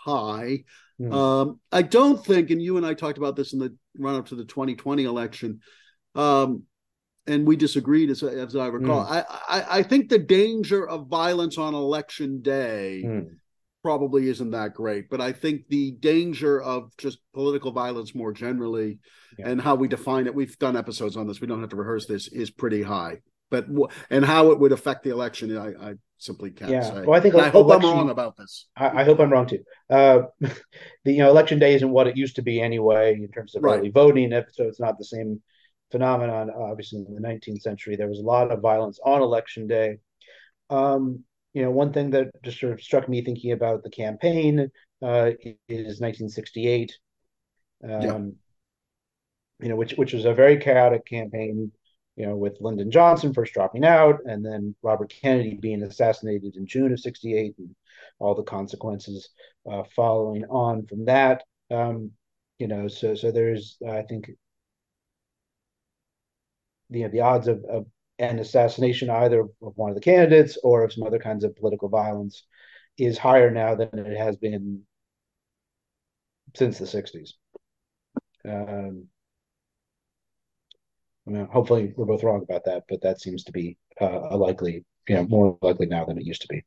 high 0.04 0.64
mm. 1.00 1.14
um, 1.14 1.60
i 1.72 1.82
don't 1.82 2.26
think 2.26 2.50
and 2.50 2.62
you 2.62 2.78
and 2.78 2.86
i 2.86 2.94
talked 2.94 3.18
about 3.18 3.36
this 3.36 3.54
in 3.54 3.60
the 3.60 3.76
run 3.98 4.16
up 4.16 4.28
to 4.28 4.36
the 4.36 4.46
2020 4.46 5.04
election 5.04 5.60
um, 6.16 6.64
and 7.28 7.48
we 7.48 7.56
disagreed 7.56 8.10
as, 8.10 8.22
as 8.24 8.56
I 8.56 8.68
recall. 8.68 9.06
Mm. 9.06 9.10
I, 9.10 9.40
I, 9.48 9.78
I 9.80 9.84
think 9.84 10.10
the 10.10 10.20
danger 10.20 10.88
of 10.88 11.08
violence 11.08 11.58
on 11.58 11.74
election 11.74 12.42
day 12.42 13.04
mm. 13.06 13.30
probably 13.82 14.28
isn't 14.28 14.52
that 14.52 14.74
great, 14.74 15.10
but 15.10 15.22
I 15.22 15.32
think 15.32 15.68
the 15.70 15.92
danger 15.92 16.62
of 16.62 16.96
just 16.98 17.20
political 17.34 17.72
violence 17.72 18.14
more 18.14 18.34
generally 18.34 19.00
yeah. 19.38 19.50
and 19.50 19.62
how 19.62 19.76
we 19.76 19.88
define 19.88 20.28
it. 20.28 20.36
We've 20.36 20.58
done 20.60 20.76
episodes 20.76 21.16
on 21.16 21.28
this. 21.28 21.40
We 21.40 21.48
don't 21.48 21.62
have 21.62 21.70
to 21.70 21.76
rehearse 21.76 22.08
this. 22.08 22.28
Is 22.28 22.52
pretty 22.52 22.84
high. 22.84 23.20
But 23.50 23.68
and 24.10 24.26
how 24.26 24.52
it 24.52 24.60
would 24.60 24.72
affect 24.72 25.04
the 25.04 25.12
election, 25.12 25.56
I, 25.56 25.92
I 25.92 25.94
simply 26.24 26.52
can't 26.52 26.72
yeah. 26.72 26.82
say. 26.82 27.02
Well, 27.02 27.18
I 27.18 27.22
think 27.22 27.36
I 27.36 27.50
hope 27.50 27.66
election, 27.66 27.90
I'm 27.90 27.98
wrong 27.98 28.10
about 28.10 28.38
this. 28.38 28.68
I, 28.76 29.02
I, 29.02 29.04
hope 29.04 29.20
I'm 29.20 29.32
wrong 29.32 29.48
too. 29.48 29.64
Uh, 29.90 30.24
the 30.42 31.12
you 31.12 31.20
know 31.20 31.30
election 31.30 31.60
day 31.60 31.76
isn't 31.76 31.90
what 31.90 32.08
it 32.08 32.18
used 32.18 32.38
to 32.38 32.42
be 32.42 32.62
anyway 32.62 33.16
in 33.16 33.28
terms 33.30 33.56
of 33.56 33.64
right. 33.64 33.80
early 33.80 33.90
voting, 33.90 34.32
so 34.32 34.64
it's 34.64 34.80
not 34.80 34.98
the 34.98 35.06
same 35.06 35.42
phenomenon. 35.92 36.50
Obviously, 36.50 37.06
in 37.08 37.14
the 37.14 37.22
19th 37.22 37.62
century, 37.62 37.96
there 37.96 38.10
was 38.10 38.20
a 38.20 38.24
lot 38.24 38.52
of 38.52 38.62
violence 38.62 39.00
on 39.04 39.22
election 39.22 39.68
day. 39.68 39.98
Um, 40.70 41.24
you 41.54 41.62
know, 41.62 41.72
one 41.72 41.94
thing 41.94 42.12
that 42.12 42.32
just 42.44 42.60
sort 42.60 42.74
of 42.74 42.82
struck 42.82 43.08
me 43.08 43.24
thinking 43.24 43.52
about 43.52 43.84
the 43.84 43.90
campaign 43.90 44.72
uh, 45.02 45.32
is 45.70 46.02
1968. 46.02 46.98
Um, 47.84 47.90
yeah. 47.90 48.20
You 49.60 49.70
know, 49.70 49.76
which 49.76 49.94
which 49.94 50.14
was 50.14 50.26
a 50.26 50.34
very 50.34 50.58
chaotic 50.58 51.06
campaign. 51.06 51.72
You 52.16 52.28
know, 52.28 52.36
with 52.36 52.62
Lyndon 52.62 52.92
Johnson 52.92 53.34
first 53.34 53.54
dropping 53.54 53.84
out, 53.84 54.20
and 54.26 54.46
then 54.46 54.76
Robert 54.84 55.10
Kennedy 55.10 55.56
being 55.56 55.82
assassinated 55.84 56.56
in 56.56 56.68
June 56.68 56.94
of 56.94 57.00
'68, 57.00 57.56
and 57.58 57.76
all 58.20 58.36
the 58.36 58.44
consequences 58.44 59.30
uh, 59.70 59.84
following 59.96 60.46
on 60.46 60.86
from 60.86 61.06
that. 61.06 61.44
Um, 61.72 62.12
you 62.60 62.68
know, 62.68 62.88
so 62.88 63.16
so 63.16 63.32
there's 63.32 63.78
I 63.88 64.04
think 64.04 64.30
you 66.90 67.04
know 67.04 67.10
the 67.10 67.22
odds 67.22 67.48
of, 67.48 67.64
of 67.66 67.86
an 68.20 68.40
assassination 68.40 69.10
either 69.10 69.42
of 69.42 69.50
one 69.76 69.90
of 69.90 69.96
the 69.96 70.02
candidates 70.02 70.58
or 70.64 70.84
of 70.84 70.94
some 70.94 71.04
other 71.04 71.20
kinds 71.20 71.44
of 71.44 71.56
political 71.56 71.90
violence 71.90 72.44
is 72.98 73.18
higher 73.18 73.50
now 73.50 73.76
than 73.76 73.90
it 73.94 74.18
has 74.18 74.38
been 74.38 74.84
since 76.56 76.78
the 76.78 76.86
60s. 76.86 77.32
Um, 78.46 79.08
I 81.28 81.32
mean, 81.32 81.48
hopefully 81.52 81.94
we're 81.96 82.06
both 82.06 82.24
wrong 82.24 82.42
about 82.44 82.66
that, 82.66 82.84
but 82.90 83.02
that 83.02 83.22
seems 83.22 83.44
to 83.46 83.52
be 83.52 83.78
uh, 84.02 84.30
a 84.30 84.38
likely, 84.38 84.86
you 85.08 85.16
know, 85.16 85.26
more 85.26 85.58
likely 85.62 85.86
now 85.86 86.06
than 86.06 86.18
it 86.18 86.26
used 86.26 86.42
to 86.42 86.48
be. 86.48 86.64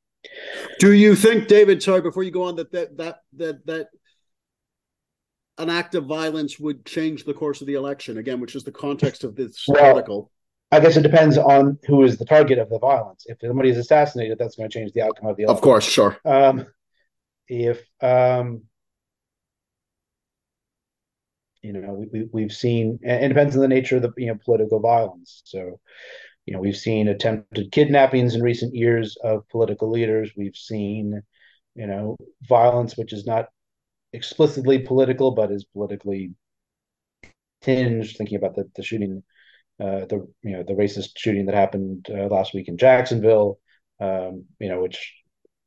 Do 0.80 0.92
you 0.92 1.14
think, 1.14 1.46
David? 1.46 1.82
Sorry, 1.82 2.00
before 2.00 2.22
you 2.22 2.30
go 2.30 2.44
on, 2.44 2.56
that 2.56 2.72
that 2.72 2.96
that 2.96 3.20
that 3.34 3.66
that 3.66 3.88
an 5.58 5.70
act 5.70 5.94
of 5.94 6.06
violence 6.06 6.58
would 6.58 6.84
change 6.84 7.24
the 7.24 7.34
course 7.34 7.60
of 7.60 7.66
the 7.66 7.74
election 7.74 8.18
again, 8.18 8.40
which 8.40 8.56
is 8.56 8.64
the 8.64 8.72
context 8.72 9.24
of 9.24 9.36
this 9.36 9.64
well, 9.68 9.84
article. 9.84 10.30
I 10.72 10.80
guess 10.80 10.96
it 10.96 11.02
depends 11.02 11.38
on 11.38 11.78
who 11.86 12.02
is 12.02 12.18
the 12.18 12.24
target 12.24 12.58
of 12.58 12.68
the 12.68 12.78
violence. 12.78 13.24
If 13.26 13.38
somebody 13.40 13.70
is 13.70 13.78
assassinated, 13.78 14.38
that's 14.38 14.56
going 14.56 14.68
to 14.68 14.78
change 14.78 14.92
the 14.92 15.02
outcome 15.02 15.28
of 15.28 15.36
the 15.36 15.44
election. 15.44 15.56
Of 15.56 15.62
course, 15.62 15.84
sure. 15.84 16.18
Um, 16.24 16.66
if 17.48 17.82
um, 18.00 18.62
you 21.66 21.72
know, 21.72 22.07
we, 22.12 22.29
we 22.33 22.42
have 22.42 22.52
seen, 22.52 23.00
and 23.05 23.24
it 23.24 23.29
depends 23.29 23.57
on 23.57 23.62
the 23.62 23.68
nature 23.68 23.96
of 23.96 24.02
the 24.02 24.12
you 24.16 24.29
know 24.29 24.38
political 24.44 24.81
violence. 24.81 25.42
So, 25.44 25.81
you 26.46 26.55
know, 26.55 26.61
we've 26.61 26.76
seen 26.76 27.09
attempted 27.09 27.72
kidnappings 27.72 28.35
in 28.35 28.42
recent 28.42 28.74
years 28.74 29.16
of 29.24 29.48
political 29.48 29.90
leaders. 29.90 30.31
We've 30.37 30.57
seen, 30.57 31.22
you 31.74 31.87
know, 31.87 32.16
violence 32.48 32.96
which 32.96 33.12
is 33.12 33.26
not 33.26 33.46
explicitly 34.12 34.79
political, 34.79 35.33
but 35.33 35.50
is 35.50 35.64
politically 35.64 36.35
tinged. 37.62 38.11
Thinking 38.16 38.37
about 38.37 38.55
the 38.55 38.70
the 38.76 38.85
shooting, 38.85 39.24
uh, 39.81 40.07
the 40.07 40.26
you 40.42 40.52
know 40.52 40.62
the 40.62 40.74
racist 40.74 41.11
shooting 41.16 41.46
that 41.46 41.55
happened 41.55 42.07
uh, 42.11 42.29
last 42.29 42.55
week 42.55 42.68
in 42.68 42.79
Jacksonville, 42.79 43.59
um, 44.00 44.44
you 44.61 44.68
know, 44.68 44.81
which 44.83 45.14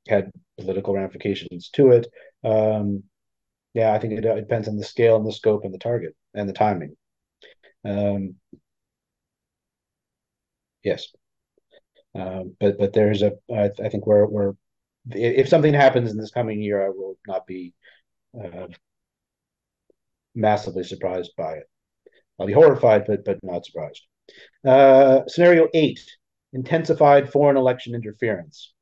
had 0.08 0.32
political 0.58 0.94
ramifications 0.94 1.70
to 1.74 1.92
it. 1.92 2.08
Um, 2.44 3.04
yeah, 3.74 3.94
I 3.94 4.00
think 4.00 4.14
it, 4.14 4.26
it, 4.26 4.36
depends 4.36 4.68
on 4.68 4.78
the 4.78 4.84
scale 4.84 5.16
and 5.16 5.26
the 5.26 5.32
scope 5.32 5.64
and 5.64 5.74
the 5.74 5.80
target 5.80 6.16
and 6.34 6.48
the 6.48 6.54
timing. 6.54 6.96
Um, 7.86 8.36
yes, 10.84 11.08
um, 12.16 12.56
but 12.60 12.78
but 12.78 12.94
there's 12.94 13.22
a 13.22 13.34
I, 13.52 13.70
I 13.84 13.90
think 13.90 14.06
we're 14.08 14.26
we're 14.26 14.54
if 15.12 15.48
something 15.48 15.74
happens 15.74 16.12
in 16.12 16.18
this 16.18 16.32
coming 16.32 16.62
year, 16.62 16.86
I 16.86 16.90
will 16.90 17.18
not 17.28 17.48
be 17.48 17.74
uh, 18.38 18.68
massively 20.36 20.84
surprised 20.84 21.32
by 21.38 21.54
it. 21.54 21.70
I'll 22.40 22.48
be 22.48 22.54
horrified, 22.54 23.06
but 23.08 23.26
but 23.26 23.40
not 23.44 23.66
surprised. 23.66 24.02
Uh, 24.66 25.22
scenario 25.28 25.68
eight: 25.74 26.00
intensified 26.54 27.32
foreign 27.32 27.58
election 27.58 27.96
interference. 27.96 28.74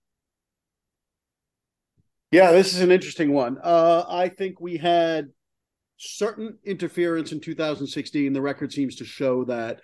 Yeah, 2.31 2.51
this 2.51 2.73
is 2.73 2.81
an 2.81 2.91
interesting 2.91 3.31
one. 3.31 3.57
Uh, 3.63 4.03
I 4.07 4.29
think 4.29 4.59
we 4.59 4.77
had 4.77 5.29
certain 5.97 6.57
interference 6.65 7.31
in 7.31 7.39
2016. 7.39 8.33
The 8.33 8.41
record 8.41 8.73
seems 8.73 8.97
to 8.97 9.05
show 9.05 9.45
that. 9.45 9.81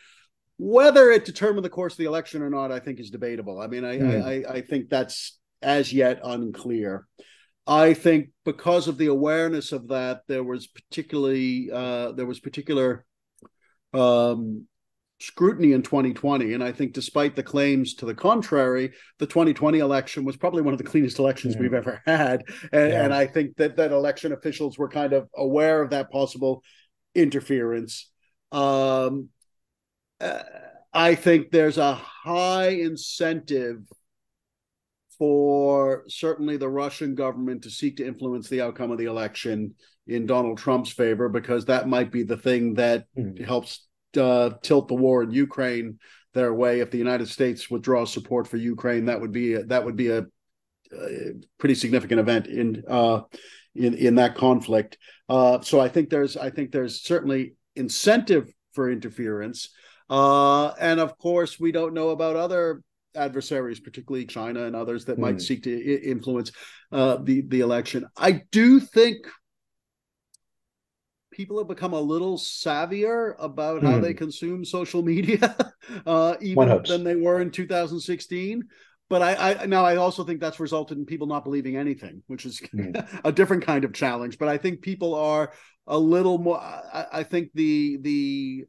Whether 0.60 1.10
it 1.10 1.26
determined 1.26 1.66
the 1.66 1.70
course 1.70 1.94
of 1.94 1.98
the 1.98 2.06
election 2.06 2.44
or 2.44 2.50
not, 2.50 2.72
I 2.72 2.80
think 2.80 3.00
is 3.00 3.10
debatable. 3.10 3.60
I 3.60 3.68
mean, 3.68 3.84
I, 3.84 3.98
mm. 3.98 4.48
I, 4.48 4.54
I 4.58 4.62
think 4.62 4.88
that's 4.88 5.40
as 5.64 5.92
yet 5.92 6.20
unclear. 6.24 7.08
I 7.66 7.94
think 7.94 8.30
because 8.46 8.88
of 8.88 8.98
the 8.98 9.08
awareness 9.08 9.72
of 9.72 9.88
that, 9.88 10.22
there 10.28 10.44
was 10.44 10.68
particularly 10.68 11.70
uh, 11.72 12.12
there 12.12 12.26
was 12.26 12.40
particular 12.40 13.06
um, 13.94 14.68
scrutiny 15.24 15.72
in 15.72 15.82
2020, 15.82 16.54
and 16.54 16.64
I 16.64 16.72
think 16.72 16.94
despite 16.94 17.36
the 17.36 17.44
claims 17.44 17.94
to 17.96 18.06
the 18.06 18.14
contrary, 18.14 18.92
the 19.20 19.26
2020 19.26 19.80
election 19.80 20.26
was 20.26 20.36
probably 20.36 20.62
one 20.62 20.74
of 20.74 20.78
the 20.78 20.84
cleanest 20.84 21.18
elections 21.20 21.56
yeah. 21.56 21.62
we've 21.62 21.74
ever 21.74 22.02
had, 22.06 22.44
and, 22.72 22.92
yeah. 22.92 23.04
and 23.06 23.14
I 23.14 23.28
think 23.28 23.56
that 23.58 23.78
that 23.78 23.92
election 23.92 24.34
officials 24.34 24.78
were 24.78 24.90
kind 24.90 25.14
of 25.14 25.30
aware 25.36 25.82
of 25.82 25.92
that 25.92 26.12
possible 26.12 26.64
interference. 27.16 28.12
Um, 28.52 29.30
uh, 30.20 30.44
I 30.94 31.16
think 31.16 31.52
there's 31.52 31.78
a 31.78 31.96
high 31.96 32.70
incentive 32.70 33.80
for 35.18 36.04
certainly 36.08 36.58
the 36.58 36.70
Russian 36.70 37.16
government 37.16 37.64
to 37.64 37.70
seek 37.70 37.98
to 37.98 38.06
influence 38.06 38.50
the 38.50 38.62
outcome 38.62 38.92
of 38.92 38.98
the 38.98 39.06
election 39.06 39.76
in 40.06 40.26
Donald 40.26 40.58
Trump's 40.58 40.92
favor, 40.92 41.30
because 41.30 41.66
that 41.66 41.88
might 41.88 42.12
be 42.12 42.24
the 42.24 42.38
thing 42.38 42.74
that 42.74 43.06
mm. 43.18 43.44
helps 43.44 43.88
uh, 44.18 44.52
tilt 44.62 44.88
the 44.88 44.96
war 44.96 45.24
in 45.24 45.32
Ukraine 45.32 46.00
their 46.34 46.54
way. 46.54 46.80
If 46.80 46.92
the 46.92 46.98
United 46.98 47.28
States 47.28 47.70
withdraws 47.70 48.12
support 48.12 48.48
for 48.48 48.58
Ukraine, 48.58 49.06
that 49.06 49.22
would 49.22 49.32
be 49.32 49.54
a, 49.54 49.64
that 49.66 49.86
would 49.86 49.96
be 49.96 50.10
a, 50.10 50.26
a 50.92 51.32
pretty 51.58 51.76
significant 51.76 52.20
event 52.20 52.48
in 52.48 52.84
uh, 52.88 53.22
in 53.76 53.94
in 53.94 54.16
that 54.16 54.36
conflict. 54.36 54.98
Uh, 55.30 55.62
so 55.62 55.80
I 55.80 55.90
think 55.90 56.10
there's 56.10 56.38
I 56.38 56.50
think 56.50 56.72
there's 56.72 57.04
certainly 57.04 57.56
incentive 57.76 58.52
for 58.74 58.92
interference. 58.92 59.70
Uh, 60.10 60.70
and 60.80 61.00
of 61.00 61.18
course, 61.18 61.60
we 61.60 61.72
don't 61.72 61.94
know 61.94 62.10
about 62.10 62.36
other 62.36 62.82
adversaries, 63.16 63.80
particularly 63.80 64.26
China 64.26 64.66
and 64.66 64.76
others 64.76 65.06
that 65.06 65.20
might 65.20 65.34
hmm. 65.34 65.40
seek 65.40 65.64
to 65.64 65.74
I- 65.74 66.04
influence 66.04 66.52
uh, 66.92 67.18
the 67.18 67.42
the 67.42 67.62
election. 67.62 68.06
I 68.18 68.44
do 68.52 68.80
think 68.80 69.28
people 71.34 71.58
have 71.58 71.68
become 71.68 71.94
a 71.94 72.00
little 72.00 72.38
savvier 72.38 73.36
about 73.40 73.82
mm. 73.82 73.92
how 73.92 74.00
they 74.00 74.12
hmm. 74.12 74.18
consume 74.18 74.64
social 74.64 75.02
media, 75.02 75.56
uh, 76.06 76.36
even 76.40 76.82
than 76.88 77.04
they 77.04 77.16
were 77.16 77.42
in 77.42 77.52
2016. 77.52 78.64
But 79.10 79.22
I, 79.22 79.54
I, 79.54 79.66
now 79.66 79.84
I 79.84 79.98
also 79.98 80.24
think 80.24 80.40
that's 80.40 80.60
resulted 80.60 80.98
in 80.98 81.06
people 81.06 81.28
not 81.28 81.44
believing 81.44 81.76
anything, 81.76 82.24
which 82.28 82.46
is 82.46 82.62
mm. 82.74 83.22
a 83.26 83.32
different 83.32 83.66
kind 83.66 83.84
of 83.84 83.94
challenge. 83.94 84.38
But 84.38 84.48
I 84.48 84.58
think 84.58 84.82
people 84.82 85.14
are 85.16 85.52
a 85.88 85.98
little 85.98 86.38
more. 86.38 86.60
I, 86.60 87.06
I 87.12 87.24
think 87.24 87.50
the 87.54 87.98
the 88.02 88.66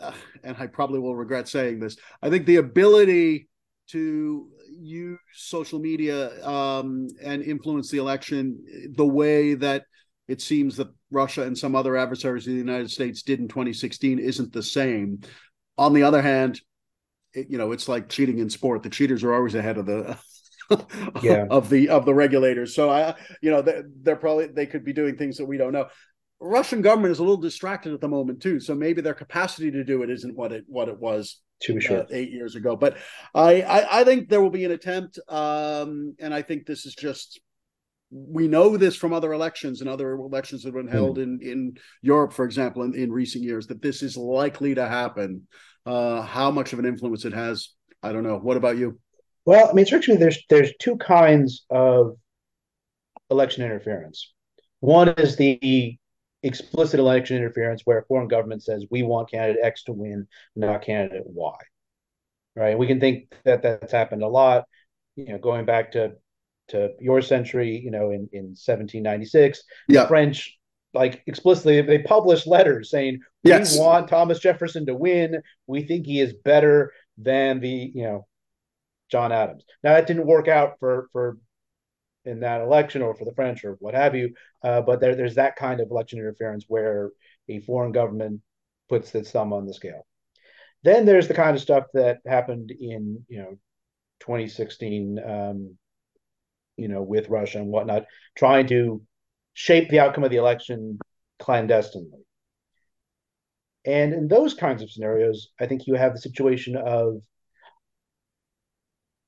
uh, 0.00 0.12
and 0.42 0.56
I 0.58 0.66
probably 0.66 0.98
will 0.98 1.16
regret 1.16 1.48
saying 1.48 1.80
this. 1.80 1.96
I 2.20 2.30
think 2.30 2.46
the 2.46 2.56
ability 2.56 3.48
to 3.88 4.48
use 4.78 5.18
social 5.32 5.78
media 5.78 6.44
um, 6.46 7.08
and 7.22 7.42
influence 7.42 7.90
the 7.90 7.98
election 7.98 8.64
the 8.94 9.06
way 9.06 9.54
that 9.54 9.84
it 10.28 10.40
seems 10.40 10.76
that 10.76 10.88
Russia 11.10 11.42
and 11.42 11.56
some 11.56 11.74
other 11.74 11.96
adversaries 11.96 12.46
of 12.46 12.52
the 12.52 12.58
United 12.58 12.90
States 12.90 13.22
did 13.22 13.40
in 13.40 13.48
2016 13.48 14.18
isn't 14.18 14.52
the 14.52 14.62
same. 14.62 15.20
On 15.78 15.92
the 15.92 16.02
other 16.02 16.22
hand, 16.22 16.60
it, 17.32 17.48
you 17.50 17.58
know, 17.58 17.72
it's 17.72 17.88
like 17.88 18.08
cheating 18.08 18.38
in 18.38 18.50
sport. 18.50 18.82
The 18.82 18.90
cheaters 18.90 19.22
are 19.22 19.34
always 19.34 19.54
ahead 19.54 19.78
of 19.78 19.86
the 19.86 20.18
yeah. 21.22 21.46
of 21.50 21.68
the 21.68 21.88
of 21.90 22.04
the 22.04 22.14
regulators. 22.14 22.74
So 22.74 22.90
I, 22.90 23.14
you 23.40 23.50
know, 23.50 23.62
they're, 23.62 23.84
they're 24.02 24.16
probably 24.16 24.46
they 24.46 24.66
could 24.66 24.84
be 24.84 24.92
doing 24.92 25.16
things 25.16 25.36
that 25.36 25.46
we 25.46 25.58
don't 25.58 25.72
know. 25.72 25.88
Russian 26.40 26.82
government 26.82 27.12
is 27.12 27.18
a 27.18 27.22
little 27.22 27.36
distracted 27.36 27.94
at 27.94 28.00
the 28.00 28.08
moment 28.08 28.42
too, 28.42 28.60
so 28.60 28.74
maybe 28.74 29.00
their 29.00 29.14
capacity 29.14 29.70
to 29.70 29.84
do 29.84 30.02
it 30.02 30.10
isn't 30.10 30.36
what 30.36 30.52
it 30.52 30.64
what 30.66 30.88
it 30.88 30.98
was 30.98 31.40
Too 31.60 31.80
sure. 31.80 32.00
Uh, 32.00 32.06
eight 32.10 32.30
years 32.30 32.56
ago. 32.56 32.76
But 32.76 32.98
I, 33.34 33.62
I, 33.62 34.00
I 34.00 34.04
think 34.04 34.28
there 34.28 34.42
will 34.42 34.50
be 34.50 34.64
an 34.64 34.72
attempt, 34.72 35.18
um, 35.28 36.14
and 36.18 36.34
I 36.34 36.42
think 36.42 36.66
this 36.66 36.84
is 36.84 36.94
just 36.94 37.40
we 38.10 38.46
know 38.46 38.76
this 38.76 38.96
from 38.96 39.12
other 39.12 39.32
elections 39.32 39.80
and 39.80 39.90
other 39.90 40.12
elections 40.12 40.62
that 40.62 40.68
have 40.68 40.74
been 40.74 40.92
held 40.92 41.18
mm. 41.18 41.22
in 41.22 41.40
in 41.42 41.76
Europe, 42.02 42.32
for 42.32 42.44
example, 42.44 42.82
in, 42.82 42.94
in 42.94 43.12
recent 43.12 43.44
years 43.44 43.66
that 43.66 43.82
this 43.82 44.02
is 44.02 44.16
likely 44.16 44.74
to 44.74 44.86
happen. 44.86 45.46
Uh, 45.84 46.22
how 46.22 46.50
much 46.50 46.72
of 46.72 46.78
an 46.78 46.84
influence 46.84 47.24
it 47.24 47.32
has, 47.32 47.70
I 48.02 48.12
don't 48.12 48.24
know. 48.24 48.38
What 48.38 48.56
about 48.56 48.76
you? 48.76 48.98
Well, 49.44 49.68
I 49.68 49.72
mean, 49.72 49.86
certainly 49.86 50.18
there's 50.18 50.38
there's 50.50 50.72
two 50.80 50.96
kinds 50.96 51.64
of 51.70 52.16
election 53.30 53.64
interference. 53.64 54.32
One 54.80 55.08
is 55.10 55.36
the 55.36 55.96
explicit 56.42 57.00
election 57.00 57.36
interference 57.36 57.82
where 57.84 57.98
a 57.98 58.04
foreign 58.04 58.28
government 58.28 58.62
says 58.62 58.84
we 58.90 59.02
want 59.02 59.30
candidate 59.30 59.64
X 59.64 59.84
to 59.84 59.92
win, 59.92 60.26
not 60.54 60.82
candidate 60.82 61.24
Y. 61.26 61.54
Right? 62.54 62.78
We 62.78 62.86
can 62.86 63.00
think 63.00 63.32
that 63.44 63.62
that's 63.62 63.92
happened 63.92 64.22
a 64.22 64.28
lot. 64.28 64.64
You 65.16 65.26
know, 65.26 65.38
going 65.38 65.64
back 65.64 65.92
to 65.92 66.12
to 66.68 66.90
your 67.00 67.20
century, 67.22 67.80
you 67.82 67.90
know, 67.90 68.10
in 68.10 68.28
in 68.32 68.44
1796, 68.54 69.62
yeah. 69.88 70.02
the 70.02 70.08
French 70.08 70.58
like 70.94 71.22
explicitly 71.26 71.82
they 71.82 71.98
published 71.98 72.46
letters 72.46 72.90
saying 72.90 73.20
we 73.44 73.50
yes. 73.50 73.78
want 73.78 74.08
Thomas 74.08 74.38
Jefferson 74.38 74.86
to 74.86 74.94
win. 74.94 75.42
We 75.66 75.82
think 75.82 76.06
he 76.06 76.20
is 76.20 76.32
better 76.32 76.92
than 77.18 77.60
the 77.60 77.92
you 77.94 78.04
know 78.04 78.26
John 79.10 79.32
Adams. 79.32 79.64
Now 79.84 79.94
that 79.94 80.06
didn't 80.06 80.26
work 80.26 80.48
out 80.48 80.78
for 80.80 81.08
for 81.12 81.38
in 82.24 82.40
that 82.40 82.60
election 82.60 83.02
or 83.02 83.14
for 83.14 83.24
the 83.24 83.34
French 83.34 83.64
or 83.64 83.76
what 83.78 83.94
have 83.94 84.16
you. 84.16 84.34
Uh, 84.62 84.80
but 84.80 85.00
there, 85.00 85.14
there's 85.14 85.36
that 85.36 85.56
kind 85.56 85.80
of 85.80 85.90
election 85.90 86.18
interference 86.18 86.64
where 86.66 87.10
a 87.48 87.60
foreign 87.60 87.92
government 87.92 88.40
puts 88.88 89.14
its 89.14 89.30
thumb 89.30 89.52
on 89.52 89.64
the 89.64 89.72
scale. 89.72 90.06
Then 90.82 91.06
there's 91.06 91.28
the 91.28 91.34
kind 91.34 91.56
of 91.56 91.62
stuff 91.62 91.84
that 91.94 92.18
happened 92.26 92.70
in 92.70 93.24
you 93.28 93.38
know 93.38 93.58
2016, 94.20 95.20
um, 95.24 95.78
you 96.76 96.88
know, 96.88 97.02
with 97.02 97.28
Russia 97.28 97.58
and 97.58 97.68
whatnot, 97.68 98.06
trying 98.36 98.66
to 98.68 99.02
shape 99.54 99.88
the 99.88 100.00
outcome 100.00 100.24
of 100.24 100.30
the 100.30 100.36
election 100.36 100.98
clandestinely. 101.38 102.20
And 103.84 104.12
in 104.12 104.28
those 104.28 104.54
kinds 104.54 104.82
of 104.82 104.90
scenarios, 104.90 105.48
I 105.60 105.66
think 105.66 105.86
you 105.86 105.94
have 105.94 106.12
the 106.12 106.20
situation 106.20 106.76
of 106.76 107.22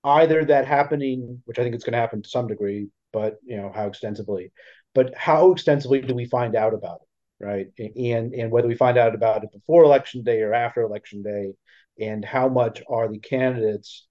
either 0.04 0.44
that 0.44 0.66
happening, 0.66 1.42
which 1.44 1.58
I 1.58 1.62
think 1.62 1.74
it's 1.74 1.84
going 1.84 1.92
to 1.92 1.98
happen 1.98 2.22
to 2.22 2.28
some 2.28 2.48
degree, 2.48 2.88
but 3.12 3.36
you 3.44 3.56
know 3.56 3.72
how 3.74 3.86
extensively, 3.86 4.52
but 4.94 5.14
how 5.16 5.52
extensively 5.52 6.00
do 6.00 6.14
we 6.14 6.26
find 6.26 6.56
out 6.56 6.74
about 6.74 7.00
it, 7.02 7.44
right? 7.44 7.66
And 7.78 8.34
and 8.34 8.50
whether 8.50 8.68
we 8.68 8.74
find 8.74 8.98
out 8.98 9.14
about 9.14 9.44
it 9.44 9.52
before 9.52 9.84
election 9.84 10.22
day 10.24 10.42
or 10.42 10.54
after 10.54 10.82
election 10.82 11.22
day, 11.22 11.52
and 12.00 12.24
how 12.24 12.48
much 12.48 12.82
are 12.88 13.08
the 13.08 13.18
candidates 13.18 14.06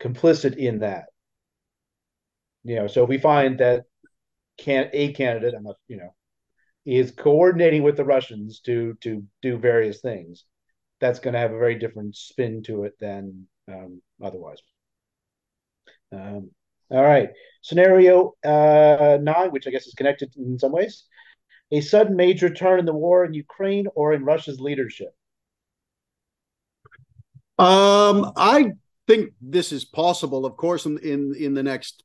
complicit 0.00 0.56
in 0.56 0.80
that? 0.80 1.04
You 2.64 2.76
know, 2.76 2.86
so 2.86 3.02
if 3.04 3.08
we 3.08 3.18
find 3.18 3.58
that 3.58 3.84
can 4.58 4.90
a 4.92 5.12
candidate, 5.12 5.54
I'm 5.54 5.62
not, 5.62 5.76
you 5.88 5.96
know, 5.96 6.14
is 6.84 7.10
coordinating 7.10 7.82
with 7.82 7.96
the 7.96 8.04
Russians 8.04 8.60
to 8.60 8.96
to 9.02 9.24
do 9.42 9.56
various 9.56 10.00
things, 10.00 10.44
that's 11.00 11.20
going 11.20 11.34
to 11.34 11.40
have 11.40 11.52
a 11.52 11.58
very 11.58 11.78
different 11.78 12.16
spin 12.16 12.62
to 12.64 12.84
it 12.84 12.94
than 13.00 13.46
um, 13.68 14.02
otherwise. 14.22 14.58
Um, 16.12 16.50
all 16.90 17.02
right. 17.02 17.30
Scenario 17.62 18.34
uh, 18.44 19.18
nine, 19.20 19.50
which 19.50 19.66
I 19.66 19.70
guess 19.70 19.86
is 19.86 19.94
connected 19.94 20.32
in 20.36 20.58
some 20.58 20.72
ways. 20.72 21.04
A 21.72 21.80
sudden 21.80 22.16
major 22.16 22.52
turn 22.52 22.80
in 22.80 22.84
the 22.84 22.92
war 22.92 23.24
in 23.24 23.32
Ukraine 23.32 23.86
or 23.94 24.12
in 24.12 24.24
Russia's 24.24 24.60
leadership. 24.60 25.14
Um, 27.58 28.32
I 28.36 28.72
think 29.06 29.34
this 29.40 29.70
is 29.70 29.84
possible. 29.84 30.44
Of 30.46 30.56
course, 30.56 30.86
in 30.86 30.98
in, 30.98 31.34
in 31.38 31.54
the 31.54 31.62
next 31.62 32.02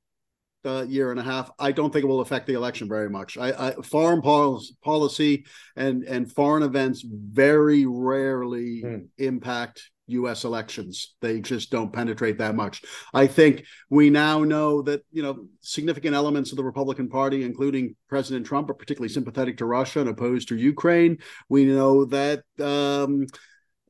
uh, 0.66 0.86
year 0.88 1.12
and 1.12 1.20
a 1.20 1.24
half, 1.24 1.52
I 1.60 1.72
don't 1.72 1.92
think 1.92 2.04
it 2.04 2.08
will 2.08 2.22
affect 2.22 2.48
the 2.48 2.54
election 2.54 2.88
very 2.88 3.10
much. 3.10 3.38
I, 3.38 3.70
I 3.70 3.72
foreign 3.82 4.22
policy 4.22 5.46
and 5.76 6.04
and 6.04 6.32
foreign 6.32 6.64
events 6.64 7.04
very 7.06 7.86
rarely 7.86 8.84
mm. 8.84 9.08
impact 9.18 9.90
US 10.08 10.44
elections. 10.44 11.16
They 11.22 11.42
just 11.42 11.72
don't 11.72 11.92
penetrate 11.92 12.38
that 12.38 12.56
much. 12.56 12.84
I 13.14 13.28
think 13.28 13.66
we 13.90 14.10
now 14.10 14.44
know 14.44 14.82
that, 14.84 15.04
you 15.12 15.24
know, 15.24 15.48
significant 15.62 16.16
elements 16.16 16.52
of 16.52 16.58
the 16.58 16.64
Republican 16.64 17.10
Party, 17.10 17.44
including 17.44 17.96
President 18.08 18.46
Trump, 18.46 18.70
are 18.70 18.76
particularly 18.76 19.14
sympathetic 19.14 19.58
to 19.58 19.66
Russia 19.66 20.02
and 20.02 20.10
opposed 20.10 20.50
to 20.50 20.56
Ukraine. 20.56 21.18
We 21.50 21.66
know 21.66 22.06
that 22.06 22.44
um, 22.60 23.26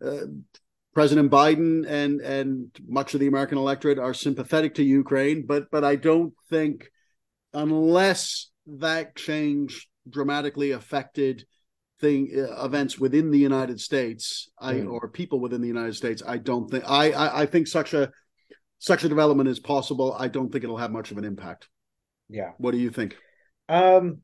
uh, 0.04 0.28
President 0.96 1.30
Biden 1.30 1.86
and 1.88 2.22
and 2.22 2.72
much 2.88 3.14
of 3.14 3.20
the 3.20 3.28
American 3.28 3.58
electorate 3.58 4.00
are 4.00 4.14
sympathetic 4.14 4.76
to 4.76 4.84
Ukraine, 4.84 5.46
but 5.46 5.70
but 5.70 5.84
I 5.84 5.98
don't 5.98 6.34
think 6.50 6.90
unless 7.54 8.50
that 8.66 9.16
change 9.16 9.88
dramatically 10.10 10.72
affected 10.72 11.46
thing 12.00 12.32
uh, 12.34 12.64
events 12.64 12.98
within 12.98 13.30
the 13.30 13.38
United 13.38 13.82
States, 13.82 14.50
I 14.58 14.76
mm. 14.76 14.90
or 14.90 15.10
people 15.10 15.42
within 15.42 15.62
the 15.62 15.68
United 15.68 15.96
States, 15.96 16.24
I 16.26 16.38
don't 16.38 16.72
think 16.72 16.86
I, 16.88 17.12
I, 17.12 17.42
I 17.42 17.46
think 17.46 17.68
such 17.68 17.94
a 17.94 18.10
such 18.80 19.04
a 19.04 19.10
development 19.10 19.50
is 19.50 19.60
possible. 19.60 20.16
I 20.18 20.30
don't 20.30 20.50
think 20.50 20.64
it'll 20.64 20.78
have 20.78 20.92
much 20.92 21.12
of 21.12 21.18
an 21.18 21.26
impact. 21.26 21.68
Yeah. 22.30 22.52
What 22.58 22.72
do 22.72 22.78
you 22.78 22.90
think? 22.90 23.18
Um, 23.68 24.20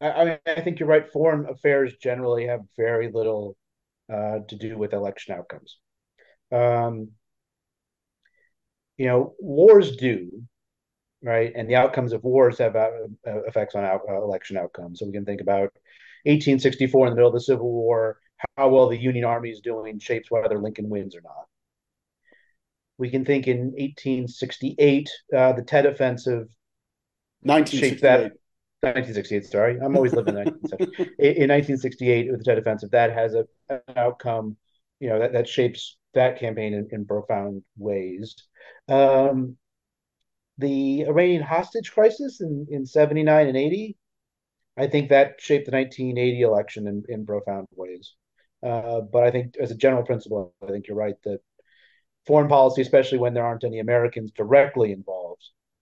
I, 0.00 0.10
I 0.10 0.24
mean, 0.24 0.38
I 0.46 0.60
think 0.62 0.80
you're 0.80 0.88
right. 0.88 1.10
Foreign 1.12 1.48
affairs 1.48 1.94
generally 2.02 2.46
have 2.46 2.60
very 2.76 3.10
little 3.12 3.56
uh, 4.12 4.38
to 4.48 4.56
do 4.56 4.78
with 4.78 4.92
election 4.92 5.34
outcomes. 5.34 5.78
Um, 6.52 7.10
you 8.96 9.06
know, 9.06 9.34
wars 9.38 9.96
do, 9.96 10.30
right? 11.22 11.52
And 11.54 11.68
the 11.68 11.76
outcomes 11.76 12.12
of 12.12 12.24
wars 12.24 12.58
have 12.58 12.76
uh, 12.76 12.88
effects 13.24 13.74
on 13.74 13.84
out, 13.84 14.02
uh, 14.08 14.22
election 14.22 14.56
outcomes. 14.56 15.00
So 15.00 15.06
we 15.06 15.12
can 15.12 15.24
think 15.24 15.40
about 15.40 15.72
1864 16.24 17.06
in 17.06 17.10
the 17.10 17.16
middle 17.16 17.28
of 17.28 17.34
the 17.34 17.40
Civil 17.40 17.70
War, 17.70 18.18
how 18.56 18.68
well 18.68 18.88
the 18.88 18.96
Union 18.96 19.24
Army 19.24 19.50
is 19.50 19.60
doing 19.60 19.98
shapes 19.98 20.30
whether 20.30 20.58
Lincoln 20.58 20.88
wins 20.88 21.14
or 21.14 21.20
not. 21.22 21.46
We 22.98 23.10
can 23.10 23.24
think 23.24 23.46
in 23.46 23.72
1868, 23.72 25.10
uh, 25.36 25.52
the 25.52 25.62
Tet 25.62 25.84
Offensive 25.84 26.48
1968. 27.42 28.32
1968, 28.82 29.44
sorry. 29.46 29.78
I'm 29.80 29.96
always 29.96 30.12
living 30.12 30.36
in 30.36 30.44
the 30.44 30.50
19th 30.50 30.68
century. 30.68 30.86
In 31.18 31.50
1968, 31.50 32.30
with 32.30 32.40
the 32.40 32.44
Tet 32.44 32.58
Offensive, 32.58 32.90
that 32.90 33.12
has 33.12 33.34
a, 33.34 33.46
an 33.68 33.80
outcome, 33.96 34.56
you 35.00 35.08
know, 35.08 35.18
that, 35.18 35.32
that 35.32 35.48
shapes 35.48 35.96
that 36.14 36.38
campaign 36.38 36.74
in, 36.74 36.88
in 36.92 37.06
profound 37.06 37.62
ways. 37.76 38.34
Um, 38.88 39.56
the 40.58 41.02
Iranian 41.06 41.42
hostage 41.42 41.92
crisis 41.92 42.40
in, 42.40 42.66
in 42.70 42.86
79 42.86 43.48
and 43.48 43.56
80 43.56 43.96
I 44.76 44.86
think 44.86 45.08
that 45.08 45.40
shaped 45.40 45.66
the 45.66 45.72
1980 45.72 46.42
election 46.42 46.86
in, 46.86 47.02
in 47.08 47.26
profound 47.26 47.66
ways. 47.74 48.14
Uh, 48.62 49.00
but 49.00 49.24
I 49.24 49.30
think, 49.30 49.54
as 49.60 49.70
a 49.70 49.76
general 49.76 50.02
principle, 50.02 50.54
I 50.62 50.66
think 50.66 50.86
you're 50.86 50.96
right 50.96 51.14
that 51.24 51.40
foreign 52.26 52.48
policy, 52.48 52.82
especially 52.82 53.18
when 53.18 53.32
there 53.32 53.46
aren't 53.46 53.64
any 53.64 53.78
Americans 53.78 54.32
directly 54.32 54.92
involved, 54.92 55.25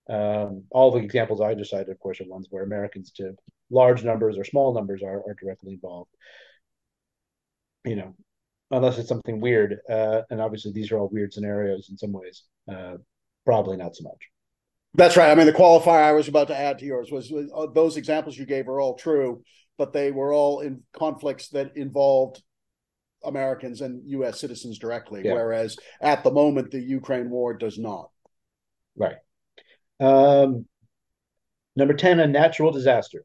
um, 0.08 0.64
all 0.70 0.90
the 0.90 1.00
examples 1.00 1.40
I 1.40 1.54
just 1.54 1.70
cited, 1.70 1.88
of 1.88 1.98
course, 1.98 2.20
are 2.20 2.28
ones 2.28 2.48
where 2.50 2.64
Americans 2.64 3.10
to 3.12 3.34
large 3.70 4.04
numbers 4.04 4.36
or 4.36 4.44
small 4.44 4.74
numbers 4.74 5.02
are, 5.02 5.22
are 5.26 5.36
directly 5.40 5.72
involved. 5.72 6.10
You 7.84 7.96
know, 7.96 8.14
unless 8.70 8.98
it's 8.98 9.08
something 9.08 9.40
weird. 9.40 9.78
Uh, 9.88 10.22
and 10.30 10.40
obviously, 10.40 10.72
these 10.72 10.90
are 10.90 10.98
all 10.98 11.08
weird 11.12 11.32
scenarios 11.32 11.88
in 11.90 11.98
some 11.98 12.12
ways. 12.12 12.44
Uh, 12.70 12.96
probably 13.44 13.76
not 13.76 13.96
so 13.96 14.04
much. 14.04 14.28
That's 14.94 15.16
right. 15.16 15.30
I 15.30 15.34
mean, 15.34 15.46
the 15.46 15.52
qualifier 15.52 16.02
I 16.02 16.12
was 16.12 16.28
about 16.28 16.48
to 16.48 16.58
add 16.58 16.78
to 16.78 16.84
yours 16.84 17.10
was, 17.10 17.30
was 17.30 17.50
uh, 17.54 17.66
those 17.72 17.96
examples 17.96 18.38
you 18.38 18.46
gave 18.46 18.68
are 18.68 18.80
all 18.80 18.94
true, 18.94 19.42
but 19.76 19.92
they 19.92 20.12
were 20.12 20.32
all 20.32 20.60
in 20.60 20.82
conflicts 20.92 21.48
that 21.48 21.76
involved 21.76 22.42
Americans 23.24 23.80
and 23.80 24.02
U.S. 24.10 24.38
citizens 24.38 24.78
directly, 24.78 25.22
yeah. 25.24 25.32
whereas 25.32 25.76
at 26.00 26.22
the 26.22 26.30
moment 26.30 26.70
the 26.70 26.80
Ukraine 26.80 27.30
war 27.30 27.54
does 27.54 27.78
not. 27.78 28.10
Right. 28.96 29.16
Um, 30.00 30.66
number 31.76 31.94
ten, 31.94 32.20
a 32.20 32.26
natural 32.26 32.72
disaster. 32.72 33.24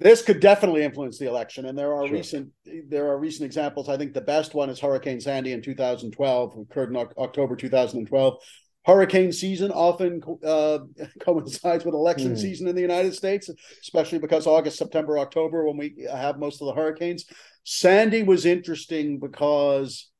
This 0.00 0.22
could 0.22 0.40
definitely 0.40 0.82
influence 0.82 1.18
the 1.18 1.28
election, 1.28 1.66
and 1.66 1.78
there 1.78 1.94
are 1.94 2.06
sure. 2.06 2.16
recent 2.16 2.50
there 2.88 3.08
are 3.08 3.18
recent 3.18 3.46
examples. 3.46 3.88
I 3.88 3.96
think 3.96 4.12
the 4.12 4.20
best 4.20 4.54
one 4.54 4.68
is 4.68 4.80
Hurricane 4.80 5.20
Sandy 5.20 5.52
in 5.52 5.62
2012, 5.62 6.58
occurred 6.58 6.90
in 6.90 6.96
October 6.96 7.56
2012. 7.56 8.38
Hurricane 8.84 9.32
season 9.32 9.70
often 9.70 10.20
uh, 10.44 10.80
coincides 11.20 11.84
with 11.84 11.94
election 11.94 12.34
mm. 12.34 12.38
season 12.38 12.68
in 12.68 12.74
the 12.74 12.82
United 12.82 13.14
States, 13.14 13.48
especially 13.80 14.18
because 14.18 14.46
August, 14.46 14.76
September, 14.76 15.18
October, 15.18 15.64
when 15.64 15.76
we 15.76 16.06
have 16.10 16.38
most 16.38 16.60
of 16.60 16.66
the 16.66 16.74
hurricanes. 16.74 17.24
Sandy 17.62 18.22
was 18.22 18.44
interesting 18.44 19.18
because 19.20 20.10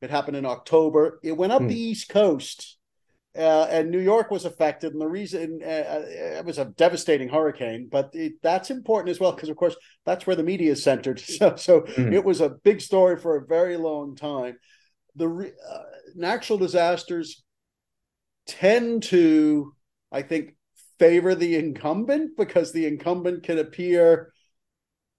it 0.00 0.08
happened 0.08 0.38
in 0.38 0.46
October. 0.46 1.20
It 1.22 1.36
went 1.36 1.52
up 1.52 1.62
mm. 1.62 1.68
the 1.68 1.78
East 1.78 2.08
Coast, 2.08 2.78
uh, 3.36 3.66
and 3.70 3.90
New 3.90 4.00
York 4.00 4.30
was 4.30 4.44
affected. 4.44 4.92
And 4.92 5.00
the 5.00 5.08
reason 5.08 5.60
uh, 5.62 5.66
uh, 5.66 6.02
it 6.38 6.44
was 6.44 6.58
a 6.58 6.66
devastating 6.66 7.28
hurricane, 7.28 7.88
but 7.90 8.10
it, 8.14 8.34
that's 8.42 8.70
important 8.70 9.10
as 9.10 9.20
well 9.20 9.32
because, 9.32 9.48
of 9.48 9.56
course, 9.56 9.76
that's 10.04 10.26
where 10.26 10.36
the 10.36 10.42
media 10.42 10.72
is 10.72 10.82
centered. 10.82 11.20
So, 11.26 11.56
so 11.56 11.80
mm. 11.82 12.12
it 12.12 12.24
was 12.24 12.40
a 12.40 12.48
big 12.48 12.80
story 12.80 13.18
for 13.18 13.36
a 13.36 13.46
very 13.46 13.76
long 13.76 14.16
time. 14.16 14.56
The 15.16 15.28
uh, 15.28 15.78
natural 16.14 16.58
disasters 16.58 17.42
tend 18.46 19.02
to, 19.04 19.74
I 20.10 20.22
think, 20.22 20.56
favor 20.98 21.34
the 21.34 21.56
incumbent 21.56 22.36
because 22.36 22.72
the 22.72 22.86
incumbent 22.86 23.42
can 23.42 23.58
appear 23.58 24.32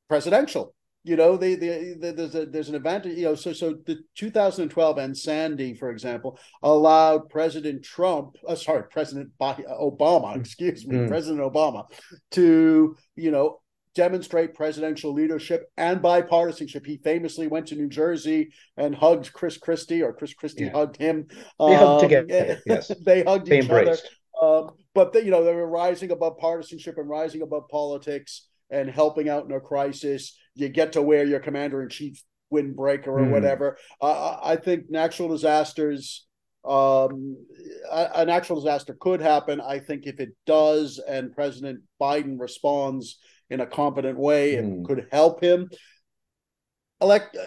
presidential 0.08 0.74
you 1.08 1.16
know 1.16 1.38
they, 1.38 1.56
they, 1.56 1.96
they, 1.98 2.12
there's 2.12 2.36
a 2.36 2.46
there's 2.46 2.70
an 2.70 2.76
advantage 2.76 3.18
you 3.18 3.24
know 3.24 3.36
so 3.36 3.54
so 3.54 3.76
the 3.86 4.00
2012 4.16 4.98
and 4.98 5.18
sandy 5.18 5.74
for 5.74 5.90
example 5.90 6.38
allowed 6.64 7.30
president 7.30 7.84
trump 7.84 8.36
uh, 8.48 8.56
sorry 8.56 8.84
president 8.92 9.32
obama 9.40 10.36
mm. 10.36 10.40
excuse 10.40 10.86
me 10.86 10.98
mm. 10.98 11.08
president 11.08 11.40
obama 11.42 11.86
to 12.32 12.96
you 13.16 13.32
know 13.32 13.60
demonstrate 13.96 14.54
presidential 14.54 15.12
leadership 15.12 15.72
and 15.76 16.04
bipartisanship. 16.04 16.86
He 16.86 16.98
famously 16.98 17.48
went 17.48 17.66
to 17.70 17.76
New 17.76 17.90
Jersey 17.90 18.52
and 18.78 18.94
hugged 18.94 19.34
Chris 19.34 19.58
Christie, 19.58 20.04
or 20.04 20.14
Chris 20.14 20.36
Christie 20.36 20.66
yeah. 20.66 20.72
hugged 20.72 20.98
him. 20.98 21.26
They 21.58 21.74
um, 21.74 21.74
hugged 21.74 22.02
together. 22.04 22.62
Yes, 22.68 22.92
they 23.04 23.24
hugged 23.24 23.48
they 23.48 23.58
each 23.58 23.64
embraced. 23.64 24.08
other. 24.40 24.68
Um, 24.68 24.76
but 24.94 25.14
they, 25.14 25.24
you 25.24 25.32
know 25.32 25.44
they 25.44 25.56
were 25.56 25.68
rising 25.68 26.12
above 26.12 26.38
partisanship 26.38 27.00
and 27.00 27.10
rising 27.10 27.42
above 27.42 27.70
politics 27.70 28.48
and 28.70 28.90
helping 28.90 29.30
out 29.30 29.46
in 29.46 29.52
a 29.52 29.60
crisis. 29.60 30.38
You 30.56 30.70
get 30.70 30.94
to 30.94 31.02
wear 31.02 31.26
your 31.26 31.40
commander 31.40 31.82
in 31.82 31.90
chief 31.90 32.22
windbreaker 32.52 33.08
or 33.08 33.20
mm. 33.20 33.32
whatever. 33.32 33.78
Uh, 34.02 34.38
I 34.42 34.56
think 34.56 34.90
natural 34.90 35.30
disasters, 35.30 36.26
um, 36.66 37.38
a, 37.92 38.10
a, 38.16 38.26
natural 38.26 38.60
disaster 38.60 38.96
could 39.00 39.22
happen. 39.22 39.62
I 39.62 39.80
think 39.80 40.06
if 40.06 40.20
it 40.20 40.30
does, 40.46 41.00
and 41.00 41.34
President 41.34 41.82
Biden 42.02 42.40
responds 42.40 43.20
in 43.50 43.62
a 43.62 43.66
competent 43.66 44.18
way, 44.18 44.54
mm. 44.54 44.58
it 44.58 44.64
hmm. 44.64 44.84
could 44.84 45.08
help 45.12 45.42
him. 45.42 45.70
Elect 47.02 47.36
uh, 47.38 47.44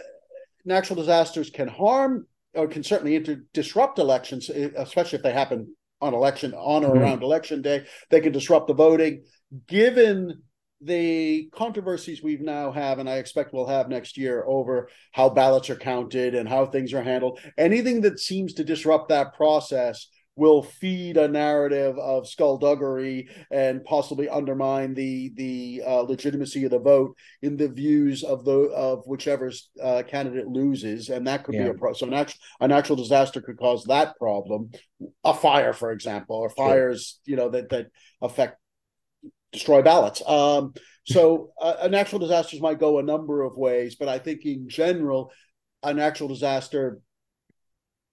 natural 0.64 0.96
disasters 0.96 1.50
can 1.50 1.68
harm 1.68 2.26
or 2.54 2.66
can 2.66 2.82
certainly 2.82 3.16
inter- 3.16 3.42
disrupt 3.52 3.98
elections, 3.98 4.48
especially 4.48 5.16
if 5.16 5.22
they 5.22 5.32
happen 5.32 5.74
on 6.00 6.14
election 6.14 6.54
on 6.54 6.84
or 6.84 6.94
mm. 6.94 7.00
around 7.00 7.22
election 7.22 7.62
day. 7.62 7.86
They 8.10 8.20
can 8.20 8.32
disrupt 8.32 8.68
the 8.68 8.74
voting. 8.74 9.24
Given 9.66 10.42
the 10.82 11.48
controversies 11.52 12.22
we've 12.22 12.40
now 12.40 12.72
have 12.72 12.98
and 12.98 13.08
i 13.08 13.16
expect 13.16 13.52
we'll 13.52 13.66
have 13.66 13.88
next 13.88 14.16
year 14.16 14.44
over 14.46 14.88
how 15.12 15.28
ballots 15.28 15.68
are 15.68 15.76
counted 15.76 16.34
and 16.34 16.48
how 16.48 16.64
things 16.64 16.94
are 16.94 17.02
handled 17.02 17.38
anything 17.58 18.00
that 18.00 18.18
seems 18.18 18.54
to 18.54 18.64
disrupt 18.64 19.08
that 19.08 19.34
process 19.34 20.08
will 20.40 20.62
feed 20.62 21.18
a 21.18 21.28
narrative 21.28 21.98
of 21.98 22.26
skullduggery 22.26 23.28
and 23.50 23.84
possibly 23.84 24.26
undermine 24.28 24.94
the 24.94 25.32
the 25.36 25.82
uh, 25.86 26.00
legitimacy 26.00 26.64
of 26.64 26.70
the 26.70 26.78
vote 26.78 27.14
in 27.42 27.58
the 27.58 27.68
views 27.68 28.24
of 28.24 28.44
the 28.46 28.52
of 28.52 29.02
whichever 29.06 29.52
uh, 29.82 30.02
candidate 30.08 30.46
loses, 30.46 31.10
and 31.10 31.26
that 31.26 31.44
could 31.44 31.54
yeah. 31.54 31.64
be 31.64 31.68
a 31.70 31.74
pro- 31.74 31.92
so 31.92 32.06
natural 32.06 32.38
a 32.60 32.68
natural 32.68 32.96
disaster 32.96 33.42
could 33.42 33.58
cause 33.58 33.84
that 33.84 34.16
problem, 34.16 34.70
a 35.24 35.34
fire, 35.34 35.74
for 35.74 35.92
example, 35.92 36.36
or 36.36 36.48
fires 36.48 37.20
sure. 37.26 37.32
you 37.32 37.36
know 37.36 37.50
that 37.50 37.68
that 37.68 37.88
affect 38.22 38.59
destroy 39.52 39.82
ballots. 39.82 40.22
Um, 40.26 40.74
so 41.06 41.50
uh, 41.60 41.76
a 41.82 41.88
natural 41.88 42.18
disasters 42.18 42.60
might 42.60 42.78
go 42.78 42.98
a 42.98 43.02
number 43.02 43.42
of 43.42 43.56
ways, 43.56 43.96
but 43.96 44.08
I 44.08 44.18
think 44.18 44.44
in 44.44 44.68
general, 44.68 45.32
a 45.82 45.94
natural 45.94 46.28
disaster 46.28 47.00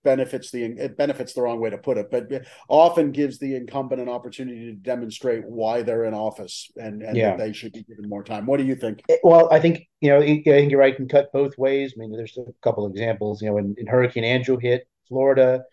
benefits 0.04 0.52
the 0.52 0.64
it 0.64 0.96
benefits 0.96 1.34
the 1.34 1.42
wrong 1.42 1.60
way 1.60 1.70
to 1.70 1.78
put 1.78 1.98
it, 1.98 2.10
but 2.10 2.30
often 2.70 3.12
gives 3.12 3.40
the 3.40 3.56
incumbent 3.56 4.02
an 4.02 4.08
opportunity 4.08 4.68
to 4.68 4.74
demonstrate 4.74 5.44
why 5.46 5.82
they're 5.82 6.06
in 6.06 6.14
office 6.14 6.72
and, 6.78 7.02
and 7.04 7.18
yeah. 7.18 7.32
that 7.32 7.40
they 7.40 7.52
should 7.52 7.74
be 7.74 7.84
given 7.84 8.08
more 8.08 8.24
time. 8.24 8.46
What 8.46 8.58
do 8.58 8.66
you 8.66 8.76
think? 8.76 9.02
Well, 9.22 9.50
I 9.52 9.60
think 9.60 9.86
you 10.00 10.10
know 10.10 10.20
I 10.20 10.42
think 10.44 10.72
you're 10.72 10.80
right. 10.80 10.96
Can 10.96 11.10
cut 11.10 11.32
both 11.34 11.58
ways. 11.58 11.94
I 11.96 12.00
mean, 12.00 12.14
there's 12.14 12.38
a 12.38 12.46
couple 12.62 12.86
of 12.86 12.92
examples. 12.92 13.42
You 13.42 13.50
know, 13.50 13.56
when, 13.56 13.76
when 13.78 13.88
Hurricane 13.88 14.24
Andrew 14.24 14.58
hit 14.58 14.88
Florida, 15.10 15.64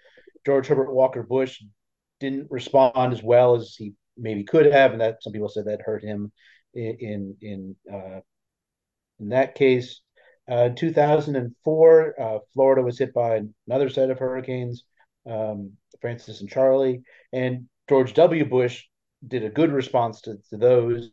George 0.45 0.67
Herbert 0.67 0.93
Walker 0.93 1.23
Bush 1.23 1.63
didn't 2.19 2.51
respond 2.51 3.13
as 3.13 3.23
well 3.23 3.55
as 3.55 3.75
he 3.79 3.95
maybe 4.17 4.45
could 4.45 4.67
have, 4.67 4.93
and 4.93 5.01
that 5.01 5.23
some 5.23 5.33
people 5.33 5.49
said 5.49 5.67
that 5.67 5.83
hurt 5.83 6.03
him 6.03 6.33
in 6.75 6.97
in 7.01 7.37
in, 7.41 7.77
uh, 7.93 8.21
in 9.19 9.29
that 9.31 9.55
case. 9.55 10.01
Uh, 10.47 10.69
2004, 10.77 12.21
uh, 12.21 12.39
Florida 12.53 12.83
was 12.83 12.99
hit 12.99 13.15
by 13.15 13.41
another 13.67 13.89
set 13.89 14.11
of 14.11 14.19
hurricanes, 14.19 14.85
um, 15.27 15.73
Frances 16.03 16.43
and 16.43 16.51
Charley, 16.51 17.03
and 17.33 17.67
George 17.89 18.13
W. 18.13 18.45
Bush 18.45 18.85
did 19.27 19.43
a 19.43 19.49
good 19.49 19.73
response 19.73 20.21
to, 20.23 20.37
to 20.51 20.59
those, 20.59 21.11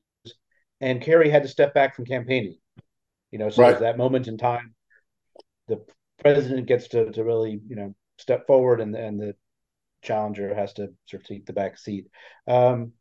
and 0.81 1.01
Kerry 1.01 1.29
had 1.29 1.43
to 1.43 1.49
step 1.49 1.73
back 1.73 1.95
from 1.95 2.05
campaigning. 2.05 2.57
You 3.31 3.39
know, 3.39 3.49
so 3.49 3.63
right. 3.63 3.79
that 3.79 3.97
moment 3.97 4.27
in 4.27 4.37
time, 4.37 4.75
the 5.69 5.81
president 6.21 6.67
gets 6.67 6.89
to, 6.89 7.09
to 7.11 7.23
really, 7.23 7.61
you 7.65 7.77
know, 7.77 7.95
step 8.17 8.45
forward, 8.47 8.81
and 8.81 8.93
and 8.95 9.19
the 9.19 9.35
challenger 10.01 10.53
has 10.53 10.73
to 10.73 10.89
sort 11.05 11.21
of 11.21 11.27
take 11.27 11.45
the 11.45 11.53
back 11.53 11.77
seat. 11.77 12.07
Um, 12.47 12.93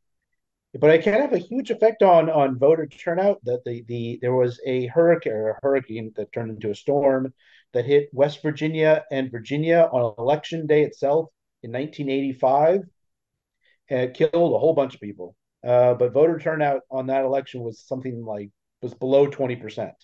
but 0.78 0.90
it 0.90 1.02
can 1.02 1.14
have 1.14 1.32
a 1.32 1.38
huge 1.38 1.70
effect 1.70 2.02
on 2.02 2.30
on 2.30 2.58
voter 2.58 2.86
turnout. 2.86 3.40
That 3.44 3.64
the 3.64 3.84
the 3.88 4.18
there 4.22 4.34
was 4.34 4.60
a 4.64 4.86
hurricane 4.86 5.32
a 5.32 5.54
hurricane 5.62 6.12
that 6.16 6.32
turned 6.32 6.50
into 6.50 6.70
a 6.70 6.74
storm 6.74 7.34
that 7.72 7.86
hit 7.86 8.08
West 8.12 8.42
Virginia 8.42 9.04
and 9.10 9.32
Virginia 9.32 9.88
on 9.92 10.14
election 10.18 10.66
day 10.66 10.82
itself 10.82 11.28
in 11.62 11.72
1985. 11.72 12.82
And 13.88 14.14
killed 14.14 14.54
a 14.54 14.58
whole 14.58 14.74
bunch 14.74 14.94
of 14.94 15.00
people. 15.00 15.34
Uh, 15.66 15.94
but 15.94 16.12
voter 16.12 16.38
turnout 16.38 16.82
on 16.92 17.08
that 17.08 17.24
election 17.24 17.60
was 17.62 17.80
something 17.80 18.24
like 18.24 18.50
was 18.82 18.94
below 18.94 19.26
20 19.26 19.56
percent 19.56 19.94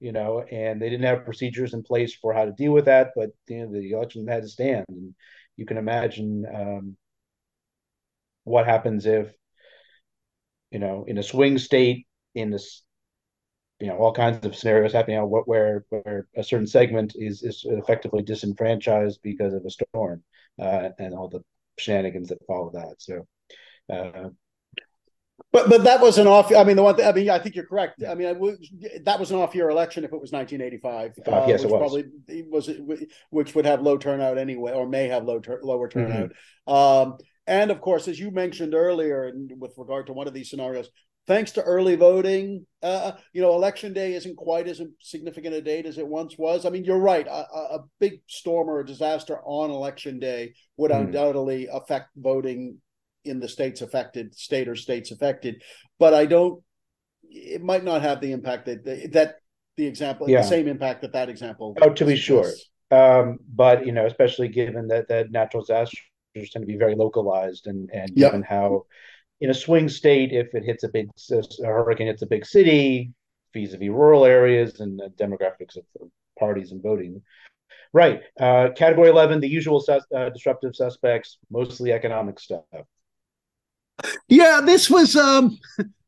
you 0.00 0.12
know, 0.12 0.42
and 0.42 0.80
they 0.80 0.88
didn't 0.88 1.06
have 1.06 1.24
procedures 1.24 1.74
in 1.74 1.82
place 1.82 2.14
for 2.14 2.32
how 2.32 2.44
to 2.44 2.52
deal 2.52 2.72
with 2.72 2.84
that. 2.86 3.10
But 3.16 3.30
you 3.48 3.66
know, 3.66 3.72
the 3.72 3.92
election 3.92 4.26
had 4.26 4.42
to 4.42 4.48
stand, 4.48 4.86
and 4.88 5.14
you 5.58 5.66
can 5.66 5.76
imagine 5.76 6.46
um, 6.54 6.96
what 8.44 8.64
happens 8.64 9.04
if 9.04 9.30
you 10.70 10.78
know 10.78 11.04
in 11.06 11.18
a 11.18 11.22
swing 11.22 11.58
state 11.58 12.06
in 12.34 12.50
this 12.50 12.82
you 13.80 13.88
know 13.88 13.96
all 13.96 14.12
kinds 14.12 14.46
of 14.46 14.56
scenarios 14.56 14.92
happening 14.92 15.18
out 15.18 15.28
where 15.28 15.84
where 15.90 16.26
a 16.36 16.42
certain 16.42 16.66
segment 16.66 17.14
is 17.16 17.42
is 17.42 17.66
effectively 17.68 18.22
disenfranchised 18.22 19.20
because 19.22 19.52
of 19.52 19.64
a 19.66 19.70
storm 19.70 20.22
uh, 20.60 20.88
and 20.98 21.12
all 21.14 21.28
the 21.28 21.42
shenanigans 21.78 22.28
that 22.28 22.46
follow 22.46 22.70
that. 22.72 22.94
So 22.98 23.26
uh, 23.92 24.30
but 25.52 25.68
but 25.68 25.84
that 25.84 26.00
was 26.00 26.18
an 26.18 26.26
off. 26.26 26.54
I 26.54 26.64
mean, 26.64 26.76
the 26.76 26.82
one. 26.82 26.96
Thing, 26.96 27.06
I 27.06 27.12
mean, 27.12 27.30
I 27.30 27.38
think 27.38 27.54
you're 27.54 27.66
correct. 27.66 28.02
I 28.08 28.14
mean, 28.14 28.28
I, 28.28 28.98
that 29.04 29.20
was 29.20 29.30
an 29.30 29.38
off-year 29.38 29.70
election 29.70 30.04
if 30.04 30.12
it 30.12 30.20
was 30.20 30.32
1985. 30.32 31.12
Uh, 31.26 31.46
yes, 31.48 31.62
it 31.62 31.70
was. 31.70 31.78
Probably 31.78 32.04
was 32.50 32.70
which 33.30 33.54
would 33.54 33.66
have 33.66 33.82
low 33.82 33.96
turnout 33.96 34.36
anyway, 34.36 34.72
or 34.72 34.88
may 34.88 35.08
have 35.08 35.24
low 35.24 35.38
tur- 35.40 35.60
lower 35.62 35.88
turnout. 35.88 36.32
Mm-hmm. 36.68 36.72
Um, 36.72 37.18
and 37.46 37.70
of 37.70 37.80
course, 37.80 38.08
as 38.08 38.20
you 38.20 38.30
mentioned 38.30 38.74
earlier, 38.74 39.24
and 39.24 39.50
with 39.58 39.72
regard 39.78 40.06
to 40.08 40.12
one 40.12 40.28
of 40.28 40.34
these 40.34 40.50
scenarios, 40.50 40.90
thanks 41.26 41.52
to 41.52 41.62
early 41.62 41.94
voting, 41.94 42.66
uh, 42.82 43.12
you 43.32 43.40
know, 43.40 43.54
election 43.54 43.92
day 43.92 44.14
isn't 44.14 44.36
quite 44.36 44.66
as 44.66 44.82
significant 45.00 45.54
a 45.54 45.62
date 45.62 45.86
as 45.86 45.98
it 45.98 46.06
once 46.06 46.36
was. 46.36 46.66
I 46.66 46.70
mean, 46.70 46.84
you're 46.84 46.98
right. 46.98 47.26
A, 47.26 47.30
a 47.76 47.84
big 48.00 48.20
storm 48.26 48.68
or 48.68 48.80
a 48.80 48.86
disaster 48.86 49.38
on 49.44 49.70
election 49.70 50.18
day 50.18 50.54
would 50.76 50.90
mm. 50.90 50.98
undoubtedly 50.98 51.68
affect 51.72 52.08
voting 52.16 52.80
in 53.24 53.40
the 53.40 53.48
states 53.48 53.80
affected, 53.80 54.34
state 54.34 54.68
or 54.68 54.76
states 54.76 55.10
affected. 55.10 55.62
But 55.98 56.14
I 56.14 56.26
don't. 56.26 56.62
It 57.30 57.62
might 57.62 57.84
not 57.84 58.02
have 58.02 58.20
the 58.20 58.32
impact 58.32 58.66
that 58.66 58.84
that 59.12 59.36
the 59.76 59.86
example, 59.86 60.28
yeah. 60.28 60.42
the 60.42 60.48
same 60.48 60.66
impact 60.66 61.02
that 61.02 61.12
that 61.12 61.28
example. 61.28 61.76
Oh, 61.80 61.90
to 61.90 62.04
be 62.04 62.16
sure. 62.16 62.50
Um, 62.90 63.38
but 63.54 63.86
you 63.86 63.92
know, 63.92 64.06
especially 64.06 64.48
given 64.48 64.88
that 64.88 65.08
that 65.08 65.30
natural 65.30 65.62
disasters 65.62 66.00
tend 66.34 66.62
to 66.62 66.66
be 66.66 66.76
very 66.76 66.94
localized, 66.94 67.66
and 67.66 67.90
and 67.92 68.10
yep. 68.14 68.32
given 68.32 68.42
how 68.42 68.86
in 69.40 69.50
a 69.50 69.54
swing 69.54 69.88
state, 69.88 70.32
if 70.32 70.54
it 70.54 70.64
hits 70.64 70.84
a 70.84 70.88
big 70.88 71.10
a 71.30 71.66
hurricane 71.66 72.06
hits 72.06 72.22
a 72.22 72.26
big 72.26 72.46
city, 72.46 73.12
vis-a-vis 73.54 73.88
rural 73.88 74.24
areas, 74.24 74.80
and 74.80 74.98
the 74.98 75.10
demographics 75.16 75.76
of 75.76 75.84
parties 76.38 76.72
and 76.72 76.82
voting. 76.82 77.22
Right. 77.92 78.20
Uh, 78.38 78.68
category 78.76 79.08
11, 79.08 79.40
the 79.40 79.48
usual 79.48 79.80
sus- 79.80 80.06
uh, 80.14 80.28
disruptive 80.30 80.76
suspects, 80.76 81.38
mostly 81.50 81.92
economic 81.92 82.38
stuff. 82.38 82.64
Yeah, 84.28 84.60
this 84.64 84.90
was 84.90 85.16
um 85.16 85.58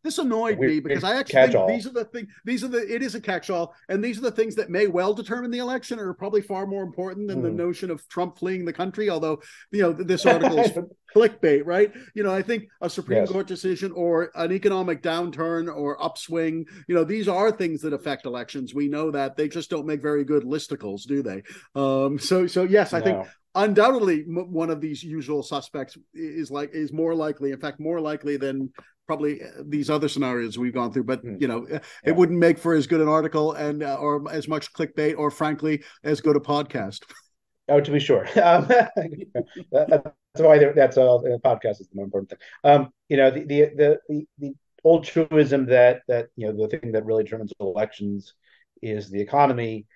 this 0.03 0.19
annoyed 0.19 0.59
me 0.59 0.81
because 0.81 1.05
I 1.05 1.17
actually 1.17 1.49
think 1.49 1.69
these 1.69 1.87
are 1.87 1.93
the 1.93 2.05
things. 2.05 2.29
These 2.45 2.65
are 2.65 2.69
the. 2.69 2.95
It 2.95 3.03
is 3.03 3.15
a 3.15 3.21
catch-all, 3.21 3.75
and 3.89 4.03
these 4.03 4.19
are 4.19 4.23
the 4.23 4.31
things 4.31 4.55
that 4.57 4.71
may 4.71 4.87
well 4.87 5.13
determine 5.13 5.51
the 5.51 5.59
election, 5.59 5.99
are 5.99 6.15
probably 6.15 6.41
far 6.41 6.67
more 6.67 6.83
important 6.83 7.29
than 7.29 7.41
mm. 7.41 7.43
the 7.43 7.51
hmm. 7.51 7.57
notion 7.57 7.91
of 7.91 8.07
Trump 8.09 8.39
fleeing 8.39 8.65
the 8.65 8.73
country. 8.73 9.11
Although 9.11 9.43
you 9.71 9.83
know 9.83 9.93
this 9.93 10.25
article 10.27 10.59
is 10.59 10.73
clickbait, 11.15 11.63
right? 11.67 11.93
You 12.15 12.23
know, 12.23 12.35
I 12.35 12.43
think 12.43 12.65
a 12.81 12.89
Supreme 12.89 13.21
yes. 13.21 13.31
Court 13.31 13.47
decision 13.47 13.93
or 13.93 14.31
an 14.35 14.53
economic 14.53 15.03
downturn 15.03 15.75
or 15.75 16.03
upswing. 16.03 16.67
You 16.89 16.95
know, 16.95 17.05
these 17.05 17.29
are 17.29 17.53
things 17.53 17.83
that 17.83 17.93
affect 17.93 18.27
elections. 18.27 18.75
We 18.75 18.89
know 18.89 19.11
that 19.11 19.37
they 19.37 19.49
just 19.49 19.71
don't 19.71 19.87
make 19.87 20.03
very 20.03 20.25
good 20.25 20.45
listicles, 20.45 21.03
do 21.03 21.23
they? 21.23 21.43
Um, 21.75 22.19
so, 22.19 22.47
so 22.47 22.65
yes, 22.65 22.93
I 22.93 23.01
no. 23.01 23.05
think 23.05 23.29
undoubtedly 23.55 24.23
one 24.29 24.71
of 24.71 24.81
these 24.81 25.03
usual 25.03 25.43
suspects 25.43 25.99
is 26.15 26.51
like 26.53 26.71
is 26.73 26.93
more 26.93 27.17
likely 27.17 27.51
in 27.51 27.59
fact 27.59 27.81
more 27.81 28.01
likely 28.01 28.37
than 28.37 28.71
probably 29.11 29.43
uh, 29.43 29.49
these 29.67 29.91
other 29.91 30.09
scenarios 30.09 30.57
we've 30.57 30.73
gone 30.73 30.93
through 30.93 31.03
but 31.03 31.25
mm. 31.25 31.41
you 31.41 31.49
know 31.49 31.67
yeah. 31.69 31.81
it 32.05 32.15
wouldn't 32.15 32.39
make 32.39 32.59
for 32.59 32.75
as 32.75 32.87
good 32.87 33.01
an 33.01 33.09
article 33.09 33.55
and 33.55 33.83
uh, 33.83 33.97
or 33.97 34.31
as 34.31 34.47
much 34.47 34.73
clickbait 34.73 35.19
or 35.19 35.31
frankly 35.31 35.83
as 36.05 36.21
good 36.21 36.37
a 36.37 36.41
podcast 36.41 37.01
oh 37.69 37.81
to 37.81 37.91
be 37.91 37.99
sure 37.99 38.27
um, 38.43 38.69
that's 39.73 40.15
why 40.37 40.59
that's 40.75 40.97
all 40.97 41.21
the 41.21 41.41
podcast 41.45 41.81
is 41.81 41.89
the 41.89 41.97
more 41.97 42.05
important 42.05 42.31
thing 42.31 42.39
um, 42.63 42.93
you 43.09 43.17
know 43.17 43.31
the, 43.33 43.45
the 43.45 43.61
the 43.77 43.99
the, 44.09 44.27
the 44.39 44.55
old 44.85 45.05
truism 45.05 45.67
that 45.67 46.03
that 46.07 46.29
you 46.37 46.47
know 46.47 46.57
the 46.57 46.69
thing 46.69 46.93
that 46.93 47.05
really 47.05 47.25
determines 47.25 47.53
elections 47.59 48.35
is 48.81 49.11
the 49.11 49.21
economy 49.21 49.87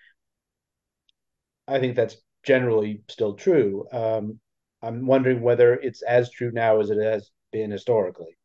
i 1.69 1.79
think 1.79 1.95
that's 1.95 2.17
generally 2.45 3.03
still 3.09 3.35
true. 3.35 3.87
Um, 3.91 4.39
I'm 4.83 5.07
wondering 5.07 5.41
whether 5.41 5.75
it's 5.75 6.03
as 6.03 6.31
true 6.31 6.51
now 6.53 6.81
as 6.81 6.91
it 6.91 7.03
has 7.03 7.31
been 7.53 7.71
historically. 7.71 8.37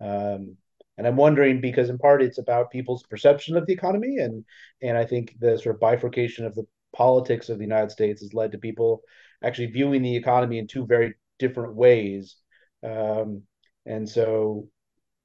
Um, 0.00 0.56
and 0.96 1.06
I'm 1.06 1.16
wondering 1.16 1.60
because 1.60 1.88
in 1.88 1.98
part 1.98 2.22
it's 2.22 2.38
about 2.38 2.70
people's 2.70 3.02
perception 3.04 3.56
of 3.56 3.66
the 3.66 3.72
economy, 3.72 4.18
and 4.18 4.44
and 4.82 4.98
I 4.98 5.04
think 5.06 5.34
the 5.38 5.58
sort 5.58 5.74
of 5.74 5.80
bifurcation 5.80 6.44
of 6.44 6.54
the 6.54 6.66
politics 6.94 7.48
of 7.48 7.58
the 7.58 7.64
United 7.64 7.90
States 7.90 8.20
has 8.20 8.34
led 8.34 8.52
to 8.52 8.58
people 8.58 9.02
actually 9.42 9.68
viewing 9.68 10.02
the 10.02 10.16
economy 10.16 10.58
in 10.58 10.66
two 10.66 10.86
very 10.86 11.14
different 11.38 11.74
ways. 11.74 12.36
Um, 12.84 13.42
and 13.86 14.08
so, 14.08 14.68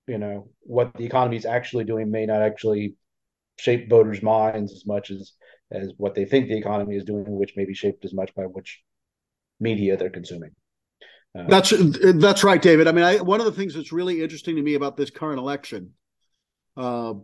you 0.08 0.18
know, 0.18 0.50
what 0.62 0.94
the 0.94 1.06
economy 1.06 1.38
is 1.38 1.46
actually 1.46 1.84
doing 1.84 2.10
may 2.10 2.26
not 2.26 2.42
actually 2.42 2.96
shape 3.58 3.90
voters' 3.90 4.24
minds 4.24 4.72
as 4.72 4.86
much 4.86 5.12
as 5.12 5.34
as 5.72 5.92
what 5.98 6.16
they 6.16 6.26
think 6.26 6.48
the 6.48 6.58
economy 6.58 6.96
is 6.96 7.04
doing, 7.06 7.26
which 7.28 7.56
may 7.58 7.66
be 7.66 7.74
shaped 7.74 8.06
as 8.06 8.14
much 8.14 8.34
by 8.36 8.44
which 8.44 8.82
media 9.60 9.98
they're 9.98 10.10
consuming. 10.10 10.52
That's 11.36 11.74
that's 12.16 12.44
right, 12.44 12.62
David. 12.62 12.88
I 12.88 12.94
mean, 12.94 13.04
I, 13.04 13.18
one 13.18 13.42
of 13.42 13.46
the 13.46 13.52
things 13.52 13.74
that's 13.74 13.92
really 13.92 14.24
interesting 14.24 14.56
to 14.56 14.62
me 14.62 14.76
about 14.76 14.96
this 14.96 15.10
current 15.10 15.38
election, 15.38 15.92
uh, 16.78 17.16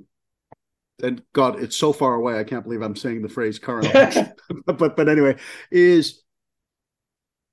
and 1.01 1.23
God, 1.31 1.63
it's 1.63 1.77
so 1.77 1.93
far 1.93 2.15
away. 2.15 2.37
I 2.37 2.43
can't 2.43 2.63
believe 2.63 2.81
I'm 2.81 2.97
saying 2.97 3.21
the 3.21 3.29
phrase 3.29 3.57
"current 3.57 3.85
election," 3.95 4.33
but 4.65 4.97
but 4.97 5.07
anyway, 5.07 5.37
is 5.71 6.23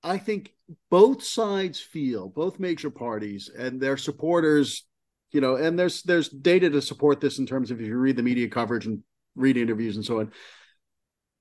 I 0.02 0.18
think 0.18 0.52
both 0.90 1.22
sides 1.22 1.78
feel 1.78 2.28
both 2.28 2.59
major 2.59 2.90
parties 2.90 3.48
and 3.56 3.80
their 3.80 3.96
supporters, 3.96 4.84
you 5.30 5.40
know, 5.40 5.54
and 5.54 5.78
there's 5.78 6.02
there's 6.02 6.28
data 6.28 6.70
to 6.70 6.82
support 6.82 7.20
this 7.20 7.38
in 7.38 7.46
terms 7.46 7.70
of 7.70 7.80
if 7.80 7.86
you 7.86 7.96
read 7.96 8.16
the 8.16 8.22
media 8.24 8.48
coverage 8.48 8.86
and 8.86 9.02
read 9.36 9.56
interviews 9.56 9.94
and 9.94 10.04
so 10.04 10.18
on 10.18 10.32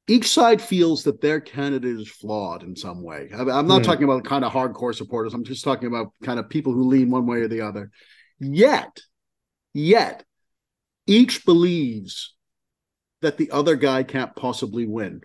each 0.08 0.30
side 0.30 0.62
feels 0.62 1.03
that 1.03 1.20
their 1.20 1.41
candidate 1.41 1.99
is 1.99 2.10
flawed 2.10 2.64
in 2.64 2.76
some 2.76 3.03
way. 3.03 3.30
I'm 3.34 3.68
not 3.68 3.82
mm. 3.82 3.84
talking 3.84 4.05
about 4.05 4.24
kind 4.24 4.45
of 4.45 4.53
hardcore 4.53 4.95
supporters. 4.95 5.34
I'm 5.34 5.43
just 5.43 5.66
talking 5.66 5.88
about 5.88 6.14
kind 6.24 6.39
of 6.39 6.49
people 6.49 6.74
who 6.74 6.88
lean 6.88 7.10
one 7.10 7.26
way 7.26 7.39
or 7.41 7.49
the 7.49 7.62
other. 7.62 7.91
Yet, 8.39 9.01
yet, 9.74 10.24
each 11.08 11.45
believes 11.45 12.36
that 13.22 13.38
the 13.38 13.51
other 13.51 13.76
guy 13.76 14.03
can't 14.03 14.36
possibly 14.36 14.86
win. 14.86 15.22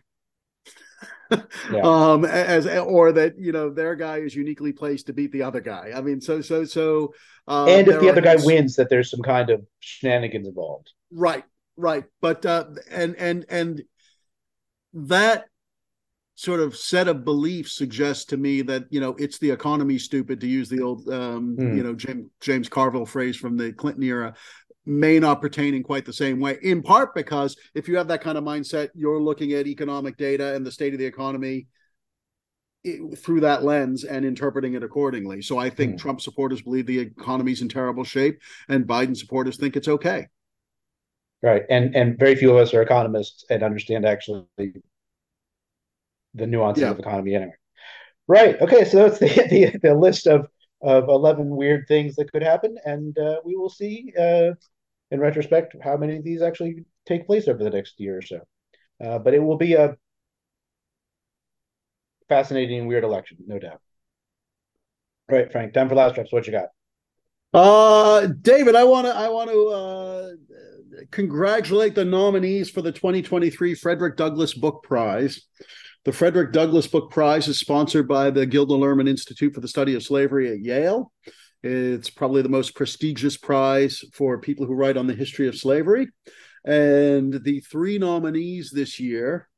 yeah. 1.73 1.81
um 1.83 2.27
as 2.27 2.67
or 2.67 3.11
that 3.11 3.39
you 3.39 3.53
know 3.53 3.71
their 3.71 3.95
guy 3.95 4.19
is 4.19 4.35
uniquely 4.35 4.71
placed 4.71 5.07
to 5.07 5.15
beat 5.15 5.33
the 5.33 5.43
other 5.43 5.63
guy 5.63 5.91
i 5.95 6.03
mean 6.03 6.21
so 6.21 6.43
so 6.43 6.63
so 6.63 7.15
uh, 7.49 7.65
and 7.65 7.89
if 7.89 8.01
the 8.01 8.11
other 8.11 8.21
guy 8.21 8.37
wins 8.45 8.77
that 8.77 8.91
there's 8.91 9.11
some 9.11 9.23
kind 9.23 9.49
of 9.49 9.65
shenanigans 9.81 10.47
involved 10.47 10.93
right 11.11 11.45
right 11.79 12.05
but 12.21 12.45
uh 12.45 12.67
and 12.91 13.17
and 13.17 13.47
and 13.49 13.83
that 14.95 15.47
sort 16.35 16.61
of 16.61 16.77
set 16.77 17.09
of 17.09 17.25
beliefs 17.25 17.77
suggests 17.77 18.25
to 18.25 18.37
me 18.37 18.63
that 18.63 18.85
you 18.91 19.01
know 19.01 19.15
it's 19.19 19.39
the 19.39 19.51
economy 19.51 19.99
stupid 19.99 20.41
to 20.41 20.47
use 20.47 20.69
the 20.69 20.81
old 20.81 21.09
um, 21.09 21.57
mm. 21.57 21.77
you 21.77 21.83
know 21.83 21.95
James 21.95 22.31
James 22.41 22.69
Carville 22.69 23.07
phrase 23.07 23.37
from 23.37 23.57
the 23.57 23.73
Clinton 23.73 24.03
era 24.03 24.35
may 24.85 25.19
not 25.19 25.41
pertain 25.41 25.75
in 25.75 25.83
quite 25.83 26.05
the 26.05 26.13
same 26.13 26.41
way 26.41 26.59
in 26.63 26.83
part 26.83 27.15
because 27.15 27.57
if 27.75 27.87
you 27.87 27.97
have 27.97 28.09
that 28.09 28.21
kind 28.21 28.37
of 28.37 28.45
mindset 28.45 28.89
you're 28.95 29.21
looking 29.21 29.53
at 29.53 29.67
economic 29.67 30.17
data 30.17 30.55
and 30.55 30.67
the 30.67 30.73
state 30.73 30.93
of 30.93 30.99
the 30.99 31.07
economy 31.07 31.69
through 33.17 33.39
that 33.41 33.63
lens 33.63 34.03
and 34.03 34.25
interpreting 34.25 34.75
it 34.75 34.83
accordingly 34.83 35.41
so 35.41 35.57
i 35.57 35.71
think 35.71 35.95
mm. 35.95 35.99
trump 35.99 36.21
supporters 36.21 36.63
believe 36.63 36.85
the 36.87 36.99
economy's 36.99 37.63
in 37.63 37.69
terrible 37.69 38.03
shape 38.03 38.41
and 38.69 38.85
biden 38.85 39.17
supporters 39.17 39.57
think 39.57 39.77
it's 39.77 39.87
okay 39.87 40.27
Right, 41.43 41.63
and 41.69 41.97
and 41.97 42.19
very 42.19 42.37
few 42.37 42.53
of 42.53 42.57
us 42.59 42.73
are 42.73 42.83
economists 42.83 43.45
and 43.51 43.65
understand 43.65 44.07
actually 44.07 44.47
the 46.35 46.47
nuances 46.47 46.83
yeah. 46.83 46.91
of 46.91 46.99
economy 47.01 47.35
anyway. 47.35 47.55
Right. 48.29 48.61
Okay. 48.61 48.85
So 48.85 49.09
that's 49.09 49.19
the, 49.19 49.27
the 49.27 49.79
the 49.83 49.95
list 49.95 50.27
of 50.27 50.47
of 50.81 51.09
eleven 51.09 51.57
weird 51.57 51.87
things 51.89 52.15
that 52.17 52.31
could 52.31 52.43
happen, 52.43 52.79
and 52.85 53.19
uh, 53.19 53.41
we 53.45 53.57
will 53.57 53.71
see 53.71 54.13
uh, 54.19 54.53
in 55.11 55.21
retrospect 55.21 55.75
how 55.83 55.97
many 55.97 56.17
of 56.17 56.25
these 56.25 56.43
actually 56.43 56.85
take 57.07 57.27
place 57.27 57.49
over 57.49 57.63
the 57.63 57.71
next 57.71 57.99
year 57.99 58.19
or 58.19 58.23
so. 58.23 58.41
Uh, 59.05 59.19
but 59.19 59.35
it 59.35 59.41
will 59.41 59.57
be 59.57 59.75
a 59.75 59.97
fascinating 62.29 62.79
and 62.79 62.89
weird 62.89 63.05
election, 63.05 63.39
no 63.47 63.59
doubt. 63.59 63.81
All 65.31 65.39
right, 65.39 65.51
Frank. 65.51 65.73
Time 65.73 65.89
for 65.89 65.97
last 65.97 66.15
drops. 66.15 66.33
What 66.33 66.47
you 66.47 66.53
got? 66.53 66.69
Uh, 67.53 68.29
David, 68.41 68.77
I 68.77 68.85
want 68.85 69.07
to 69.07 69.15
I 69.15 69.29
want 69.29 69.51
to 69.51 69.69
uh, 69.69 70.31
congratulate 71.11 71.95
the 71.95 72.05
nominees 72.05 72.71
for 72.71 72.83
the 72.83 72.93
2023 72.93 73.75
Frederick 73.75 74.17
Douglass 74.17 74.55
Book 74.55 74.83
Prize. 74.83 75.43
The 76.05 76.13
Frederick 76.13 76.53
Douglass 76.53 76.87
Book 76.87 77.11
Prize 77.11 77.49
is 77.49 77.59
sponsored 77.59 78.09
by 78.09 78.31
the 78.31 78.47
Gilder 78.47 78.75
Lehrman 78.75 79.09
Institute 79.09 79.55
for 79.55 79.61
the 79.61 79.69
Study 79.69 79.95
of 79.95 80.03
Slavery 80.03 80.51
at 80.51 80.61
Yale. 80.61 81.13
It's 81.63 82.11
probably 82.11 82.43
the 82.43 82.49
most 82.49 82.75
prestigious 82.75 83.37
prize 83.37 84.05
for 84.13 84.41
people 84.41 84.67
who 84.67 84.75
write 84.75 84.97
on 84.97 85.07
the 85.07 85.15
history 85.15 85.47
of 85.47 85.57
slavery. 85.57 86.09
And 86.65 87.43
the 87.45 87.61
three 87.61 87.99
nominees 87.99 88.71
this 88.71 88.99
year 88.99 89.49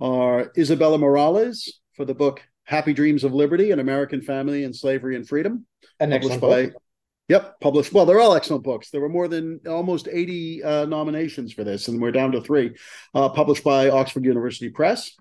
are 0.00 0.52
Isabella 0.56 0.98
Morales 0.98 1.80
for 1.96 2.04
the 2.04 2.14
book 2.14 2.42
Happy 2.64 2.92
Dreams 2.92 3.24
of 3.24 3.34
Liberty 3.34 3.72
An 3.72 3.80
American 3.80 4.22
Family 4.22 4.62
and 4.62 4.74
Slavery 4.74 5.16
and 5.16 5.26
Freedom. 5.26 5.66
An 5.98 6.10
published 6.10 6.40
by 6.40 6.66
book. 6.66 6.82
Yep, 7.30 7.60
published. 7.60 7.92
Well, 7.92 8.06
they're 8.06 8.18
all 8.18 8.34
excellent 8.34 8.64
books. 8.64 8.90
There 8.90 9.00
were 9.00 9.08
more 9.08 9.28
than 9.28 9.60
almost 9.64 10.08
80 10.10 10.64
uh, 10.64 10.84
nominations 10.86 11.52
for 11.52 11.62
this, 11.62 11.86
and 11.86 12.02
we're 12.02 12.10
down 12.10 12.32
to 12.32 12.40
three. 12.40 12.74
Uh, 13.14 13.28
published 13.28 13.62
by 13.62 13.88
Oxford 13.88 14.24
University 14.24 14.68
Press. 14.68 15.14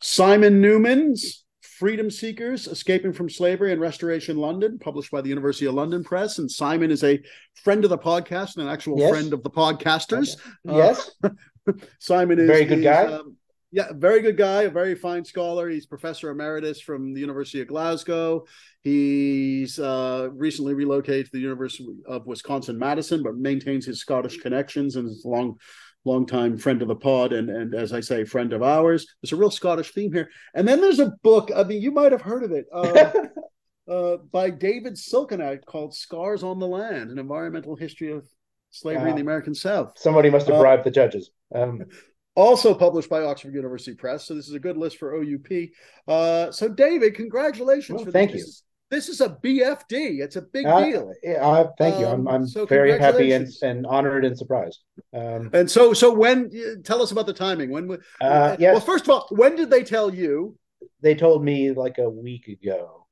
Simon 0.00 0.60
Newman's 0.60 1.44
Freedom 1.60 2.08
Seekers 2.08 2.68
Escaping 2.68 3.12
from 3.12 3.28
Slavery 3.28 3.72
and 3.72 3.80
Restoration 3.80 4.36
London, 4.36 4.78
published 4.78 5.10
by 5.10 5.20
the 5.20 5.28
University 5.28 5.66
of 5.66 5.74
London 5.74 6.04
Press. 6.04 6.38
And 6.38 6.48
Simon 6.48 6.92
is 6.92 7.02
a 7.02 7.20
friend 7.64 7.82
of 7.82 7.90
the 7.90 7.98
podcast 7.98 8.54
and 8.54 8.68
an 8.68 8.72
actual 8.72 8.96
yes. 8.96 9.10
friend 9.10 9.32
of 9.32 9.42
the 9.42 9.50
podcasters. 9.50 10.36
Yes. 10.62 11.10
Uh, 11.24 11.30
Simon 11.98 12.38
is 12.38 12.46
very 12.46 12.64
good 12.64 12.84
guy. 12.84 13.06
Um, 13.06 13.37
yeah, 13.70 13.88
very 13.92 14.22
good 14.22 14.36
guy, 14.36 14.62
a 14.62 14.70
very 14.70 14.94
fine 14.94 15.24
scholar. 15.24 15.68
He's 15.68 15.86
professor 15.86 16.30
emeritus 16.30 16.80
from 16.80 17.12
the 17.12 17.20
University 17.20 17.60
of 17.60 17.68
Glasgow. 17.68 18.46
He's 18.82 19.78
uh, 19.78 20.30
recently 20.32 20.72
relocated 20.72 21.26
to 21.26 21.32
the 21.32 21.40
University 21.40 21.86
of 22.06 22.26
Wisconsin 22.26 22.78
Madison, 22.78 23.22
but 23.22 23.36
maintains 23.36 23.84
his 23.84 24.00
Scottish 24.00 24.38
connections 24.38 24.96
and 24.96 25.08
is 25.08 25.24
a 25.24 25.28
long, 25.28 25.58
long 26.06 26.24
time 26.24 26.56
friend 26.56 26.80
of 26.80 26.88
the 26.88 26.96
pod 26.96 27.34
and 27.34 27.50
and 27.50 27.74
as 27.74 27.92
I 27.92 28.00
say, 28.00 28.24
friend 28.24 28.54
of 28.54 28.62
ours. 28.62 29.06
There's 29.22 29.32
a 29.32 29.36
real 29.36 29.50
Scottish 29.50 29.92
theme 29.92 30.14
here. 30.14 30.30
And 30.54 30.66
then 30.66 30.80
there's 30.80 31.00
a 31.00 31.12
book. 31.22 31.50
I 31.54 31.64
mean, 31.64 31.82
you 31.82 31.90
might 31.90 32.12
have 32.12 32.22
heard 32.22 32.44
of 32.44 32.52
it. 32.52 32.64
Uh, 32.72 33.12
uh, 33.92 34.16
by 34.32 34.48
David 34.48 34.94
Silkenat 34.94 35.66
called 35.66 35.94
"Scars 35.94 36.42
on 36.42 36.58
the 36.58 36.66
Land: 36.66 37.10
An 37.10 37.18
Environmental 37.18 37.76
History 37.76 38.12
of 38.12 38.26
Slavery 38.70 39.08
uh, 39.08 39.10
in 39.10 39.16
the 39.16 39.22
American 39.22 39.54
South. 39.54 39.92
Somebody 39.98 40.30
must 40.30 40.46
have 40.46 40.56
uh, 40.56 40.60
bribed 40.60 40.84
the 40.84 40.90
judges. 40.90 41.30
Um, 41.54 41.82
also 42.38 42.72
published 42.72 43.10
by 43.10 43.24
Oxford 43.24 43.52
University 43.52 43.94
Press. 43.94 44.24
So 44.24 44.34
this 44.34 44.48
is 44.48 44.54
a 44.54 44.60
good 44.60 44.76
list 44.76 44.98
for 44.98 45.16
OUP. 45.16 45.70
Uh, 46.06 46.52
so 46.52 46.68
David, 46.68 47.14
congratulations 47.14 47.96
well, 47.96 48.04
for 48.04 48.12
thank 48.12 48.30
this. 48.30 48.40
you. 48.40 48.52
This 48.90 49.08
is 49.08 49.20
a 49.20 49.28
BFD. 49.28 50.20
It's 50.20 50.36
a 50.36 50.42
big 50.42 50.64
uh, 50.64 50.80
deal. 50.80 51.12
Uh, 51.40 51.66
thank 51.76 51.98
you. 51.98 52.06
I'm, 52.06 52.26
um, 52.26 52.28
I'm 52.28 52.46
so 52.46 52.64
very 52.64 52.96
happy 52.98 53.32
and, 53.32 53.46
and 53.60 53.84
honored 53.84 54.24
and 54.24 54.38
surprised. 54.38 54.78
Um, 55.12 55.50
and 55.52 55.70
so, 55.70 55.92
so 55.92 56.14
when? 56.14 56.50
Tell 56.84 57.02
us 57.02 57.10
about 57.10 57.26
the 57.26 57.34
timing. 57.34 57.70
When? 57.70 57.98
Uh, 58.20 58.56
yes. 58.58 58.72
Well, 58.72 58.80
first 58.80 59.04
of 59.04 59.10
all, 59.10 59.26
when 59.30 59.56
did 59.56 59.68
they 59.68 59.82
tell 59.82 60.14
you? 60.14 60.56
They 61.02 61.14
told 61.14 61.44
me 61.44 61.72
like 61.72 61.98
a 61.98 62.08
week 62.08 62.48
ago. 62.48 63.07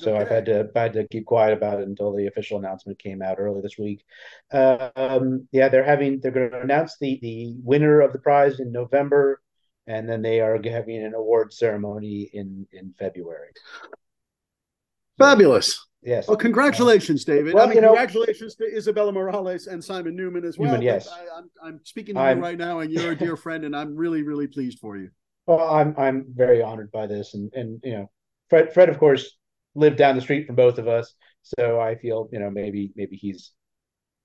So 0.00 0.12
okay. 0.12 0.20
I've 0.20 0.28
had 0.28 0.46
to 0.46 0.70
I 0.76 0.82
had 0.82 0.92
to 0.94 1.08
keep 1.08 1.26
quiet 1.26 1.52
about 1.52 1.80
it 1.80 1.88
until 1.88 2.14
the 2.14 2.26
official 2.26 2.58
announcement 2.58 2.98
came 2.98 3.22
out 3.22 3.38
early 3.38 3.60
this 3.60 3.78
week. 3.78 4.04
Um, 4.52 5.48
yeah, 5.52 5.68
they're 5.68 5.84
having 5.84 6.20
they're 6.20 6.30
going 6.30 6.50
to 6.50 6.60
announce 6.60 6.96
the 7.00 7.18
the 7.20 7.54
winner 7.62 8.00
of 8.00 8.12
the 8.12 8.18
prize 8.18 8.60
in 8.60 8.70
November, 8.70 9.40
and 9.86 10.08
then 10.08 10.22
they 10.22 10.40
are 10.40 10.60
having 10.62 11.04
an 11.04 11.14
award 11.14 11.52
ceremony 11.52 12.30
in 12.32 12.66
in 12.72 12.94
February. 12.98 13.50
Fabulous. 15.18 15.84
Yes. 16.02 16.28
Well, 16.28 16.36
congratulations, 16.36 17.24
David. 17.24 17.54
Well, 17.54 17.64
I 17.64 17.66
mean, 17.66 17.76
you 17.76 17.80
know, 17.82 17.88
congratulations 17.88 18.54
to 18.56 18.64
Isabella 18.64 19.10
Morales 19.10 19.66
and 19.66 19.82
Simon 19.82 20.14
Newman 20.14 20.44
as 20.44 20.56
well. 20.56 20.70
Newman, 20.70 20.82
yes. 20.82 21.08
I, 21.08 21.22
am 21.22 21.28
I'm, 21.36 21.50
I'm 21.60 21.80
speaking 21.84 22.14
to 22.14 22.20
I'm, 22.20 22.38
you 22.38 22.44
right 22.44 22.56
now, 22.56 22.78
and 22.78 22.92
you're 22.92 23.12
a 23.12 23.16
dear 23.16 23.36
friend, 23.36 23.64
and 23.64 23.74
I'm 23.74 23.96
really, 23.96 24.22
really 24.22 24.46
pleased 24.46 24.78
for 24.78 24.96
you. 24.96 25.10
Well, 25.46 25.68
I'm 25.68 25.94
I'm 25.98 26.26
very 26.32 26.62
honored 26.62 26.92
by 26.92 27.06
this, 27.08 27.34
and 27.34 27.52
and 27.54 27.80
you 27.82 27.92
know, 27.94 28.10
Fred 28.48 28.72
Fred, 28.72 28.88
of 28.88 28.98
course, 28.98 29.36
live 29.74 29.96
down 29.96 30.16
the 30.16 30.22
street 30.22 30.46
from 30.46 30.56
both 30.56 30.78
of 30.78 30.88
us. 30.88 31.14
So 31.42 31.80
I 31.80 31.94
feel, 31.96 32.28
you 32.32 32.38
know, 32.38 32.50
maybe 32.50 32.92
maybe 32.96 33.16
he's 33.16 33.52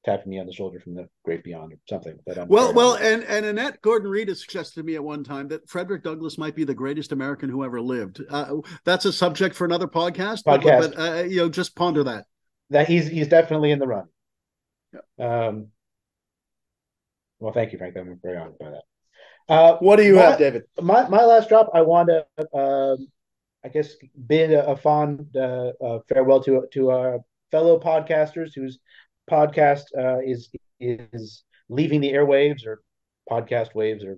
tapping 0.06 0.30
me 0.30 0.40
on 0.40 0.46
the 0.46 0.54
shoulder 0.54 0.80
from 0.80 0.96
the 0.96 1.08
great 1.24 1.44
beyond 1.44 1.74
or 1.74 1.78
something. 1.88 2.18
But 2.26 2.38
I'm 2.38 2.48
well, 2.48 2.74
well, 2.74 2.96
and 2.96 3.24
and 3.24 3.46
Annette 3.46 3.82
Gordon 3.82 4.10
Reed 4.10 4.28
has 4.28 4.42
suggested 4.42 4.76
to 4.76 4.84
me 4.84 4.96
at 4.96 5.04
one 5.04 5.24
time 5.24 5.48
that 5.50 5.70
Frederick 5.70 6.04
Douglass 6.04 6.38
might 6.38 6.56
be 6.56 6.64
the 6.64 6.74
greatest 6.74 7.12
American 7.12 7.50
who 7.50 7.64
ever 7.64 7.82
lived. 7.82 8.22
Uh, 8.30 8.58
that's 8.84 9.06
a 9.06 9.14
subject 9.14 9.56
for 9.56 9.66
another 9.66 9.88
podcast. 9.88 10.44
Podcast, 10.44 10.82
but, 10.82 10.96
but 10.96 11.00
uh, 11.00 11.24
you 11.24 11.38
know, 11.38 11.50
just 11.50 11.76
ponder 11.76 12.04
that. 12.04 12.26
That 12.70 12.88
he's 12.88 13.08
he's 13.08 13.28
definitely 13.28 13.72
in 13.72 13.80
the 13.80 13.88
run. 13.88 14.06
Yeah. 15.18 15.48
Um. 15.48 15.68
Well, 17.40 17.54
thank 17.54 17.72
you, 17.74 17.78
Frank. 17.78 17.96
I'm 17.98 18.20
very 18.22 18.38
honored 18.38 18.58
by 18.58 18.72
that. 18.72 18.84
Uh, 19.50 19.78
what 19.80 19.98
do 19.98 20.04
you 20.04 20.16
my, 20.16 20.22
have, 20.22 20.40
David? 20.40 20.64
My 20.82 21.08
my 21.10 21.24
last 21.24 21.50
drop. 21.50 21.70
I 21.74 21.82
want 21.82 22.10
to 22.10 22.58
um, 22.58 23.08
I 23.66 23.70
guess, 23.70 23.96
bid 24.28 24.52
a, 24.52 24.68
a 24.70 24.76
fond 24.76 25.36
uh, 25.36 25.72
uh, 25.84 26.00
farewell 26.10 26.44
to 26.44 26.68
to 26.74 26.92
our 26.92 27.20
fellow 27.52 27.80
podcasters 27.80 28.52
whose 28.56 28.80
podcast 29.30 29.84
uh, 29.98 30.20
is 30.20 30.50
is 30.80 31.44
leaving 31.70 32.02
the 32.02 32.12
airwaves 32.12 32.66
or 32.66 32.82
podcast 33.30 33.74
waves 33.74 34.04
or 34.04 34.18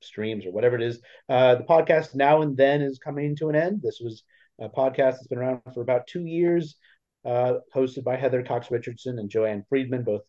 streams 0.00 0.46
or 0.46 0.52
whatever 0.52 0.76
it 0.76 0.82
is. 0.82 1.00
Uh, 1.28 1.56
the 1.56 1.64
podcast 1.64 2.14
now 2.14 2.42
and 2.42 2.56
then 2.56 2.82
is 2.82 2.98
coming 2.98 3.34
to 3.36 3.48
an 3.48 3.56
end. 3.56 3.80
This 3.82 4.00
was 4.00 4.22
a 4.60 4.68
podcast 4.68 5.12
that's 5.12 5.26
been 5.26 5.38
around 5.38 5.62
for 5.72 5.80
about 5.80 6.06
two 6.06 6.26
years, 6.26 6.76
uh, 7.24 7.54
hosted 7.74 8.04
by 8.04 8.16
Heather 8.16 8.42
Cox 8.42 8.70
Richardson 8.70 9.18
and 9.18 9.30
Joanne 9.30 9.64
Freeman, 9.68 10.04
both 10.04 10.22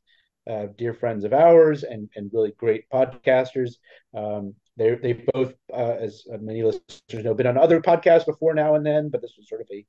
uh, 0.50 0.68
dear 0.78 0.94
friends 0.94 1.24
of 1.24 1.34
ours 1.34 1.84
and 1.84 2.10
and 2.16 2.32
really 2.34 2.54
great 2.58 2.90
podcasters. 2.90 3.76
Um, 4.14 4.56
they 4.78 4.96
they 4.96 5.14
both, 5.14 5.54
uh, 5.74 5.96
as 6.00 6.26
many 6.42 6.64
listeners 6.64 7.24
know, 7.24 7.34
been 7.34 7.48
on 7.48 7.58
other 7.58 7.82
podcasts 7.82 8.26
before 8.26 8.54
now 8.54 8.76
and 8.76 8.86
then, 8.86 9.10
but 9.10 9.22
this 9.22 9.36
was 9.38 9.48
sort 9.48 9.62
of 9.62 9.68
a 9.72 9.86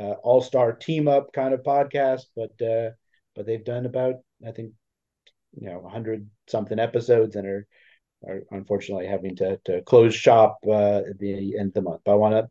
uh, 0.00 0.14
all 0.22 0.40
star 0.40 0.72
team 0.72 1.08
up 1.08 1.32
kind 1.32 1.52
of 1.52 1.62
podcast. 1.62 2.22
But 2.36 2.60
uh, 2.64 2.90
but 3.34 3.46
they've 3.46 3.64
done 3.64 3.86
about 3.86 4.16
I 4.46 4.52
think 4.52 4.72
you 5.58 5.68
know 5.68 5.86
hundred 5.88 6.28
something 6.46 6.78
episodes 6.78 7.34
and 7.34 7.46
are 7.46 7.66
are 8.26 8.42
unfortunately 8.52 9.06
having 9.06 9.36
to 9.36 9.58
to 9.64 9.82
close 9.82 10.14
shop 10.14 10.58
uh, 10.66 10.98
at 10.98 11.18
the 11.18 11.58
end 11.58 11.68
of 11.68 11.74
the 11.74 11.82
month. 11.82 12.02
But 12.04 12.12
I 12.12 12.16
want 12.16 12.50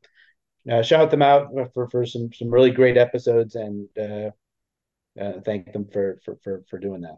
to 0.65 0.77
uh, 0.77 0.81
shout 0.81 1.09
them 1.09 1.21
out 1.21 1.49
for 1.73 1.89
for 1.89 2.05
some 2.05 2.33
some 2.33 2.49
really 2.49 2.71
great 2.71 2.97
episodes 2.97 3.55
and 3.55 3.87
uh, 3.97 4.31
uh, 5.19 5.39
thank 5.45 5.71
them 5.71 5.87
for 5.91 6.19
for 6.25 6.37
for 6.43 6.63
for 6.69 6.79
doing 6.79 7.01
that. 7.01 7.17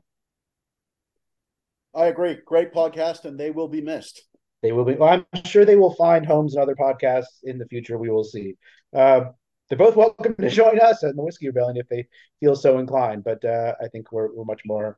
I 1.95 2.05
agree. 2.05 2.37
Great 2.45 2.71
podcast, 2.71 3.25
and 3.25 3.39
they 3.39 3.49
will 3.49 3.67
be 3.67 3.81
missed 3.81 4.28
they 4.61 4.71
will 4.71 4.85
be. 4.85 4.95
Well, 4.95 5.25
I'm 5.33 5.43
sure 5.45 5.65
they 5.65 5.75
will 5.75 5.93
find 5.95 6.25
homes 6.25 6.55
and 6.55 6.61
other 6.61 6.75
podcasts 6.75 7.43
in 7.43 7.57
the 7.57 7.65
future. 7.65 7.97
We 7.97 8.09
will 8.09 8.23
see. 8.23 8.55
Uh, 8.93 9.25
they're 9.67 9.77
both 9.77 9.95
welcome 9.95 10.35
to 10.35 10.49
join 10.61 10.79
us 10.79 11.03
in 11.03 11.15
the 11.15 11.23
Whiskey 11.23 11.47
Rebellion 11.47 11.77
if 11.77 11.87
they 11.87 12.07
feel 12.39 12.55
so 12.55 12.79
inclined. 12.79 13.23
But 13.23 13.43
uh, 13.45 13.75
I 13.81 13.87
think 13.87 14.11
we're 14.11 14.33
we're 14.33 14.45
much 14.45 14.61
more 14.65 14.97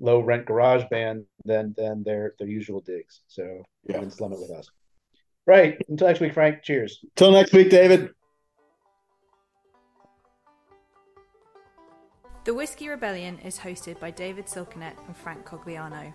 low 0.00 0.20
rent 0.20 0.46
garage 0.46 0.84
band 0.90 1.24
than 1.44 1.74
than 1.76 2.02
their 2.04 2.34
their 2.38 2.48
usual 2.48 2.80
digs. 2.80 3.22
So 3.26 3.62
yeah. 3.84 3.96
you 3.96 4.00
can 4.00 4.10
slum 4.10 4.32
it 4.32 4.40
with 4.40 4.50
us. 4.50 4.70
Right. 5.46 5.76
Until 5.88 6.06
next 6.06 6.20
week, 6.20 6.32
Frank. 6.32 6.62
Cheers. 6.62 7.00
Until 7.02 7.32
next 7.32 7.52
week, 7.52 7.70
David. 7.70 8.10
The 12.44 12.52
Whiskey 12.52 12.88
Rebellion 12.88 13.38
is 13.38 13.58
hosted 13.58 13.98
by 14.00 14.10
David 14.10 14.46
Silkenat 14.46 14.94
and 15.06 15.16
Frank 15.16 15.46
Cogliano. 15.46 16.14